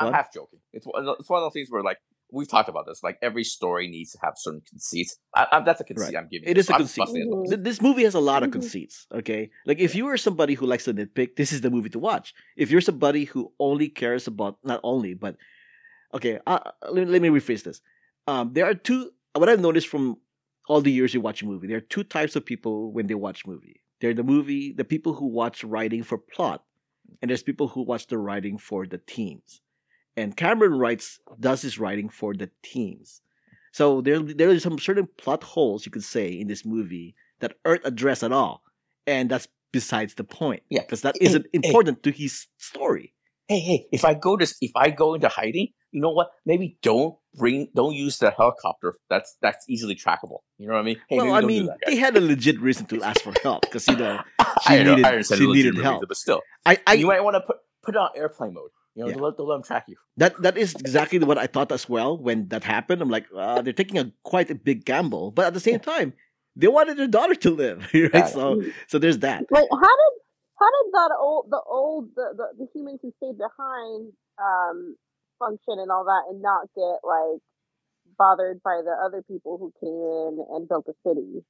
Go 0.00 0.06
I'm 0.08 0.12
half 0.12 0.32
joking. 0.32 0.60
It's 0.72 0.86
one. 0.86 1.06
It's 1.18 1.28
one 1.28 1.38
of 1.42 1.44
those 1.46 1.52
things 1.54 1.68
where 1.70 1.82
like 1.82 1.98
we've 2.30 2.48
talked 2.48 2.68
about 2.68 2.84
this. 2.86 3.02
Like 3.02 3.16
every 3.22 3.42
story 3.42 3.88
needs 3.88 4.12
to 4.12 4.18
have 4.22 4.34
certain 4.36 4.60
conceits. 4.70 5.18
I, 5.34 5.46
I, 5.50 5.60
that's 5.60 5.80
a 5.80 5.84
conceit 5.84 6.14
Right. 6.14 6.16
I'm 6.22 6.28
giving. 6.30 6.46
It 6.48 6.56
you, 6.56 6.60
is 6.60 6.66
so 6.66 6.74
a 6.74 6.76
I'm 6.76 6.80
conceit. 6.82 7.00
busting 7.00 7.22
it 7.22 7.28
loose. 7.28 7.48
th- 7.48 7.62
this 7.62 7.80
movie 7.80 8.04
has 8.04 8.14
a 8.14 8.20
lot 8.20 8.42
of 8.42 8.50
Mhm. 8.50 8.52
conceits. 8.52 9.06
Okay, 9.12 9.50
like 9.66 9.78
if 9.80 9.94
you 9.94 10.06
are 10.08 10.16
somebody 10.18 10.54
who 10.54 10.66
likes 10.66 10.84
to 10.84 10.92
nitpick, 10.94 11.36
this 11.36 11.52
is 11.52 11.62
the 11.62 11.70
movie 11.70 11.88
to 11.90 11.98
watch. 11.98 12.34
If 12.56 12.70
you're 12.70 12.82
somebody 12.82 13.24
who 13.24 13.52
only 13.58 13.88
cares 13.88 14.26
about 14.26 14.58
not 14.62 14.80
only 14.84 15.14
but 15.14 15.36
okay, 16.14 16.38
uh, 16.46 16.58
let, 16.90 17.06
me, 17.06 17.12
let 17.12 17.22
me 17.22 17.28
rephrase 17.30 17.62
this. 17.64 17.80
Um, 18.26 18.52
there 18.52 18.66
are 18.66 18.74
two. 18.74 19.10
What 19.34 19.48
I've 19.48 19.60
noticed 19.60 19.88
from 19.88 20.18
all 20.68 20.80
the 20.82 20.92
years 20.92 21.14
you 21.14 21.20
watch 21.22 21.42
a 21.42 21.46
movie, 21.46 21.66
there 21.66 21.78
are 21.78 21.80
two 21.80 22.04
types 22.04 22.36
of 22.36 22.44
people 22.44 22.92
when 22.92 23.06
they 23.06 23.14
watch 23.14 23.46
movie. 23.46 23.80
They're 24.00 24.14
the 24.14 24.22
movie, 24.22 24.72
the 24.72 24.84
people 24.84 25.14
who 25.14 25.26
watch 25.26 25.64
writing 25.64 26.02
for 26.02 26.18
plot, 26.18 26.64
and 27.20 27.30
there's 27.30 27.42
people 27.42 27.68
who 27.68 27.82
watch 27.82 28.06
the 28.06 28.18
writing 28.18 28.58
for 28.58 28.86
the 28.86 28.98
teams. 28.98 29.60
And 30.16 30.36
Cameron 30.36 30.74
writes 30.78 31.20
does 31.38 31.62
his 31.62 31.78
writing 31.78 32.08
for 32.08 32.34
the 32.34 32.50
teams. 32.62 33.22
So 33.72 34.00
there 34.00 34.18
there 34.20 34.50
are 34.50 34.58
some 34.60 34.78
certain 34.78 35.08
plot 35.16 35.42
holes 35.44 35.86
you 35.86 35.92
could 35.92 36.04
say 36.04 36.28
in 36.32 36.48
this 36.48 36.64
movie 36.64 37.14
that 37.40 37.54
aren't 37.64 37.86
addressed 37.86 38.22
at 38.24 38.32
all, 38.32 38.62
and 39.06 39.30
that's 39.30 39.48
besides 39.72 40.14
the 40.14 40.24
point. 40.24 40.62
Yeah. 40.70 40.82
because 40.82 41.02
that 41.02 41.16
Hey, 41.20 41.26
isn't 41.26 41.46
hey. 41.52 41.60
important 41.62 42.02
to 42.04 42.10
his 42.10 42.46
story. 42.56 43.14
Hey, 43.46 43.60
hey! 43.60 43.86
If 43.92 44.04
I 44.04 44.14
go 44.14 44.36
to 44.36 44.46
if 44.60 44.72
I 44.74 44.90
go 44.90 45.14
into 45.14 45.28
hiding, 45.28 45.68
you 45.92 46.00
know 46.00 46.10
what? 46.10 46.30
Maybe 46.44 46.78
don't 46.82 47.16
bring 47.38 47.68
don't 47.74 47.94
use 47.94 48.18
the 48.18 48.30
helicopter. 48.30 48.94
That's 49.08 49.36
that's 49.40 49.64
easily 49.68 49.94
trackable. 49.94 50.40
You 50.58 50.66
know 50.68 50.74
what 50.74 50.80
I 50.80 50.82
mean? 50.90 50.96
Hey, 51.08 51.16
well, 51.18 51.32
I 51.34 51.40
mean, 51.42 51.66
that, 51.66 51.78
they 51.86 51.96
had 51.96 52.16
a 52.16 52.20
legit 52.20 52.60
reason 52.60 52.86
to 52.86 53.02
ask 53.02 53.20
for 53.22 53.32
help 53.42 53.62
because 53.62 53.86
you 53.88 53.96
know 53.96 54.20
she 54.66 54.74
I 54.74 54.82
needed- 54.82 55.04
I 55.04 55.10
understand 55.12 55.38
she 55.40 55.46
needed 55.46 55.58
legitimate 55.74 55.82
help. 55.84 55.94
reason, 55.96 56.08
but 56.08 56.16
still, 56.16 56.40
I, 56.66 56.78
I 56.86 56.94
you 56.94 57.06
might 57.06 57.22
want 57.22 57.36
to 57.36 57.40
put 57.40 57.56
put 57.84 57.94
it 57.94 57.98
on 57.98 58.10
airplane 58.16 58.54
mode. 58.54 58.70
You 58.94 59.04
know, 59.04 59.08
Yeah. 59.10 59.16
to 59.16 59.22
let, 59.24 59.36
to 59.36 59.42
let 59.44 59.54
them 59.56 59.62
track 59.62 59.84
you. 59.88 59.96
that 60.16 60.32
that 60.42 60.56
is 60.58 60.74
exactly 60.74 61.18
what 61.20 61.38
I 61.38 61.46
thought 61.46 61.70
as 61.70 61.88
well 61.88 62.18
when 62.18 62.48
that 62.48 62.64
happened. 62.64 63.00
I'm 63.00 63.08
like, 63.10 63.26
uh, 63.36 63.62
they're 63.62 63.72
taking 63.82 63.98
a 63.98 64.10
quite 64.24 64.50
a 64.50 64.56
big 64.56 64.84
gamble, 64.84 65.30
but 65.30 65.46
at 65.46 65.54
the 65.54 65.60
same 65.60 65.78
time, 65.78 66.14
they 66.56 66.66
wanted 66.66 66.96
their 66.98 67.06
daughter 67.06 67.36
to 67.36 67.50
live, 67.50 67.78
right? 67.94 68.10
Yeah. 68.12 68.26
So 68.26 68.60
so 68.88 68.98
there's 68.98 69.20
that. 69.20 69.44
Wait, 69.50 69.68
how 69.70 69.94
did 70.02 70.14
How 70.60 70.68
did 70.76 70.86
that 70.98 71.10
old 71.20 71.44
the 71.54 71.60
old 71.78 72.04
the, 72.18 72.26
the, 72.38 72.46
the 72.58 72.66
humans 72.74 72.98
who 73.02 73.12
stayed 73.18 73.38
behind 73.38 74.10
um 74.42 74.96
function 75.38 75.78
and 75.78 75.90
all 75.90 76.04
that 76.04 76.24
and 76.30 76.40
not 76.42 76.68
get 76.74 76.98
like 77.04 77.40
bothered 78.18 78.62
by 78.62 78.80
the 78.84 78.94
other 79.04 79.22
people 79.22 79.58
who 79.58 79.72
came 79.80 79.88
in 79.88 80.44
and 80.56 80.68
built 80.68 80.86
a 80.88 80.94
city? 81.06 81.44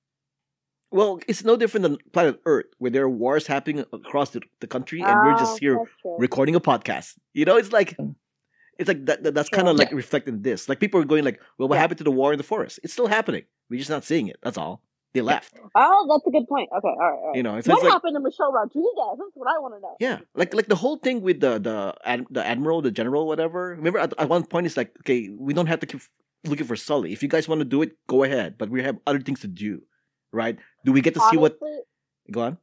Well, 0.90 1.20
it's 1.28 1.44
no 1.44 1.56
different 1.56 1.82
than 1.82 1.98
planet 2.12 2.40
Earth, 2.46 2.66
where 2.78 2.90
there 2.90 3.04
are 3.04 3.10
wars 3.10 3.46
happening 3.46 3.84
across 3.92 4.30
the, 4.30 4.40
the 4.60 4.66
country, 4.66 5.02
and 5.02 5.20
we're 5.22 5.36
just 5.38 5.56
Oh, 5.56 5.58
here 5.60 5.78
recording 6.18 6.54
a 6.54 6.60
podcast. 6.60 7.18
You 7.34 7.44
know, 7.44 7.56
it's 7.56 7.72
like 7.72 7.96
Mm. 7.98 8.14
it's 8.78 8.88
like 8.88 9.04
that, 9.06 9.22
that- 9.24 9.34
that's 9.34 9.48
kind 9.50 9.68
of 9.68 9.76
like 9.76 9.90
Yeah. 9.90 9.96
reflected 9.96 10.34
in 10.34 10.42
this. 10.42 10.68
Like 10.68 10.80
people 10.80 11.00
are 11.00 11.04
going 11.04 11.24
like, 11.24 11.40
"Well, 11.58 11.68
what 11.68 11.74
Yeah. 11.76 11.80
happened 11.82 11.98
to 11.98 12.04
the 12.04 12.10
war 12.12 12.32
in 12.32 12.38
the 12.38 12.44
forest? 12.44 12.80
It's 12.82 12.92
still 12.94 13.08
happening. 13.08 13.44
We're 13.68 13.78
just 13.78 13.90
not 13.90 14.04
seeing 14.04 14.28
it. 14.28 14.38
That's 14.42 14.56
all. 14.56 14.80
They 15.14 15.22
left. 15.22 15.54
Oh, 15.74 16.06
that's 16.08 16.26
a 16.26 16.30
good 16.30 16.46
point. 16.48 16.68
Okay, 16.76 16.86
all 16.86 16.96
right, 16.98 17.18
all 17.18 17.26
right. 17.28 17.36
You 17.36 17.42
know, 17.42 17.56
it's, 17.56 17.66
what 17.66 17.76
it's 17.78 17.84
like 17.84 17.92
happened 17.92 18.14
to 18.16 18.20
Michelle 18.20 18.52
Rodriguez? 18.52 18.92
That's 19.18 19.30
what 19.34 19.48
I 19.48 19.58
want 19.58 19.74
to 19.74 19.80
know. 19.80 19.96
yeah, 20.00 20.18
like 20.34 20.52
like 20.54 20.66
the 20.68 20.76
whole 20.76 20.96
thing 20.98 21.22
with 21.22 21.40
the 21.40 21.58
the 21.58 21.94
ad, 22.04 22.26
the 22.30 22.46
admiral, 22.46 22.82
the 22.82 22.90
general, 22.90 23.26
whatever. 23.26 23.70
Remember, 23.70 23.98
at, 23.98 24.12
at 24.18 24.28
one 24.28 24.44
point, 24.44 24.66
it's 24.66 24.76
like, 24.76 24.92
okay, 25.00 25.30
we 25.30 25.54
don't 25.54 25.66
have 25.66 25.80
to 25.80 25.86
keep 25.86 26.02
looking 26.44 26.66
for 26.66 26.76
Sully. 26.76 27.12
If 27.12 27.22
you 27.22 27.28
guys 27.28 27.48
want 27.48 27.60
to 27.60 27.64
do 27.64 27.80
it, 27.82 27.92
go 28.06 28.22
ahead. 28.22 28.56
But 28.58 28.68
we 28.68 28.82
have 28.82 28.98
other 29.06 29.20
things 29.20 29.40
to 29.40 29.48
do, 29.48 29.80
right? 30.30 30.58
Do 30.84 30.92
we 30.92 31.00
get 31.00 31.14
to 31.14 31.20
see 31.30 31.38
what? 31.38 31.58
Go 32.30 32.42
on. 32.42 32.58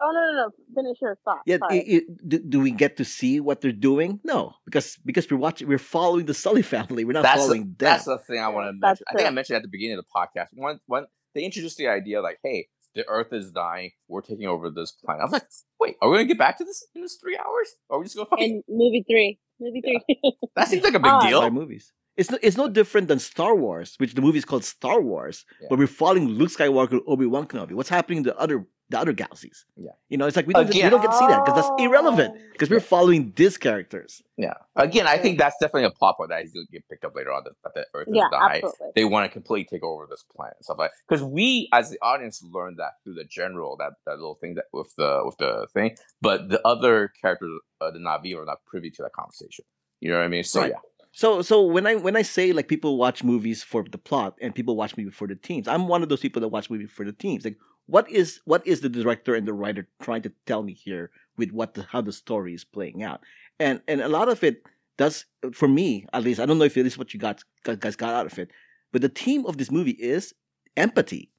Oh 0.00 0.10
no, 0.14 0.20
no, 0.20 0.46
no! 0.46 0.50
Finish 0.76 1.02
your 1.02 1.18
thought. 1.24 1.40
Yeah, 1.44 1.58
Sorry. 1.58 1.80
i- 1.80 1.96
i- 1.96 2.00
do, 2.26 2.38
do 2.38 2.60
we 2.60 2.70
get 2.70 2.96
to 2.98 3.04
see 3.04 3.40
what 3.40 3.60
they're 3.60 3.72
doing? 3.72 4.20
No, 4.22 4.54
because 4.64 4.96
because 5.04 5.28
we're 5.28 5.38
watching, 5.38 5.66
we're 5.66 5.76
following 5.76 6.24
the 6.26 6.34
Sully 6.34 6.62
family. 6.62 7.04
We're 7.04 7.14
not 7.14 7.24
that's 7.24 7.40
following 7.42 7.74
the, 7.76 7.84
that's 7.84 8.04
the 8.04 8.16
thing 8.18 8.38
I 8.40 8.46
want 8.48 8.68
to 8.68 8.78
That's 8.80 9.00
mention. 9.00 9.04
I 9.10 9.12
think 9.16 9.26
I 9.26 9.30
mentioned 9.32 9.56
at 9.56 9.62
the 9.62 9.68
beginning 9.68 9.98
of 9.98 10.04
the 10.06 10.10
podcast. 10.14 10.46
One 10.54 10.78
when 10.86 11.06
they 11.34 11.42
introduced 11.44 11.76
the 11.76 11.88
idea, 11.88 12.20
like, 12.20 12.38
hey, 12.42 12.68
the 12.94 13.06
Earth 13.08 13.32
is 13.32 13.50
dying, 13.52 13.90
we're 14.08 14.22
taking 14.22 14.46
over 14.46 14.70
this 14.70 14.92
planet. 14.92 15.20
I 15.22 15.24
was 15.24 15.32
like, 15.32 15.46
wait, 15.80 15.96
are 16.00 16.08
we 16.08 16.16
gonna 16.16 16.26
get 16.26 16.38
back 16.38 16.58
to 16.58 16.64
this 16.64 16.86
in 16.94 17.02
this 17.02 17.16
three 17.16 17.36
hours? 17.36 17.68
Or 17.88 17.96
are 17.96 18.00
we 18.00 18.04
just 18.06 18.16
gonna 18.16 18.26
fucking? 18.26 18.62
And 18.68 18.76
movie 18.76 19.04
three, 19.08 19.38
movie 19.60 19.82
three. 19.82 20.32
That 20.56 20.68
seems 20.68 20.82
like 20.82 20.94
a 20.94 20.98
big 20.98 21.12
Um, 21.12 21.20
deal. 21.28 21.50
Movies. 21.50 21.92
It's 22.16 22.30
no, 22.32 22.38
it's 22.42 22.56
no 22.56 22.68
different 22.68 23.06
than 23.06 23.20
Star 23.20 23.54
Wars, 23.54 23.94
which 23.98 24.14
the 24.14 24.20
movie 24.20 24.38
is 24.38 24.44
called 24.44 24.64
Star 24.64 25.00
Wars, 25.00 25.44
Yeah. 25.60 25.68
but 25.70 25.78
we're 25.78 25.86
following 25.86 26.26
Luke 26.28 26.50
Skywalker, 26.50 26.98
Obi 27.06 27.26
Wan 27.26 27.46
Kenobi. 27.46 27.74
What's 27.74 27.88
happening 27.90 28.18
in 28.18 28.24
the 28.24 28.36
other 28.36 28.66
the 28.90 28.98
other 28.98 29.12
galaxies? 29.12 29.66
Yeah. 29.76 29.90
you 30.08 30.16
know, 30.16 30.26
it's 30.26 30.36
like 30.36 30.46
we 30.46 30.54
don't 30.54 30.68
we 30.72 30.80
don't 30.80 31.00
get 31.02 31.10
to 31.10 31.16
see 31.16 31.26
that 31.26 31.44
because 31.44 31.54
that's 31.54 31.82
irrelevant 31.82 32.34
because 32.52 32.70
we're 32.70 32.80
following 32.80 33.32
these 33.36 33.58
characters. 33.58 34.22
Yeah. 34.36 34.54
Again, 34.76 35.06
I 35.06 35.18
think 35.18 35.38
that's 35.38 35.56
definitely 35.60 35.84
a 35.84 35.90
plot 35.90 36.16
point 36.16 36.30
that 36.30 36.42
he's 36.42 36.52
gonna 36.52 36.66
get 36.72 36.88
picked 36.88 37.04
up 37.04 37.14
later 37.14 37.32
on. 37.32 37.42
That, 37.44 37.52
that 37.64 37.74
the 37.74 37.86
Earth 37.94 38.08
Yeah, 38.10 38.24
is 38.24 38.30
dying. 38.30 38.72
They 38.94 39.04
want 39.04 39.28
to 39.28 39.32
completely 39.32 39.68
take 39.78 39.84
over 39.84 40.06
this 40.08 40.24
planet 40.34 40.54
and 40.58 40.64
stuff 40.64 40.78
like. 40.78 40.90
Because 41.08 41.22
we, 41.22 41.68
as 41.72 41.90
the 41.90 41.98
audience, 42.00 42.42
learned 42.42 42.78
that 42.78 42.92
through 43.04 43.14
the 43.14 43.24
general 43.24 43.76
that 43.78 43.92
that 44.06 44.12
little 44.16 44.36
thing 44.36 44.54
that 44.54 44.64
with 44.72 44.94
the 44.96 45.22
with 45.24 45.36
the 45.38 45.66
thing, 45.74 45.96
but 46.20 46.48
the 46.48 46.60
other 46.66 47.12
characters, 47.20 47.50
uh, 47.80 47.90
the 47.90 47.98
Na'vi, 47.98 48.34
are 48.36 48.44
not 48.44 48.64
privy 48.66 48.90
to 48.90 49.02
that 49.02 49.12
conversation. 49.12 49.64
You 50.00 50.10
know 50.10 50.18
what 50.18 50.24
I 50.24 50.28
mean? 50.28 50.44
So 50.44 50.60
Right. 50.60 50.70
yeah. 50.70 50.78
So 51.12 51.42
so 51.42 51.62
when 51.64 51.86
I 51.86 51.96
when 51.96 52.16
I 52.16 52.22
say 52.22 52.52
like 52.52 52.68
people 52.68 52.96
watch 52.96 53.24
movies 53.24 53.62
for 53.62 53.82
the 53.82 53.98
plot 53.98 54.36
and 54.40 54.54
people 54.54 54.76
watch 54.76 54.96
movies 54.96 55.14
for 55.14 55.26
the 55.26 55.34
teams, 55.34 55.66
I'm 55.66 55.88
one 55.88 56.02
of 56.02 56.08
those 56.08 56.20
people 56.20 56.40
that 56.42 56.48
watch 56.48 56.70
movies 56.70 56.90
for 56.90 57.04
the 57.04 57.12
teams. 57.12 57.44
Like 57.44 57.56
what 57.88 58.08
is 58.10 58.40
what 58.44 58.64
is 58.66 58.80
the 58.80 58.88
director 58.88 59.34
and 59.34 59.48
the 59.48 59.52
writer 59.52 59.88
trying 60.02 60.22
to 60.22 60.32
tell 60.46 60.62
me 60.62 60.74
here 60.74 61.10
with 61.36 61.50
what 61.52 61.74
the, 61.74 61.82
how 61.82 62.02
the 62.02 62.12
story 62.12 62.54
is 62.54 62.62
playing 62.62 63.02
out? 63.02 63.22
And 63.58 63.80
and 63.88 64.00
a 64.00 64.08
lot 64.08 64.28
of 64.28 64.44
it 64.44 64.62
does 64.96 65.24
for 65.52 65.66
me 65.66 66.06
at 66.12 66.22
least. 66.22 66.38
I 66.38 66.46
don't 66.46 66.58
know 66.58 66.64
if 66.64 66.76
it 66.76 66.86
is 66.86 66.98
what 66.98 67.12
you 67.12 67.18
got 67.18 67.42
guys 67.64 67.96
got 67.96 68.14
out 68.14 68.26
of 68.26 68.38
it, 68.38 68.50
but 68.92 69.02
the 69.02 69.08
theme 69.08 69.46
of 69.46 69.56
this 69.56 69.70
movie 69.70 69.98
is 69.98 70.34
empathy. 70.76 71.32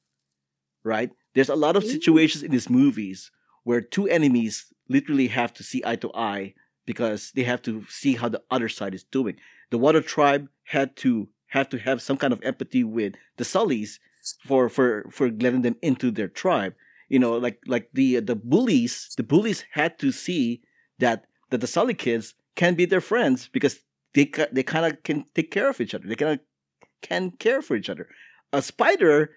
Right? 0.84 1.12
There's 1.36 1.50
a 1.50 1.56
lot 1.56 1.76
of 1.76 1.84
situations 1.84 2.42
in 2.44 2.52
these 2.52 2.70
movies 2.70 3.32
where 3.64 3.82
two 3.82 4.08
enemies 4.08 4.74
literally 4.88 5.28
have 5.28 5.54
to 5.54 5.64
see 5.64 5.84
eye 5.86 5.98
to 5.98 6.12
eye 6.16 6.56
because 6.88 7.32
they 7.36 7.44
have 7.44 7.62
to 7.62 7.86
see 7.88 8.16
how 8.16 8.30
the 8.30 8.42
other 8.50 8.70
side 8.70 8.96
is 8.96 9.04
doing 9.04 9.36
the 9.70 9.78
water 9.78 10.02
tribe 10.02 10.50
had 10.64 10.96
to 10.98 11.30
have 11.48 11.70
to 11.70 11.78
have 11.78 12.02
some 12.02 12.18
kind 12.18 12.34
of 12.34 12.42
empathy 12.44 12.84
with 12.84 13.14
the 13.38 13.44
Sullys 13.44 14.00
for 14.46 14.70
for 14.70 15.06
for 15.12 15.30
letting 15.30 15.62
them 15.62 15.76
into 15.82 16.12
their 16.12 16.28
tribe. 16.28 16.74
You 17.10 17.20
know, 17.20 17.38
like 17.38 17.60
like 17.68 17.90
the 17.94 18.20
the 18.20 18.36
bullies, 18.36 19.14
the 19.18 19.24
bullies 19.24 19.64
had 19.72 19.98
to 20.00 20.12
see 20.12 20.62
that 21.00 21.26
that 21.50 21.62
the 21.62 21.68
Sully 21.68 21.94
kids 21.94 22.36
can 22.56 22.76
be 22.76 22.86
their 22.86 23.02
friends 23.02 23.50
because 23.52 23.80
they 24.14 24.32
they 24.52 24.64
kind 24.64 24.86
of 24.86 25.04
can 25.04 25.26
take 25.34 25.52
care 25.52 25.70
of 25.70 25.82
each 25.82 25.94
other. 25.94 26.08
They 26.08 26.16
kind 26.16 26.40
of 26.40 26.40
can 27.02 27.32
care 27.32 27.62
for 27.62 27.76
each 27.76 27.90
other. 27.90 28.08
A 28.54 28.62
spider 28.62 29.32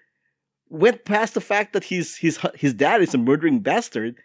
went 0.69 1.05
past 1.05 1.33
the 1.33 1.41
fact 1.41 1.73
that 1.73 1.85
his 1.85 2.17
his 2.17 2.39
his 2.55 2.73
dad 2.73 3.01
is 3.01 3.13
a 3.13 3.17
murdering 3.17 3.59
bastard 3.59 4.15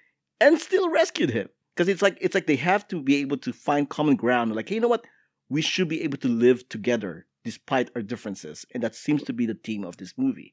and 0.40 0.58
still 0.58 0.90
rescued 0.90 1.30
him 1.30 1.48
because 1.74 1.88
it's 1.88 2.02
like 2.02 2.18
it's 2.20 2.34
like 2.34 2.46
they 2.46 2.56
have 2.56 2.86
to 2.88 3.00
be 3.00 3.16
able 3.16 3.38
to 3.38 3.52
find 3.52 3.88
common 3.88 4.16
ground. 4.16 4.54
Like, 4.54 4.68
hey, 4.68 4.76
you 4.76 4.80
know 4.80 4.88
what? 4.88 5.04
we 5.48 5.62
should 5.62 5.88
be 5.88 6.02
able 6.02 6.18
to 6.18 6.28
live 6.28 6.68
together 6.68 7.26
despite 7.48 7.88
our 7.94 8.04
differences 8.12 8.56
and 8.72 8.80
that 8.84 8.94
seems 9.04 9.22
to 9.28 9.32
be 9.38 9.46
the 9.46 9.58
theme 9.66 9.84
of 9.90 9.94
this 10.00 10.12
movie 10.24 10.52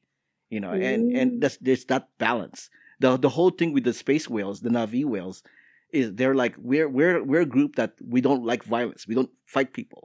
you 0.54 0.60
know 0.64 0.72
and 0.88 1.00
Mm. 1.02 1.18
and 1.20 1.28
that's 1.42 1.58
there's 1.66 1.84
that 1.92 2.04
balance. 2.26 2.60
The 3.02 3.10
the 3.24 3.34
whole 3.36 3.52
thing 3.58 3.70
with 3.74 3.84
the 3.88 3.96
space 4.04 4.26
whales 4.34 4.56
the 4.64 4.72
Na'vi 4.76 5.04
whales 5.12 5.36
is 5.98 6.06
they're 6.18 6.38
like 6.42 6.54
we're 6.70 6.88
we're 6.96 7.18
we're 7.28 7.46
a 7.48 7.54
group 7.56 7.72
that 7.80 7.92
we 8.14 8.20
don't 8.26 8.44
like 8.50 8.62
violence. 8.76 9.02
We 9.08 9.16
don't 9.18 9.34
fight 9.54 9.70
people. 9.80 10.02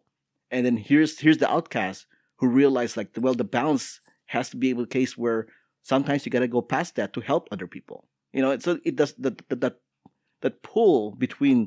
And 0.54 0.62
then 0.66 0.78
here's 0.90 1.14
here's 1.24 1.42
the 1.44 1.52
outcast 1.58 2.00
who 2.40 2.48
realize 2.62 2.94
like 3.00 3.10
well 3.26 3.38
the 3.42 3.52
balance 3.60 3.86
has 4.36 4.46
to 4.52 4.58
be 4.64 4.70
able 4.74 4.86
case 4.98 5.14
where 5.24 5.40
sometimes 5.94 6.20
you 6.26 6.32
got 6.36 6.44
to 6.48 6.56
go 6.58 6.62
past 6.76 6.92
that 6.98 7.12
to 7.14 7.22
help 7.32 7.44
other 7.52 7.68
people 7.78 8.00
you 8.34 8.42
know? 8.44 8.52
So 8.60 8.72
it 8.90 8.96
does 9.00 9.14
that 9.24 9.36
that 9.50 9.62
that, 9.66 9.76
that 10.44 10.56
pull 10.64 11.12
between 11.26 11.58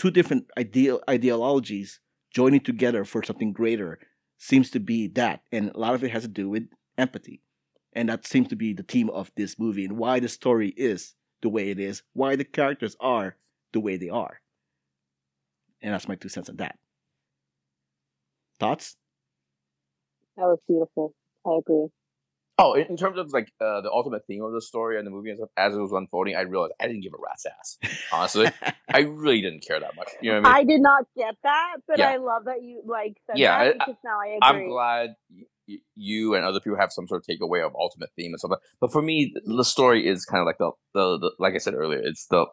two 0.00 0.10
different 0.10 0.44
ideal 0.64 0.96
ideologies 1.16 2.00
joining 2.38 2.62
together 2.70 3.04
for 3.04 3.20
something 3.28 3.52
greater 3.60 3.98
seems 4.42 4.70
to 4.70 4.80
be 4.80 5.06
that 5.06 5.42
and 5.52 5.70
a 5.70 5.78
lot 5.78 5.94
of 5.94 6.02
it 6.02 6.10
has 6.10 6.22
to 6.22 6.28
do 6.28 6.48
with 6.50 6.64
empathy 6.98 7.40
and 7.92 8.08
that 8.08 8.26
seems 8.26 8.48
to 8.48 8.56
be 8.56 8.72
the 8.72 8.82
theme 8.82 9.08
of 9.10 9.30
this 9.36 9.56
movie 9.58 9.84
and 9.84 9.96
why 9.96 10.18
the 10.18 10.28
story 10.28 10.70
is 10.70 11.14
the 11.42 11.48
way 11.48 11.70
it 11.70 11.78
is 11.78 12.02
why 12.12 12.34
the 12.36 12.44
characters 12.44 12.96
are 13.00 13.36
the 13.72 13.80
way 13.80 13.96
they 13.96 14.08
are 14.08 14.40
and 15.80 15.94
that's 15.94 16.08
my 16.08 16.16
two 16.16 16.28
cents 16.28 16.48
on 16.48 16.56
that 16.56 16.76
thoughts 18.58 18.96
That 20.36 20.44
was 20.46 20.58
beautiful. 20.66 21.14
I 21.46 21.56
agree. 21.58 21.88
Oh, 22.58 22.74
in, 22.74 22.86
in 22.88 22.96
terms 22.96 23.18
of 23.18 23.32
like 23.32 23.50
uh, 23.60 23.80
the 23.80 23.90
ultimate 23.90 24.22
theme 24.26 24.44
of 24.44 24.52
the 24.52 24.60
story 24.60 24.98
and 24.98 25.06
the 25.06 25.10
movie 25.10 25.30
and 25.30 25.38
stuff, 25.38 25.50
as 25.56 25.74
it 25.74 25.80
was 25.80 25.92
unfolding, 25.92 26.36
I 26.36 26.42
realized 26.42 26.74
I 26.80 26.86
didn't 26.86 27.02
give 27.02 27.12
a 27.14 27.16
rat's 27.22 27.46
ass. 27.46 27.78
Honestly, 28.12 28.50
I 28.94 29.00
really 29.00 29.40
didn't 29.40 29.64
care 29.66 29.80
that 29.80 29.96
much. 29.96 30.08
You 30.20 30.32
know 30.32 30.40
what 30.42 30.48
I 30.48 30.60
mean? 30.60 30.70
I 30.70 30.74
did 30.74 30.80
not 30.82 31.04
get 31.16 31.34
that, 31.42 31.76
but 31.88 31.98
Yeah. 31.98 32.10
I 32.10 32.16
love 32.18 32.44
that 32.44 32.62
you 32.62 32.82
like 32.84 33.16
said 33.26 33.38
Yeah, 33.38 33.64
that 33.64 33.74
because 33.78 33.96
now 34.04 34.18
I 34.20 34.26
agree. 34.26 34.64
I'm 34.64 34.68
glad 34.68 35.14
y- 35.30 35.44
y- 35.66 35.78
you 35.94 36.34
and 36.34 36.44
other 36.44 36.60
people 36.60 36.78
have 36.78 36.92
some 36.92 37.08
sort 37.08 37.22
of 37.22 37.26
takeaway 37.26 37.64
of 37.66 37.72
ultimate 37.74 38.10
theme 38.16 38.32
and 38.32 38.38
stuff. 38.38 38.58
But 38.80 38.92
for 38.92 39.00
me, 39.02 39.34
the 39.46 39.64
story 39.64 40.06
is 40.06 40.24
kind 40.26 40.40
of 40.40 40.46
like 40.46 40.58
the, 40.58 40.70
the 40.94 41.18
the 41.18 41.32
like 41.38 41.54
I 41.54 41.58
said 41.58 41.74
earlier, 41.74 42.00
it's 42.02 42.26
the 42.26 42.44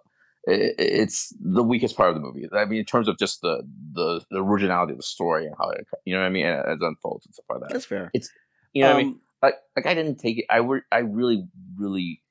i- 0.47 0.51
i- 0.53 0.73
it's 0.77 1.35
the 1.41 1.61
weakest 1.63 1.97
part 1.97 2.09
of 2.09 2.15
the 2.15 2.21
movie. 2.21 2.47
I 2.53 2.63
mean, 2.65 2.79
in 2.79 2.85
terms 2.85 3.09
of 3.09 3.17
just 3.17 3.41
the 3.41 3.63
the, 3.93 4.21
the 4.31 4.41
originality 4.41 4.93
of 4.93 4.97
the 4.99 5.03
story 5.03 5.45
and 5.45 5.55
how 5.59 5.69
it 5.71 5.85
you 6.05 6.13
know 6.15 6.21
what 6.21 6.27
I 6.27 6.29
mean 6.29 6.45
as 6.45 6.81
it 6.81 6.85
unfolds 6.85 7.25
and 7.25 7.33
stuff 7.35 7.45
like 7.49 7.59
that. 7.61 7.69
that's 7.73 7.85
fair 7.85 8.09
It's 8.13 8.29
You 8.73 8.83
know 8.85 8.93
what 8.93 8.99
I 8.99 9.03
mean? 9.03 9.19
Like 9.41 9.55
like 9.75 9.85
I 9.85 9.93
didn't 9.93 10.17
take 10.19 10.39
it. 10.39 10.45
I 10.49 10.61
were 10.61 10.83
I 10.91 10.99
really 10.99 11.47
really 11.77 12.21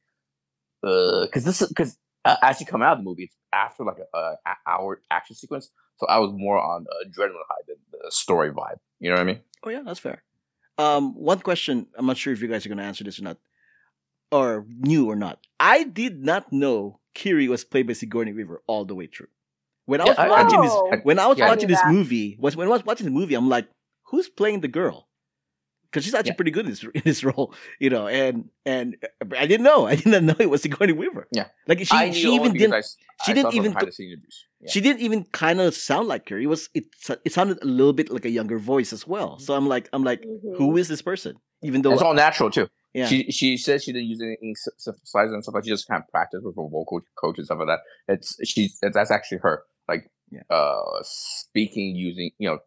uh 0.83 1.25
because 1.27 1.45
this 1.45 1.63
is 1.63 1.69
because 1.69 1.97
uh, 2.25 2.37
as 2.43 2.61
you 2.61 2.67
come 2.67 2.83
out 2.83 2.93
of 2.93 2.99
the 2.99 3.05
movie, 3.05 3.25
it's 3.25 3.35
after 3.53 3.85
like 3.85 3.97
a, 4.15 4.19
a 4.19 4.37
hour 4.67 5.01
action 5.11 5.37
sequence. 5.37 5.71
So 5.99 6.07
I 6.07 6.19
was 6.19 6.33
more 6.35 6.59
on 6.59 6.85
adrenaline 7.07 7.45
high 7.49 7.63
than 7.67 7.77
the 7.93 8.11
story 8.11 8.51
vibe. 8.51 8.77
You 9.01 9.11
know 9.11 9.17
what 9.17 9.23
I 9.23 9.25
mean? 9.25 9.41
Oh 9.65 9.71
yeah, 9.71 9.83
that's 9.85 9.99
fair. 10.01 10.23
Um, 10.77 11.15
one 11.15 11.41
question. 11.41 11.87
I'm 11.97 12.07
not 12.07 12.17
sure 12.17 12.33
if 12.33 12.41
you 12.41 12.49
guys 12.49 12.65
are 12.65 12.69
going 12.69 12.79
to 12.79 12.85
answer 12.85 13.03
this 13.03 13.19
or 13.19 13.23
not, 13.23 13.39
or 14.31 14.67
knew 14.69 15.11
or 15.11 15.17
not. 15.17 15.41
I 15.59 15.83
did 15.85 16.23
not 16.25 16.53
know 16.53 17.01
Kiri 17.15 17.49
was 17.49 17.65
played 17.65 17.87
by 17.89 17.95
Sigourney 17.95 18.33
Weaver 18.33 18.63
all 18.69 18.85
the 18.85 18.95
way 18.95 19.07
through. 19.07 19.27
When 19.87 20.01
I 20.01 20.05
Yeah, 20.05 20.11
was 20.11 20.19
I- 20.19 20.25
I 20.27 20.29
watching 20.29 20.61
knew- 20.61 20.69
this, 20.69 21.03
when 21.03 21.19
I 21.19 21.27
was 21.27 21.39
Yeah, 21.39 21.49
watching 21.49 21.69
this 21.69 21.85
movie, 21.85 22.37
was 22.39 22.55
when 22.55 22.69
I 22.69 22.71
was 22.71 22.85
watching 22.85 23.07
the 23.07 23.11
movie, 23.11 23.35
I'm 23.35 23.49
like, 23.49 23.69
who's 24.05 24.29
playing 24.29 24.61
the 24.61 24.69
girl? 24.69 25.08
Because 25.91 26.05
she's 26.05 26.15
actually 26.15 26.31
Yeah. 26.33 26.35
pretty 26.37 26.51
good 26.51 26.67
in 26.67 26.71
this 26.73 26.85
in 26.95 27.03
this 27.05 27.25
role, 27.25 27.55
you 27.81 27.89
know. 27.91 28.07
And 28.09 28.51
and 28.67 28.97
I 29.37 29.47
didn't 29.47 29.65
know, 29.65 29.87
I 29.93 29.95
didn't 29.97 30.27
know 30.27 30.35
it 30.39 30.51
was 30.51 30.63
Sigourney 30.63 30.93
Weaver. 30.93 31.27
Yeah. 31.33 31.47
like 31.67 31.79
she 31.81 31.87
I 31.93 32.07
knew 32.09 32.13
she 32.15 32.29
even 32.35 32.53
didn't 32.53 32.75
I 32.75 32.79
s- 32.79 32.97
she 33.25 33.33
I 33.33 33.35
didn't 33.35 33.55
even 33.55 33.71
behind 33.73 33.81
co- 33.81 33.87
the 33.87 33.93
scene 33.93 34.11
interviews. 34.11 34.45
Yeah. 34.61 34.71
she 34.71 34.81
didn't 34.81 35.01
even 35.01 35.25
kind 35.33 35.61
of 35.61 35.75
sound 35.75 36.09
like 36.09 36.29
her. 36.29 36.39
It 36.39 36.47
was 36.47 36.69
it 36.75 36.85
it 37.25 37.33
sounded 37.33 37.63
a 37.63 37.67
little 37.67 37.93
bit 37.95 38.11
like 38.11 38.25
a 38.27 38.31
younger 38.31 38.59
voice 38.59 38.93
as 38.93 39.07
well. 39.07 39.39
So 39.39 39.55
I'm 39.55 39.67
like 39.67 39.89
I'm 39.93 40.05
like, 40.05 40.23
Mhm. 40.23 40.57
who 40.59 40.77
is 40.77 40.89
this 40.89 41.01
person? 41.03 41.37
Even 41.63 41.83
though 41.83 41.93
it's 41.95 42.03
all 42.03 42.15
natural 42.15 42.51
too. 42.51 42.69
Yeah. 42.95 43.07
She 43.07 43.31
she 43.31 43.57
says 43.57 43.85
she 43.85 43.93
didn't 43.93 44.09
use 44.09 44.21
any 44.23 44.55
syn- 44.55 44.73
synthesizer 44.79 45.35
and 45.35 45.43
stuff 45.43 45.55
like. 45.55 45.65
She 45.65 45.71
just 45.71 45.87
kind 45.89 46.03
of 46.03 46.09
practiced 46.11 46.45
with 46.45 46.57
her 46.57 46.63
vocal 46.69 47.01
coach 47.17 47.37
and 47.39 47.47
stuff 47.47 47.59
like 47.59 47.69
that. 47.69 47.81
It's 48.15 48.37
she 48.49 48.71
that's 48.83 49.11
actually 49.11 49.39
her 49.39 49.63
like 49.89 50.11
Yeah. 50.31 50.43
uh 50.51 51.01
speaking 51.03 51.97
using 51.97 52.31
you 52.39 52.49
know 52.49 52.59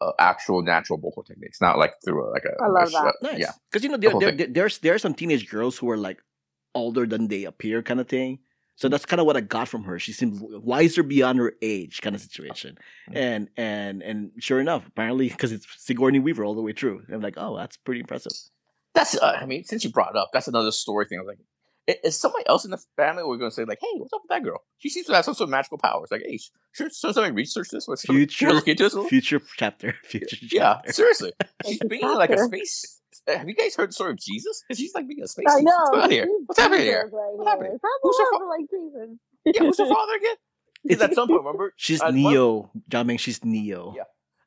uh, 0.00 0.12
actual 0.18 0.62
natural 0.62 0.98
vocal 0.98 1.22
techniques, 1.22 1.60
not 1.60 1.78
like 1.78 1.92
through 2.04 2.26
a, 2.26 2.30
like 2.30 2.44
a. 2.44 2.62
I 2.62 2.68
love 2.68 2.88
a 2.88 2.90
sh- 2.90 2.94
that. 2.94 3.14
Nice. 3.22 3.38
Yeah. 3.38 3.50
Because 3.70 3.82
you 3.84 3.90
know 3.90 3.96
The 3.96 4.00
there, 4.02 4.10
whole 4.10 4.20
there, 4.20 4.28
thing. 4.30 4.36
there- 4.38 4.46
there's 4.48 4.78
there 4.78 4.94
are 4.94 4.98
some 4.98 5.14
teenage 5.14 5.48
girls 5.48 5.78
who 5.78 5.88
are 5.90 5.96
like 5.96 6.18
older 6.74 7.06
than 7.06 7.28
they 7.28 7.44
appear 7.44 7.82
kind 7.82 8.00
of 8.00 8.08
thing. 8.08 8.40
So 8.78 8.90
that's 8.90 9.06
kind 9.06 9.20
of 9.20 9.26
what 9.26 9.38
I 9.38 9.40
got 9.40 9.68
from 9.68 9.84
her. 9.84 9.98
She 9.98 10.12
seems 10.12 10.38
wiser 10.42 11.02
beyond 11.02 11.38
her 11.38 11.54
age, 11.62 12.02
kind 12.02 12.14
of 12.14 12.20
situation. 12.20 12.76
Mhm. 13.10 13.16
And 13.16 13.48
and 13.56 14.02
and 14.02 14.30
sure 14.38 14.60
enough, 14.60 14.86
apparently 14.86 15.28
because 15.30 15.50
it's 15.52 15.66
Sigourney 15.78 16.18
Weaver 16.20 16.44
all 16.44 16.54
the 16.54 16.60
way 16.60 16.72
through. 16.72 17.02
I'm 17.10 17.22
like, 17.22 17.34
oh, 17.38 17.56
that's 17.56 17.78
pretty 17.78 18.00
impressive. 18.00 18.32
That's 18.94 19.16
uh, 19.16 19.38
I 19.40 19.46
mean, 19.46 19.64
since 19.64 19.82
you 19.84 19.90
brought 19.90 20.10
it 20.10 20.16
up, 20.16 20.28
that's 20.32 20.48
another 20.48 20.72
story 20.72 21.06
thing. 21.06 21.18
I 21.18 21.22
was 21.22 21.28
like, 21.28 21.38
i- 21.40 21.42
is 22.04 22.18
somebody 22.18 22.44
else 22.48 22.64
in 22.64 22.70
the 22.72 22.82
family 22.96 23.22
we're 23.22 23.36
going 23.36 23.50
to 23.50 23.54
say 23.54 23.64
like, 23.64 23.78
hey, 23.80 23.88
what's 23.96 24.12
up 24.12 24.22
with 24.22 24.30
that 24.30 24.42
girl? 24.42 24.60
She 24.78 24.88
seems 24.90 25.06
to 25.06 25.14
have 25.14 25.24
some 25.24 25.34
sort 25.34 25.46
of 25.46 25.50
magical 25.52 25.78
powers. 25.78 26.08
Like, 26.10 26.22
hey, 26.26 26.38
should, 26.72 26.92
should 26.94 27.14
somebody 27.14 27.32
research 27.32 27.68
this? 27.70 27.86
What's 27.86 28.02
Future- 28.02 28.52
look 28.52 28.66
into 28.68 28.82
this? 28.84 28.94
a? 28.94 29.04
Future 29.04 29.40
chapter. 29.56 29.94
Future 30.04 30.36
Yeah, 30.50 30.74
chapter. 30.74 30.92
seriously. 30.92 31.32
She's 31.66 31.78
being 31.88 32.02
like 32.02 32.30
a 32.30 32.38
space. 32.38 33.00
uh, 33.28 33.36
Have 33.38 33.48
you 33.48 33.54
guys 33.54 33.74
heard 33.76 33.90
the 33.90 33.92
story 33.94 34.10
of 34.12 34.18
Jesus? 34.18 34.62
'Cause 34.68 34.78
She's 34.78 34.94
like 34.94 35.06
being 35.06 35.22
a 35.22 35.28
space. 35.28 35.46
I 35.48 35.60
know. 35.60 35.72
What's 35.76 35.90
going 35.90 36.02
on 36.04 36.10
here? 36.10 36.24
she's 36.26 36.46
What's 36.46 36.60
happening 36.60 36.80
here? 36.82 37.02
Right 37.12 37.32
What's 37.36 37.48
happening? 37.50 37.70
here. 37.72 37.80
Who's 38.02 38.18
her 38.18 38.24
of 38.34 38.40
fa- 38.40 38.44
like 38.46 38.66
Jesus. 38.70 39.18
Yeah, 39.44 39.62
who's 39.62 39.78
her 39.78 39.86
father 39.94 40.14
again? 40.16 40.36
Because 40.84 41.02
at 41.02 41.14
some 41.14 41.28
point, 41.28 41.40
remember, 41.40 41.72
She's 41.76 42.00
at 42.00 42.06
one- 42.06 42.14
Neo. 42.16 42.70
Jiaming, 42.90 43.18
she's 43.18 43.44
Neo. 43.44 43.94
Yeah. 43.96 44.02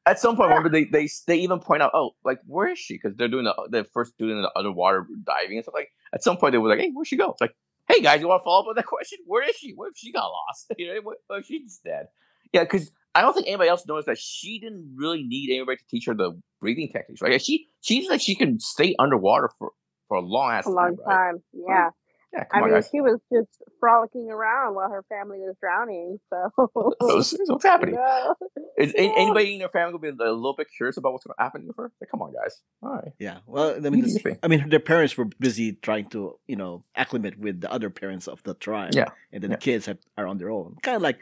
At 0.10 0.20
some 0.20 0.36
point, 0.36 0.50
remember 0.50 0.70
they 0.70 0.86
they 0.86 1.08
they 1.28 1.38
even 1.38 1.60
point 1.60 1.82
out, 1.82 1.92
oh, 1.94 2.12
like 2.24 2.40
where 2.48 2.68
is 2.68 2.80
she? 2.80 2.96
Because 2.96 3.16
they're 3.16 3.28
doing 3.28 3.46
the 3.46 3.56
they're 3.70 3.84
first 3.84 4.18
doing 4.18 4.42
the 4.42 4.52
underwater 4.58 5.06
diving 5.24 5.58
and 5.58 5.64
stuff. 5.64 5.76
Like 5.76 5.90
at 6.14 6.24
some 6.24 6.38
point, 6.38 6.52
they 6.54 6.58
were 6.58 6.70
like, 6.70 6.80
hey, 6.80 6.92
where'd 6.94 7.08
she 7.08 7.18
go? 7.18 7.32
It's 7.32 7.42
like, 7.42 7.56
hey 7.88 8.02
guys, 8.02 8.20
you 8.22 8.28
want 8.28 8.42
to 8.42 8.44
follow 8.44 8.62
up 8.62 8.68
on 8.68 8.76
that 8.76 8.86
question? 8.96 9.20
Where 9.26 9.48
is 9.48 9.56
she? 9.56 9.74
What 9.74 9.92
if 9.92 9.98
she 9.98 10.12
got 10.12 10.26
lost? 10.26 10.72
You 10.78 10.94
know, 10.94 11.02
what, 11.02 11.18
what 11.28 11.40
if 11.40 11.46
she's 11.46 11.80
dead? 11.84 12.08
Yeah, 12.54 12.64
because 12.64 12.92
I 13.16 13.22
don't 13.22 13.34
think 13.34 13.48
anybody 13.48 13.70
else 13.70 13.86
noticed 13.88 14.08
that 14.08 14.18
she 14.18 14.60
didn't 14.60 14.94
really 14.96 15.24
need 15.24 15.52
anybody 15.54 15.78
to 15.78 15.84
teach 15.90 16.06
her 16.08 16.14
the 16.16 16.40
breathing 16.60 16.90
techniques, 16.92 17.22
right? 17.22 17.42
She 17.42 17.68
she's 17.82 18.10
like 18.10 18.22
she 18.22 18.36
can 18.36 18.60
stay 18.60 18.96
underwater 19.00 19.50
for 19.58 19.72
for 20.08 20.18
a 20.18 20.22
long 20.22 20.52
ass 20.52 20.66
A 20.66 20.70
long 20.70 20.98
time, 20.98 21.06
right? 21.06 21.16
time. 21.32 21.44
Yeah. 21.54 21.90
Yeah, 22.32 22.44
I 22.54 22.58
on, 22.60 22.64
mean, 22.66 22.74
guys. 22.76 22.90
she 22.92 23.02
was 23.02 23.20
just 23.34 23.50
frolicking 23.80 24.30
around 24.30 24.76
while 24.76 24.90
her 24.92 25.04
family 25.10 25.40
was 25.40 25.56
drowning. 25.60 26.20
So, 26.30 26.70
What's, 27.00 27.36
what's 27.48 27.66
happening? 27.66 27.96
Yeah. 27.96 28.34
Is 28.78 28.94
Yeah. 28.96 29.12
anybody 29.18 29.54
in 29.54 29.60
their 29.60 29.70
family 29.70 29.98
gonna 29.98 30.14
be 30.16 30.24
a 30.24 30.32
little 30.32 30.54
bit 30.56 30.68
curious 30.76 30.98
about 30.98 31.14
what's 31.14 31.26
going 31.26 31.34
to 31.38 31.44
happen 31.44 31.66
to 31.66 31.74
her? 31.78 31.92
Like, 32.00 32.12
come 32.12 32.22
on, 32.22 32.32
guys. 32.34 32.62
All 32.84 32.92
right. 32.92 33.12
Yeah. 33.20 33.40
Well, 33.48 33.76
I 33.84 33.90
mean, 33.90 34.02
this- 34.04 34.24
I 34.44 34.48
mean, 34.48 34.70
their 34.70 34.80
parents 34.80 35.18
were 35.18 35.26
busy 35.40 35.74
trying 35.74 36.10
to, 36.10 36.38
you 36.48 36.56
know, 36.56 36.84
acclimate 36.96 37.40
with 37.40 37.62
the 37.62 37.72
other 37.72 37.90
parents 37.90 38.28
of 38.28 38.44
the 38.44 38.54
tribe. 38.54 38.94
Yeah. 38.94 39.06
And 39.32 39.42
then 39.42 39.50
Yeah. 39.50 39.58
the 39.58 39.62
kids 39.62 39.86
have, 39.88 39.98
are 40.18 40.28
on 40.28 40.38
their 40.38 40.52
own. 40.52 40.76
Kind 40.84 40.96
of 40.98 41.02
like 41.02 41.20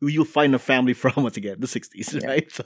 you'll 0.00 0.24
find 0.24 0.54
a 0.54 0.58
family 0.60 0.92
from 1.02 1.14
once 1.16 1.36
again, 1.36 1.56
the 1.58 1.66
60s, 1.66 2.20
Yeah. 2.22 2.28
right? 2.28 2.50
So, 2.52 2.64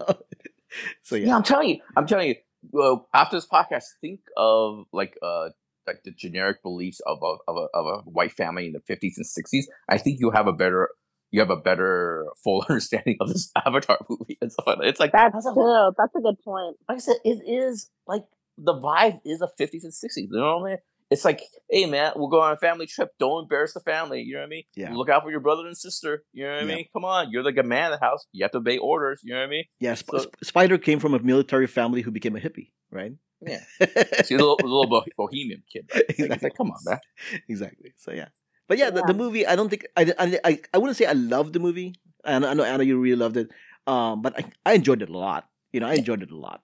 so 1.03 1.17
Yeah. 1.17 1.29
yeah. 1.29 1.37
I'm 1.37 1.43
telling 1.43 1.71
you. 1.71 1.79
I'm 1.97 2.07
telling 2.07 2.29
you. 2.29 2.35
Well, 2.71 3.09
after 3.15 3.37
this 3.37 3.47
podcast, 3.49 3.85
think 4.01 4.21
of 4.37 4.85
like 4.93 5.17
uh 5.23 5.49
like 5.87 6.03
the 6.05 6.13
generic 6.13 6.63
beliefs 6.63 7.01
of 7.07 7.19
a 7.23 7.37
of 7.51 7.57
a 7.57 7.67
of 7.75 7.87
a 7.87 7.99
white 8.11 8.33
family 8.33 8.67
in 8.67 8.73
the 8.73 8.81
50s 8.81 9.15
and 9.17 9.27
60s. 9.27 9.65
I 9.89 9.99
think 9.99 10.21
you 10.21 10.31
have 10.31 10.47
a 10.47 10.53
better 10.53 10.91
you 11.31 11.41
have 11.41 11.51
a 11.51 11.57
better 11.57 12.27
full 12.43 12.65
understanding 12.69 13.17
of 13.21 13.29
this 13.29 13.51
Avatar 13.67 13.99
movie 14.09 14.39
and 14.41 14.53
stuff 14.53 14.67
like 14.67 14.79
that. 14.79 14.87
It's 14.87 15.01
like 15.01 15.13
That's 15.13 15.35
I 15.35 15.37
was 15.37 15.45
like, 15.47 15.55
true. 15.55 15.93
That's 15.99 16.15
a 16.15 16.21
good 16.21 16.41
point. 16.45 16.77
like 16.89 16.97
I 16.97 17.01
said, 17.01 17.17
it 17.25 17.41
is 17.47 17.91
like 18.07 18.25
the 18.59 18.75
vibe 18.75 19.21
is 19.25 19.41
a 19.43 19.49
50s 19.61 19.85
and 19.85 19.93
60s. 19.93 20.17
You 20.17 20.29
know 20.31 20.59
what 20.59 20.67
I 20.67 20.71
mean? 20.71 20.79
It's 21.13 21.25
like, 21.25 21.41
hey 21.71 21.87
man, 21.87 22.13
we'll 22.17 22.29
go 22.37 22.41
on 22.41 22.53
a 22.53 22.57
family 22.57 22.87
trip. 22.87 23.11
Don't 23.19 23.43
embarrass 23.45 23.75
the 23.75 23.81
family. 23.81 24.21
You 24.23 24.35
know 24.35 24.41
what 24.41 24.47
I 24.47 24.57
mean? 24.57 24.65
Yeah. 24.77 24.93
Look 24.95 25.09
out 25.09 25.23
for 25.23 25.31
your 25.31 25.41
brother 25.41 25.67
and 25.67 25.77
sister. 25.77 26.25
You 26.33 26.45
know 26.45 26.51
what 26.55 26.65
I 26.65 26.67
Yeah. 26.67 26.75
mean? 26.75 26.85
Come 26.93 27.05
on, 27.05 27.31
you're 27.31 27.43
like 27.51 27.57
a 27.59 27.63
man 27.75 27.87
in 27.93 27.99
the 27.99 28.05
house. 28.09 28.27
You 28.33 28.45
have 28.45 28.53
to 28.53 28.59
obey 28.59 28.79
orders. 28.79 29.21
You 29.25 29.33
know 29.35 29.41
what 29.41 29.47
I 29.47 29.51
mean? 29.57 29.65
Yeah. 29.81 29.95
Sp- 30.01 30.19
So- 30.25 30.31
Spider 30.43 30.79
came 30.79 30.99
from 30.99 31.15
a 31.15 31.19
military 31.33 31.67
family 31.67 32.01
who 32.03 32.11
became 32.11 32.35
a 32.37 32.41
hippie, 32.41 32.71
right? 32.91 33.13
Yeah. 33.41 33.61
She's 34.27 34.31
a 34.33 34.43
little, 34.45 34.59
a 34.63 34.69
little 34.75 34.87
bo- 34.87 35.05
bohemian 35.17 35.63
kid. 35.73 35.85
Right? 35.95 36.05
Like, 36.09 36.19
Exactly. 36.19 36.47
like, 36.49 36.57
come 36.57 36.71
on, 36.71 36.79
man. 36.87 36.99
exactly. 37.49 37.93
So 37.99 38.13
yeah, 38.13 38.29
but 38.69 38.79
yeah, 38.79 38.91
The, 38.91 39.03
the 39.03 39.15
movie. 39.15 39.47
I 39.47 39.57
don't 39.57 39.69
think 39.69 39.87
I, 39.97 40.03
I 40.19 40.39
I 40.45 40.61
I 40.75 40.79
wouldn't 40.79 40.97
say 40.97 41.07
I 41.07 41.13
loved 41.13 41.53
the 41.53 41.61
movie. 41.61 41.95
And 42.25 42.47
I 42.47 42.55
know 42.55 42.63
Ana, 42.63 42.85
you 42.85 42.99
really 43.01 43.17
loved 43.17 43.37
it. 43.37 43.49
Um, 43.87 44.23
but 44.23 44.39
I, 44.39 44.45
I 44.65 44.73
enjoyed 44.75 45.03
it 45.03 45.11
a 45.11 45.19
lot. 45.19 45.49
You 45.73 45.81
know, 45.81 45.89
I 45.89 45.95
enjoyed 45.95 46.23
it 46.23 46.31
a 46.31 46.37
lot. 46.39 46.63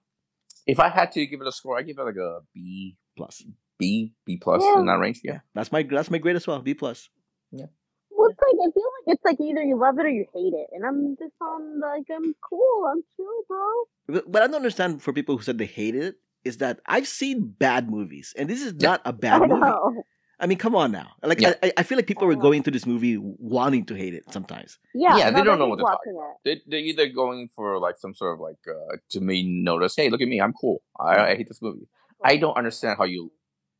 If 0.65 0.79
I 0.79 0.87
had 0.87 1.11
to 1.13 1.25
give 1.25 1.41
it 1.41 1.47
a 1.47 1.51
score, 1.51 1.77
I 1.77 1.81
give 1.81 1.97
it 1.99 2.03
like 2.03 2.15
a 2.15 2.39
B, 2.53 2.95
Plus, 3.17 3.43
B, 3.79 4.13
B 4.25 4.37
plus 4.37 4.61
Yeah. 4.63 4.79
in 4.79 4.85
that 4.85 4.99
range. 4.99 5.21
Yeah. 5.23 5.33
yeah, 5.33 5.39
that's 5.55 5.71
my 5.71 5.83
that's 5.83 6.11
my 6.11 6.19
grade 6.19 6.35
as 6.35 6.45
well. 6.45 6.59
B 6.61 6.73
plus. 6.75 7.09
Yeah. 7.51 7.65
Well, 8.11 8.29
it's 8.29 8.39
like 8.39 8.55
I 8.61 8.69
feel 8.73 8.83
like 8.83 9.15
it's 9.15 9.25
like 9.25 9.39
either 9.41 9.63
you 9.63 9.79
love 9.79 9.97
it 9.97 10.05
or 10.05 10.09
you 10.09 10.25
hate 10.33 10.53
it, 10.53 10.67
and 10.73 10.85
I'm 10.85 11.15
just 11.17 11.33
on 11.41 11.79
like 11.79 12.03
I'm 12.15 12.35
cool, 12.47 12.85
I'm 12.91 13.01
chill, 13.15 13.43
bro. 13.47 13.67
But, 14.07 14.31
but 14.31 14.41
I 14.43 14.47
don't 14.47 14.55
understand 14.57 15.01
for 15.01 15.13
people 15.13 15.37
who 15.37 15.43
said 15.43 15.57
they 15.57 15.65
hated 15.65 16.03
it. 16.03 16.15
Is 16.45 16.57
that 16.57 16.79
I've 16.85 17.07
seen 17.07 17.53
bad 17.59 17.89
movies, 17.89 18.33
and 18.37 18.49
this 18.49 18.61
is 18.61 18.73
Yeah. 18.77 18.89
not 18.89 19.01
a 19.05 19.13
bad 19.27 19.41
I 19.43 19.47
movie. 19.47 19.61
know. 19.61 20.03
I 20.41 20.47
mean, 20.47 20.57
come 20.57 20.73
on 20.73 20.91
now. 20.93 21.11
Like 21.21 21.41
Yeah. 21.41 21.53
I, 21.61 21.73
I 21.77 21.83
feel 21.83 21.97
like 21.97 22.07
people 22.07 22.25
were 22.27 22.35
going 22.35 22.63
to 22.63 22.71
this 22.71 22.85
movie 22.85 23.17
wanting 23.19 23.85
to 23.87 23.93
hate 23.93 24.13
it 24.13 24.23
sometimes. 24.31 24.79
Yeah, 24.95 25.17
Yeah, 25.17 25.31
they 25.31 25.43
don't 25.43 25.59
know 25.59 25.67
what 25.67 25.77
they're 25.77 25.85
talking 25.85 26.13
watching 26.15 26.35
They, 26.45 26.61
they're 26.65 26.79
either 26.79 27.07
going 27.09 27.49
for 27.53 27.77
like 27.77 27.97
some 27.97 28.13
sort 28.13 28.35
of 28.35 28.39
like 28.39 28.55
uh, 28.67 28.97
to 29.11 29.19
me 29.19 29.43
notice, 29.43 29.95
hey, 29.97 30.09
look 30.09 30.21
at 30.21 30.29
me, 30.29 30.39
I'm 30.39 30.53
cool. 30.53 30.81
I, 30.97 31.31
I 31.31 31.35
hate 31.35 31.49
this 31.49 31.61
movie. 31.61 31.87
I 32.23 32.37
don't 32.37 32.55
understand 32.55 32.97
how 32.97 33.03
you 33.03 33.31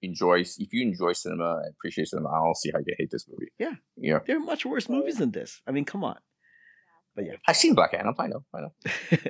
enjoy 0.02 0.39
if 0.41 0.74
you 0.74 0.82
enjoy 0.82 1.14
cinema 1.14 1.58
and 1.64 1.74
appreciate 1.78 2.08
cinema. 2.08 2.30
I 2.30 2.38
don't 2.43 2.58
see 2.58 2.72
how 2.74 2.80
you 2.80 2.95
hate 2.97 3.10
this 3.12 3.26
movie. 3.28 3.52
Yeah. 3.60 3.74
yeah. 3.97 4.20
There 4.26 4.38
are 4.38 4.41
much 4.41 4.66
worse 4.66 4.88
movies 4.89 5.18
than 5.18 5.32
this. 5.32 5.62
I 5.68 5.72
mean, 5.72 5.86
come 5.86 6.04
on. 6.04 6.18
But 7.16 7.26
yeah, 7.26 7.34
I've 7.47 7.58
seen 7.58 7.76
Black 7.76 7.93
Adam. 7.93 8.16
I 8.18 8.28
know. 8.28 8.43
I 8.54 8.62
know. 8.62 8.74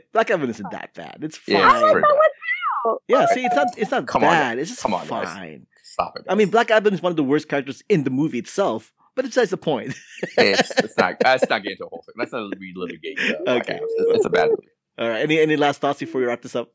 Black 0.14 0.30
Adam 0.30 0.50
isn't 0.50 0.72
that 0.72 0.94
bad. 0.94 1.20
It's 1.22 1.38
fine. 1.38 1.56
Yeah, 1.56 1.74
it's 1.76 1.84
I 1.84 1.92
pretty 1.92 2.08
thought 2.08 2.16
bad. 2.16 2.98
Yeah, 3.08 3.26
see, 3.28 3.46
it's 3.46 3.56
not 3.56 3.68
it's 3.78 3.92
not 3.92 4.08
Come 4.08 4.24
on, 4.24 4.30
bad. 4.32 4.60
it's 4.60 4.70
just 4.70 4.82
Come 4.82 4.94
on, 4.94 5.08
guys. 5.08 5.28
fine. 5.28 5.66
Stop 5.84 6.14
it. 6.18 6.26
I 6.30 6.36
mean. 6.36 6.50
Black 6.50 6.72
Adam 6.72 6.94
is 6.94 7.02
one 7.02 7.12
of 7.12 7.18
the 7.18 7.24
worst 7.24 7.50
characters 7.50 7.84
in 7.90 8.04
the 8.04 8.10
movie 8.10 8.38
itself, 8.40 8.94
but 9.16 9.26
it's 9.26 9.36
besides 9.36 9.50
the 9.52 9.58
point. 9.58 9.96
it's, 10.38 10.72
it's 10.78 10.98
not. 10.98 11.16
Let's 11.24 11.50
not 11.50 11.64
get 11.64 11.72
into 11.74 11.86
a 11.86 11.90
whole 11.90 12.04
thing. 12.06 12.14
Let's 12.18 12.32
not 12.32 12.52
relitigate. 12.52 13.20
Uh, 13.20 13.44
Black 13.44 13.62
Okay. 13.64 13.74
Adam. 13.74 13.88
It's, 13.90 14.16
it's 14.18 14.26
a 14.26 14.30
bad 14.30 14.50
movie. 14.50 14.68
All 14.98 15.10
right. 15.10 15.22
Any 15.22 15.40
any 15.40 15.58
last 15.58 15.82
thoughts 15.82 16.00
before 16.00 16.22
we 16.22 16.28
wrap 16.28 16.42
this 16.42 16.56
up? 16.56 16.70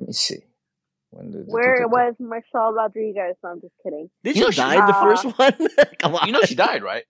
Let 0.00 0.08
me 0.08 0.12
see. 0.12 0.38
When 1.10 1.30
did 1.30 1.46
Where 1.46 1.86
was 1.88 2.14
Michelle 2.18 2.72
Rodriguez? 2.74 3.36
No, 3.42 3.50
I'm 3.50 3.60
just 3.60 3.72
kidding. 3.82 4.10
Did 4.24 4.36
You 4.36 4.40
she 4.42 4.44
know, 4.46 4.50
she- 4.50 4.56
die 4.60 4.74
in 4.78 4.86
the 4.86 4.96
Uh, 4.96 5.02
first 5.02 5.24
one? 5.38 5.68
Come 5.98 6.14
on. 6.14 6.26
You 6.26 6.32
know 6.32 6.42
she 6.42 6.54
died, 6.54 6.82
right? 6.82 7.04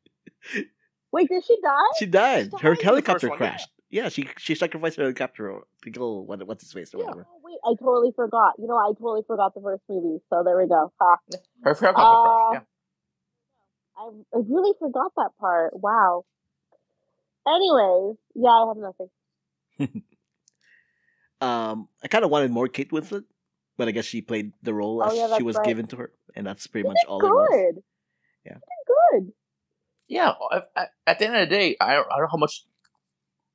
Wait, 1.12 1.28
did 1.28 1.44
she 1.44 1.56
die? 1.62 1.72
She 1.98 2.06
died. 2.06 2.44
She 2.44 2.50
died 2.50 2.60
Her 2.60 2.72
in 2.74 2.80
helicopter 2.80 3.28
first 3.28 3.30
one, 3.30 3.38
yeah. 3.40 3.48
crashed. 3.50 3.68
Yeah. 3.90 4.08
she 4.10 4.28
she 4.38 4.54
sacrificed 4.54 4.96
her 4.98 5.02
helicopter 5.04 5.60
to 5.82 5.90
go 5.90 6.20
what 6.20 6.46
what's 6.46 6.62
his 6.62 6.72
face 6.72 6.94
or 6.94 6.98
Yeah. 6.98 7.04
whatever. 7.06 7.26
Oh, 7.28 7.40
wait, 7.42 7.58
I 7.64 7.74
totally 7.82 8.12
forgot. 8.14 8.52
You 8.58 8.66
know, 8.68 8.76
I 8.76 8.92
totally 8.92 9.22
forgot 9.26 9.54
the 9.54 9.60
first 9.62 9.82
movie. 9.88 10.22
So 10.30 10.42
there 10.44 10.56
we 10.58 10.68
go. 10.68 10.92
Ha. 11.00 11.16
Her 11.64 11.74
helicopter 11.74 11.94
Uh, 11.96 12.50
crashed. 12.50 12.66
I, 13.96 14.02
I 14.36 14.38
really 14.48 14.74
forgot 14.78 15.10
that 15.16 15.30
part. 15.40 15.72
Wow. 15.80 16.24
Anyways, 17.48 18.16
yeah, 18.34 18.50
I 18.50 18.66
have 18.68 18.76
nothing. 18.76 20.02
Um, 21.40 21.88
I 22.02 22.08
kind 22.08 22.24
of 22.24 22.30
wanted 22.32 22.50
more 22.50 22.66
Kate 22.66 22.90
Winslet, 22.90 23.22
but 23.78 23.88
I 23.88 23.92
guess 23.92 24.04
she 24.04 24.20
played 24.20 24.52
the 24.62 24.74
role 24.74 25.00
Oh, 25.02 25.06
as 25.08 25.16
yeah, 25.16 25.36
she 25.38 25.42
was 25.42 25.56
right. 25.56 25.64
given 25.66 25.86
to 25.88 25.96
her, 25.96 26.12
and 26.36 26.46
that's 26.46 26.66
pretty 26.66 26.84
She 26.84 26.88
much 26.88 26.98
did 27.02 27.08
all 27.08 27.20
it 27.24 27.30
was. 27.30 27.48
good. 27.50 27.82
Yeah. 28.44 28.54
She 28.54 28.58
did 28.58 29.24
good. 29.24 29.32
Yeah. 30.08 30.32
yeah 30.52 30.60
at, 30.76 30.88
at 31.06 31.18
the 31.18 31.26
end 31.26 31.36
of 31.36 31.48
the 31.48 31.54
day, 31.56 31.76
I 31.80 31.94
don't, 31.94 32.06
I 32.12 32.16
don't 32.16 32.22
know 32.24 32.28
how 32.32 32.38
much 32.38 32.64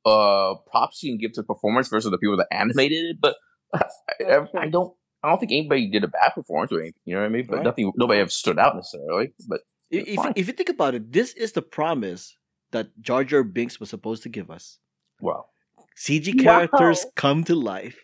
uh 0.05 0.55
props 0.69 1.01
you 1.03 1.11
can 1.13 1.17
give 1.19 1.31
to 1.33 1.41
the 1.41 1.45
performance 1.45 1.87
versus 1.87 2.11
the 2.11 2.17
people 2.17 2.37
that 2.37 2.47
animated 2.51 3.05
it, 3.05 3.17
but 3.21 3.35
I, 3.73 3.81
That's. 4.19 4.49
I 4.57 4.67
don't. 4.67 4.93
I 5.23 5.29
don't 5.29 5.39
think 5.39 5.53
anybody 5.53 5.89
did 5.89 6.03
a 6.03 6.09
bad 6.09 6.31
performance 6.35 6.71
or 6.73 6.81
anything. 6.81 6.99
You 7.05 7.15
know 7.15 7.21
what 7.21 7.27
I 7.27 7.29
mean? 7.29 7.45
But 7.47 7.55
Right. 7.57 7.63
nothing. 7.65 7.91
Nobody 7.95 8.19
ever 8.19 8.29
stood 8.29 8.59
out 8.59 8.75
necessarily. 8.75 9.33
But 9.47 9.61
If, 9.89 10.07
if, 10.09 10.15
fine. 10.17 10.33
if 10.35 10.47
you 10.47 10.53
think 10.53 10.67
about 10.69 10.95
it, 10.95 11.13
this 11.13 11.31
is 11.33 11.53
the 11.53 11.61
promise 11.61 12.35
that 12.71 12.87
Jar 12.99 13.23
Jar 13.23 13.43
Binks 13.43 13.79
was 13.79 13.89
supposed 13.89 14.23
to 14.23 14.29
give 14.29 14.51
us. 14.51 14.79
well, 15.21 15.49
CG 15.97 16.35
Wow. 16.35 16.43
characters 16.43 17.05
come 17.15 17.45
to 17.45 17.55
life. 17.55 17.97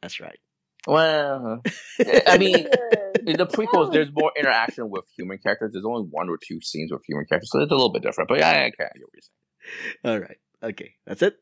That's 0.00 0.20
right. 0.20 0.38
Well. 0.86 1.62
I 2.26 2.38
mean, 2.38 2.54
in 3.26 3.36
the 3.36 3.46
prequels, 3.46 3.92
there's 3.92 4.10
more 4.12 4.32
interaction 4.38 4.90
with 4.90 5.04
human 5.16 5.38
characters. 5.38 5.72
There's 5.72 5.84
only 5.84 6.06
one 6.10 6.28
or 6.28 6.36
two 6.36 6.60
scenes 6.60 6.92
with 6.92 7.02
human 7.06 7.24
characters, 7.26 7.50
so 7.52 7.60
it's 7.60 7.70
a 7.72 7.74
little 7.74 7.92
bit 7.92 8.02
different. 8.02 8.28
But 8.28 8.38
yeah, 8.38 8.50
I 8.50 8.52
kind 8.54 8.70
of 8.70 8.76
get 8.76 8.90
what 9.02 9.10
you're 9.14 9.22
saying. 9.22 9.94
All 10.04 10.20
right. 10.20 10.38
Okay. 10.72 10.94
That's 11.06 11.22
it. 11.22 11.36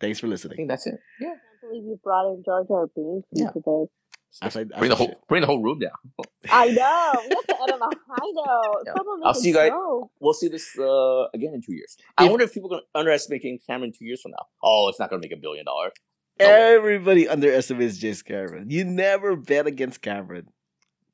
Thanks 0.00 0.20
for 0.20 0.26
I 0.26 0.30
listening. 0.30 0.56
think 0.56 0.68
that's 0.68 0.86
it. 0.86 0.98
Yeah. 1.20 1.28
I 1.28 1.30
can't 1.30 1.40
believe 1.62 1.84
you 1.84 2.00
brought 2.02 2.32
in 2.32 2.42
Jar 2.44 2.64
Jar 2.66 2.86
Binks 2.94 3.26
Yeah. 3.32 3.50
today. 3.50 3.86
As 4.42 4.54
I, 4.54 4.60
as 4.62 4.66
Bring 4.78 4.90
the 4.90 4.96
whole 4.96 5.06
should. 5.08 5.16
bring 5.28 5.40
the 5.40 5.46
whole 5.46 5.62
room 5.62 5.78
down. 5.78 5.92
I 6.50 6.66
know. 6.68 7.12
We 7.22 7.34
have 7.36 7.46
to 7.46 7.62
end 7.62 7.72
on 7.72 7.90
a 7.92 7.96
high 8.06 8.32
note. 8.34 8.82
Yeah. 8.84 8.92
I'll 9.24 9.32
see 9.32 9.48
you 9.48 9.54
guys- 9.54 9.70
joke. 9.70 10.10
We'll 10.20 10.34
see 10.34 10.48
this 10.48 10.76
uh, 10.78 11.28
again 11.32 11.54
in 11.54 11.62
two 11.62 11.72
years. 11.72 11.96
I 12.18 12.24
If- 12.24 12.30
wonder 12.30 12.44
if 12.44 12.52
people 12.52 12.68
are 12.68 12.76
going 12.76 12.82
to 12.92 12.98
underestimate 12.98 13.42
James 13.42 13.62
Cameron 13.66 13.92
two 13.98 14.04
years 14.04 14.20
from 14.20 14.32
now. 14.32 14.44
Oh, 14.62 14.88
it's 14.90 15.00
not 15.00 15.08
going 15.08 15.22
to 15.22 15.26
make 15.26 15.32
a 15.36 15.40
billion 15.40 15.64
dollars. 15.64 15.92
Way. 16.38 16.46
Everybody 16.46 17.28
underestimates 17.28 17.96
James 17.98 18.22
Cameron. 18.22 18.70
You 18.70 18.84
never 18.84 19.36
bet 19.36 19.66
against 19.66 20.02
Cameron. 20.02 20.48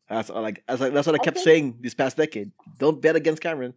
That's 0.08 0.30
all 0.30 0.42
like 0.42 0.62
that's, 0.66 0.80
that's 0.80 1.06
what 1.06 1.14
I 1.14 1.22
I 1.22 1.24
kept 1.24 1.36
think- 1.36 1.44
saying 1.44 1.78
this 1.80 1.94
past 1.94 2.16
decade. 2.16 2.50
Don't 2.78 3.00
bet 3.00 3.16
against 3.16 3.40
Cameron. 3.42 3.74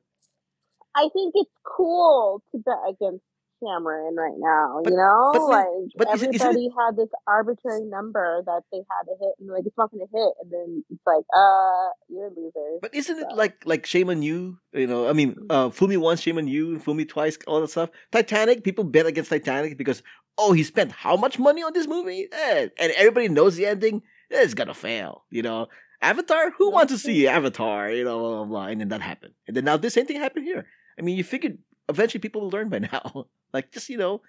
I 0.96 1.10
think 1.14 1.34
it's 1.36 1.52
cool 1.64 2.42
to 2.52 2.58
bet 2.60 2.76
against 2.90 3.24
Cameron 3.66 4.16
right 4.16 4.38
now. 4.38 4.82
But- 4.84 4.92
you 4.92 4.98
know, 4.98 5.32
but 5.34 5.42
like 5.50 5.66
but 5.98 6.08
isn't 6.16 6.36
it- 6.36 6.42
everybody 6.42 6.70
had 6.78 6.96
this 6.96 7.10
arbitrary 7.28 7.86
number 7.86 8.44
that 8.46 8.62
they 8.72 8.78
had 8.90 9.04
to 9.10 9.16
hit, 9.20 9.34
and 9.40 9.50
like 9.50 9.64
it's 9.66 9.78
not 9.78 9.92
going 9.92 10.06
to 10.06 10.12
hit, 10.18 10.34
and 10.42 10.52
then 10.52 10.84
it's 10.90 11.02
like, 11.06 11.26
uh, 11.36 11.90
you're 12.10 12.30
losers. 12.30 12.80
But 12.82 12.94
isn't 12.94 13.18
it 13.18 13.28
like 13.36 13.64
like 13.66 13.86
shame 13.86 14.10
on 14.10 14.22
you? 14.22 14.60
You 14.74 14.88
know, 14.88 15.10
I 15.10 15.14
mean, 15.14 15.36
uh, 15.50 15.70
fool 15.70 15.88
me 15.88 15.98
once, 15.98 16.22
shame 16.22 16.38
on 16.38 16.48
you, 16.48 16.80
fool 16.80 16.94
me 16.94 17.06
twice, 17.06 17.38
all 17.48 17.62
that 17.62 17.70
stuff. 17.72 17.90
Titanic, 18.12 18.64
people 18.64 18.84
bet 18.84 19.06
against 19.06 19.30
Titanic 19.32 19.78
because 19.78 20.04
oh, 20.38 20.52
he 20.52 20.64
spent 20.64 20.92
how 20.92 21.16
much 21.16 21.40
money 21.40 21.64
on 21.64 21.72
this 21.74 21.88
movie, 21.88 22.28
Eh, 22.32 22.68
and 22.78 22.92
everybody 22.98 23.30
knows 23.30 23.56
the 23.56 23.66
ending. 23.66 24.02
It's 24.30 24.54
gonna 24.54 24.74
fail, 24.74 25.24
you 25.30 25.42
know. 25.42 25.68
Avatar, 26.02 26.52
who 26.58 26.70
wants 26.72 26.92
to 26.92 27.00
see 27.00 27.26
Avatar? 27.28 27.90
You 27.90 28.04
know, 28.04 28.20
blah, 28.20 28.36
blah, 28.36 28.46
blah. 28.46 28.66
and 28.68 28.82
then 28.82 28.90
that 28.90 29.02
happened, 29.02 29.34
and 29.48 29.56
then 29.56 29.64
now 29.64 29.78
the 29.78 29.90
same 29.90 30.06
thing 30.06 30.20
happened 30.20 30.46
here. 30.46 30.66
I 31.00 31.02
mean, 31.02 31.18
you 31.18 31.24
figured 31.24 31.58
eventually 31.90 32.20
people 32.20 32.42
will 32.42 32.50
learn 32.50 32.70
by 32.70 32.80
now. 32.80 33.26
like 33.54 33.72
just 33.72 33.90
you 33.90 33.98
know, 33.98 34.22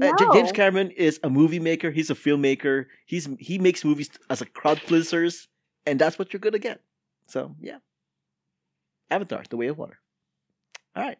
uh, 0.00 0.12
J- 0.18 0.26
James 0.32 0.52
Cameron 0.52 0.90
is 0.90 1.20
a 1.22 1.30
movie 1.30 1.60
maker. 1.60 1.90
He's 1.90 2.10
a 2.10 2.14
filmmaker. 2.14 2.86
He's 3.06 3.28
he 3.38 3.58
makes 3.58 3.84
movies 3.84 4.10
as 4.30 4.40
a 4.40 4.46
crowd 4.46 4.80
pleasers, 4.86 5.48
and 5.86 5.98
that's 5.98 6.18
what 6.18 6.32
you're 6.32 6.40
gonna 6.40 6.58
get. 6.58 6.80
So 7.26 7.54
yeah, 7.60 7.78
Avatar: 9.10 9.44
The 9.48 9.56
Way 9.56 9.68
of 9.68 9.78
Water. 9.78 9.98
All 10.94 11.02
right, 11.02 11.18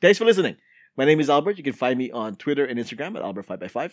thanks 0.00 0.18
for 0.18 0.24
listening. 0.24 0.56
My 0.96 1.04
name 1.04 1.20
is 1.20 1.28
Albert. 1.28 1.58
You 1.58 1.64
can 1.64 1.74
find 1.74 1.98
me 1.98 2.10
on 2.10 2.36
Twitter 2.36 2.64
and 2.64 2.78
Instagram 2.78 3.16
at 3.16 3.22
Albert5x5. 3.22 3.92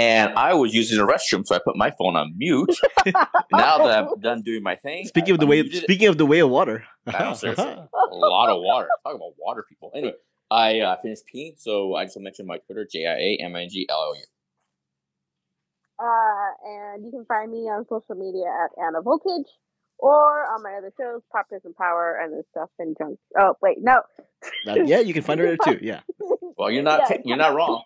And 0.00 0.32
I 0.38 0.54
was 0.54 0.72
using 0.74 0.96
the 0.98 1.06
restroom, 1.06 1.44
so 1.46 1.54
I 1.54 1.60
put 1.62 1.76
my 1.76 1.90
phone 1.98 2.16
on 2.16 2.32
mute. 2.36 2.74
now 3.52 3.78
that 3.86 3.98
I'm 3.98 4.20
done 4.20 4.42
doing 4.42 4.62
my 4.62 4.76
thing, 4.76 5.06
Speaking 5.06 5.32
I 5.32 5.34
of 5.34 5.40
the 5.40 5.46
way, 5.46 5.62
unmuted 5.62 5.74
it. 5.74 5.82
speaking 5.84 6.08
of 6.08 6.16
the 6.18 6.26
way 6.26 6.38
of 6.40 6.48
water. 6.48 6.84
Wow, 7.06 7.34
a 7.42 8.14
lot 8.14 8.48
of 8.48 8.62
water. 8.62 8.88
Talk 9.04 9.14
about 9.16 9.32
water, 9.38 9.64
people. 9.68 9.90
Anyway, 9.94 10.14
I 10.50 10.80
uh, 10.80 10.96
finished 11.02 11.24
peeing, 11.32 11.54
so 11.58 11.94
I 11.96 12.04
just 12.04 12.16
want 12.16 12.22
to 12.24 12.30
mention 12.30 12.46
my 12.46 12.58
Twitter, 12.58 12.86
J 12.90 13.06
I 13.06 13.14
A 13.14 13.38
M 13.44 13.54
I 13.56 13.62
N 13.62 13.68
G 13.70 13.86
L 13.90 13.96
O 13.98 14.14
U. 14.14 14.20
Uh, 16.02 16.94
and 16.94 17.04
you 17.04 17.10
can 17.10 17.24
find 17.26 17.50
me 17.52 17.58
on 17.68 17.84
social 17.88 18.14
media 18.14 18.46
at 18.64 18.70
Ana 18.82 19.02
Voltage 19.02 19.46
or 19.98 20.46
on 20.54 20.62
my 20.62 20.72
other 20.78 20.90
shows, 20.98 21.20
Pop 21.30 21.46
Prison 21.50 21.74
Power 21.76 22.18
and 22.22 22.32
the 22.32 22.42
stuff 22.52 22.70
and 22.78 22.96
junk. 22.96 23.18
Oh, 23.38 23.52
wait, 23.60 23.76
no. 23.82 24.00
Uh, 24.66 24.74
yeah, 24.84 25.00
you 25.00 25.12
can 25.12 25.22
find 25.22 25.38
her 25.40 25.46
there 25.46 25.58
too. 25.76 25.78
Yeah. 25.84 26.00
Well, 26.58 26.70
you're 26.70 26.82
not 26.82 27.02
Yeah. 27.08 27.16
you're 27.24 27.36
not 27.38 27.54
wrong. 27.54 27.82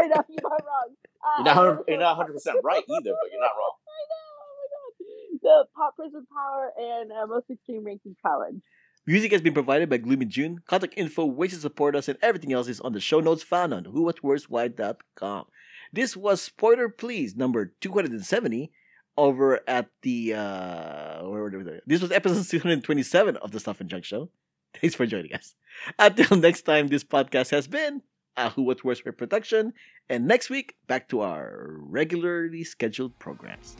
I 0.00 0.06
know, 0.08 0.24
you're 0.28 0.42
not 0.42 0.62
wrong. 0.66 0.88
You're 1.36 1.44
not 1.44 1.56
100, 1.56 1.84
you're 1.88 1.98
not 1.98 2.16
100 2.16 2.32
percent 2.32 2.58
right 2.64 2.82
either, 2.82 3.12
but 3.12 3.30
you're 3.30 3.40
not 3.40 3.52
wrong. 3.56 3.76
I 3.86 4.00
know, 4.10 4.24
oh 4.40 4.52
my 4.56 4.66
god. 4.72 5.40
The 5.42 5.64
Pop 5.76 5.96
Prison 5.96 6.26
Power 6.32 6.72
and 6.76 7.12
uh, 7.12 7.26
Most 7.26 7.50
Extreme 7.50 7.84
Ranking 7.84 8.16
Challenge. 8.22 8.62
Music 9.06 9.32
has 9.32 9.40
been 9.40 9.54
provided 9.54 9.88
by 9.88 9.96
Gloomy 9.96 10.26
June. 10.26 10.58
Contact 10.66 10.94
info, 10.96 11.24
ways 11.24 11.52
to 11.52 11.58
support 11.58 11.96
us, 11.96 12.08
and 12.08 12.18
everything 12.22 12.52
else 12.52 12.68
is 12.68 12.80
on 12.80 12.92
the 12.92 13.00
show 13.00 13.20
notes 13.20 13.42
found 13.42 13.72
on 13.72 13.84
whowhatwhereswhy.com. 13.84 15.46
This 15.92 16.16
was 16.16 16.40
Spoiler 16.42 16.88
Pleeze 16.88 17.34
number 17.34 17.72
270 17.80 18.70
over 19.16 19.60
at 19.68 19.88
the 20.02 20.34
uh 20.34 21.28
where 21.28 21.42
were 21.42 21.64
they? 21.64 21.80
This 21.86 22.00
was 22.00 22.12
episode 22.12 22.46
227 22.48 23.36
of 23.38 23.50
the 23.50 23.60
Stuff 23.60 23.80
and 23.80 23.90
Junk 23.90 24.04
Show. 24.04 24.30
Thanks 24.74 24.94
for 24.94 25.06
joining 25.06 25.34
us. 25.34 25.54
Until 25.98 26.36
next 26.36 26.62
time, 26.62 26.88
this 26.88 27.02
podcast 27.02 27.50
has 27.50 27.66
been 27.66 28.02
a 28.40 28.50
Who 28.50 28.62
What 28.62 28.82
Worse 28.84 29.00
production, 29.00 29.72
and 30.08 30.26
next 30.26 30.50
week 30.50 30.74
back 30.86 31.08
to 31.10 31.20
our 31.20 31.76
regularly 31.78 32.64
scheduled 32.64 33.18
programs. 33.18 33.76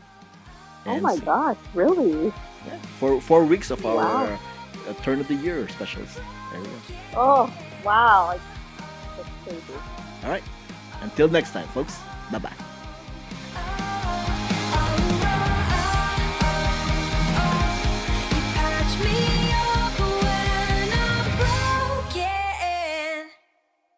Oh 0.86 1.00
my 1.00 1.16
see- 1.16 1.24
gosh, 1.24 1.58
really? 1.74 2.32
Yeah, 2.66 2.78
four 2.98 3.20
four 3.20 3.44
weeks 3.44 3.70
of 3.70 3.84
our 3.84 4.38
uh, 4.88 4.92
turn 5.02 5.20
of 5.20 5.28
the 5.28 5.34
year 5.34 5.68
specials. 5.68 6.14
There 6.52 6.60
we 6.60 6.66
go. 6.66 6.72
Oh, 7.16 7.52
wow. 7.84 8.38
That's 9.16 9.28
crazy. 9.44 9.80
All 10.24 10.30
right. 10.30 10.44
Until 11.00 11.28
next 11.28 11.52
time, 11.52 11.68
folks. 11.68 11.98
Bye 12.30 12.38
bye. 12.38 12.69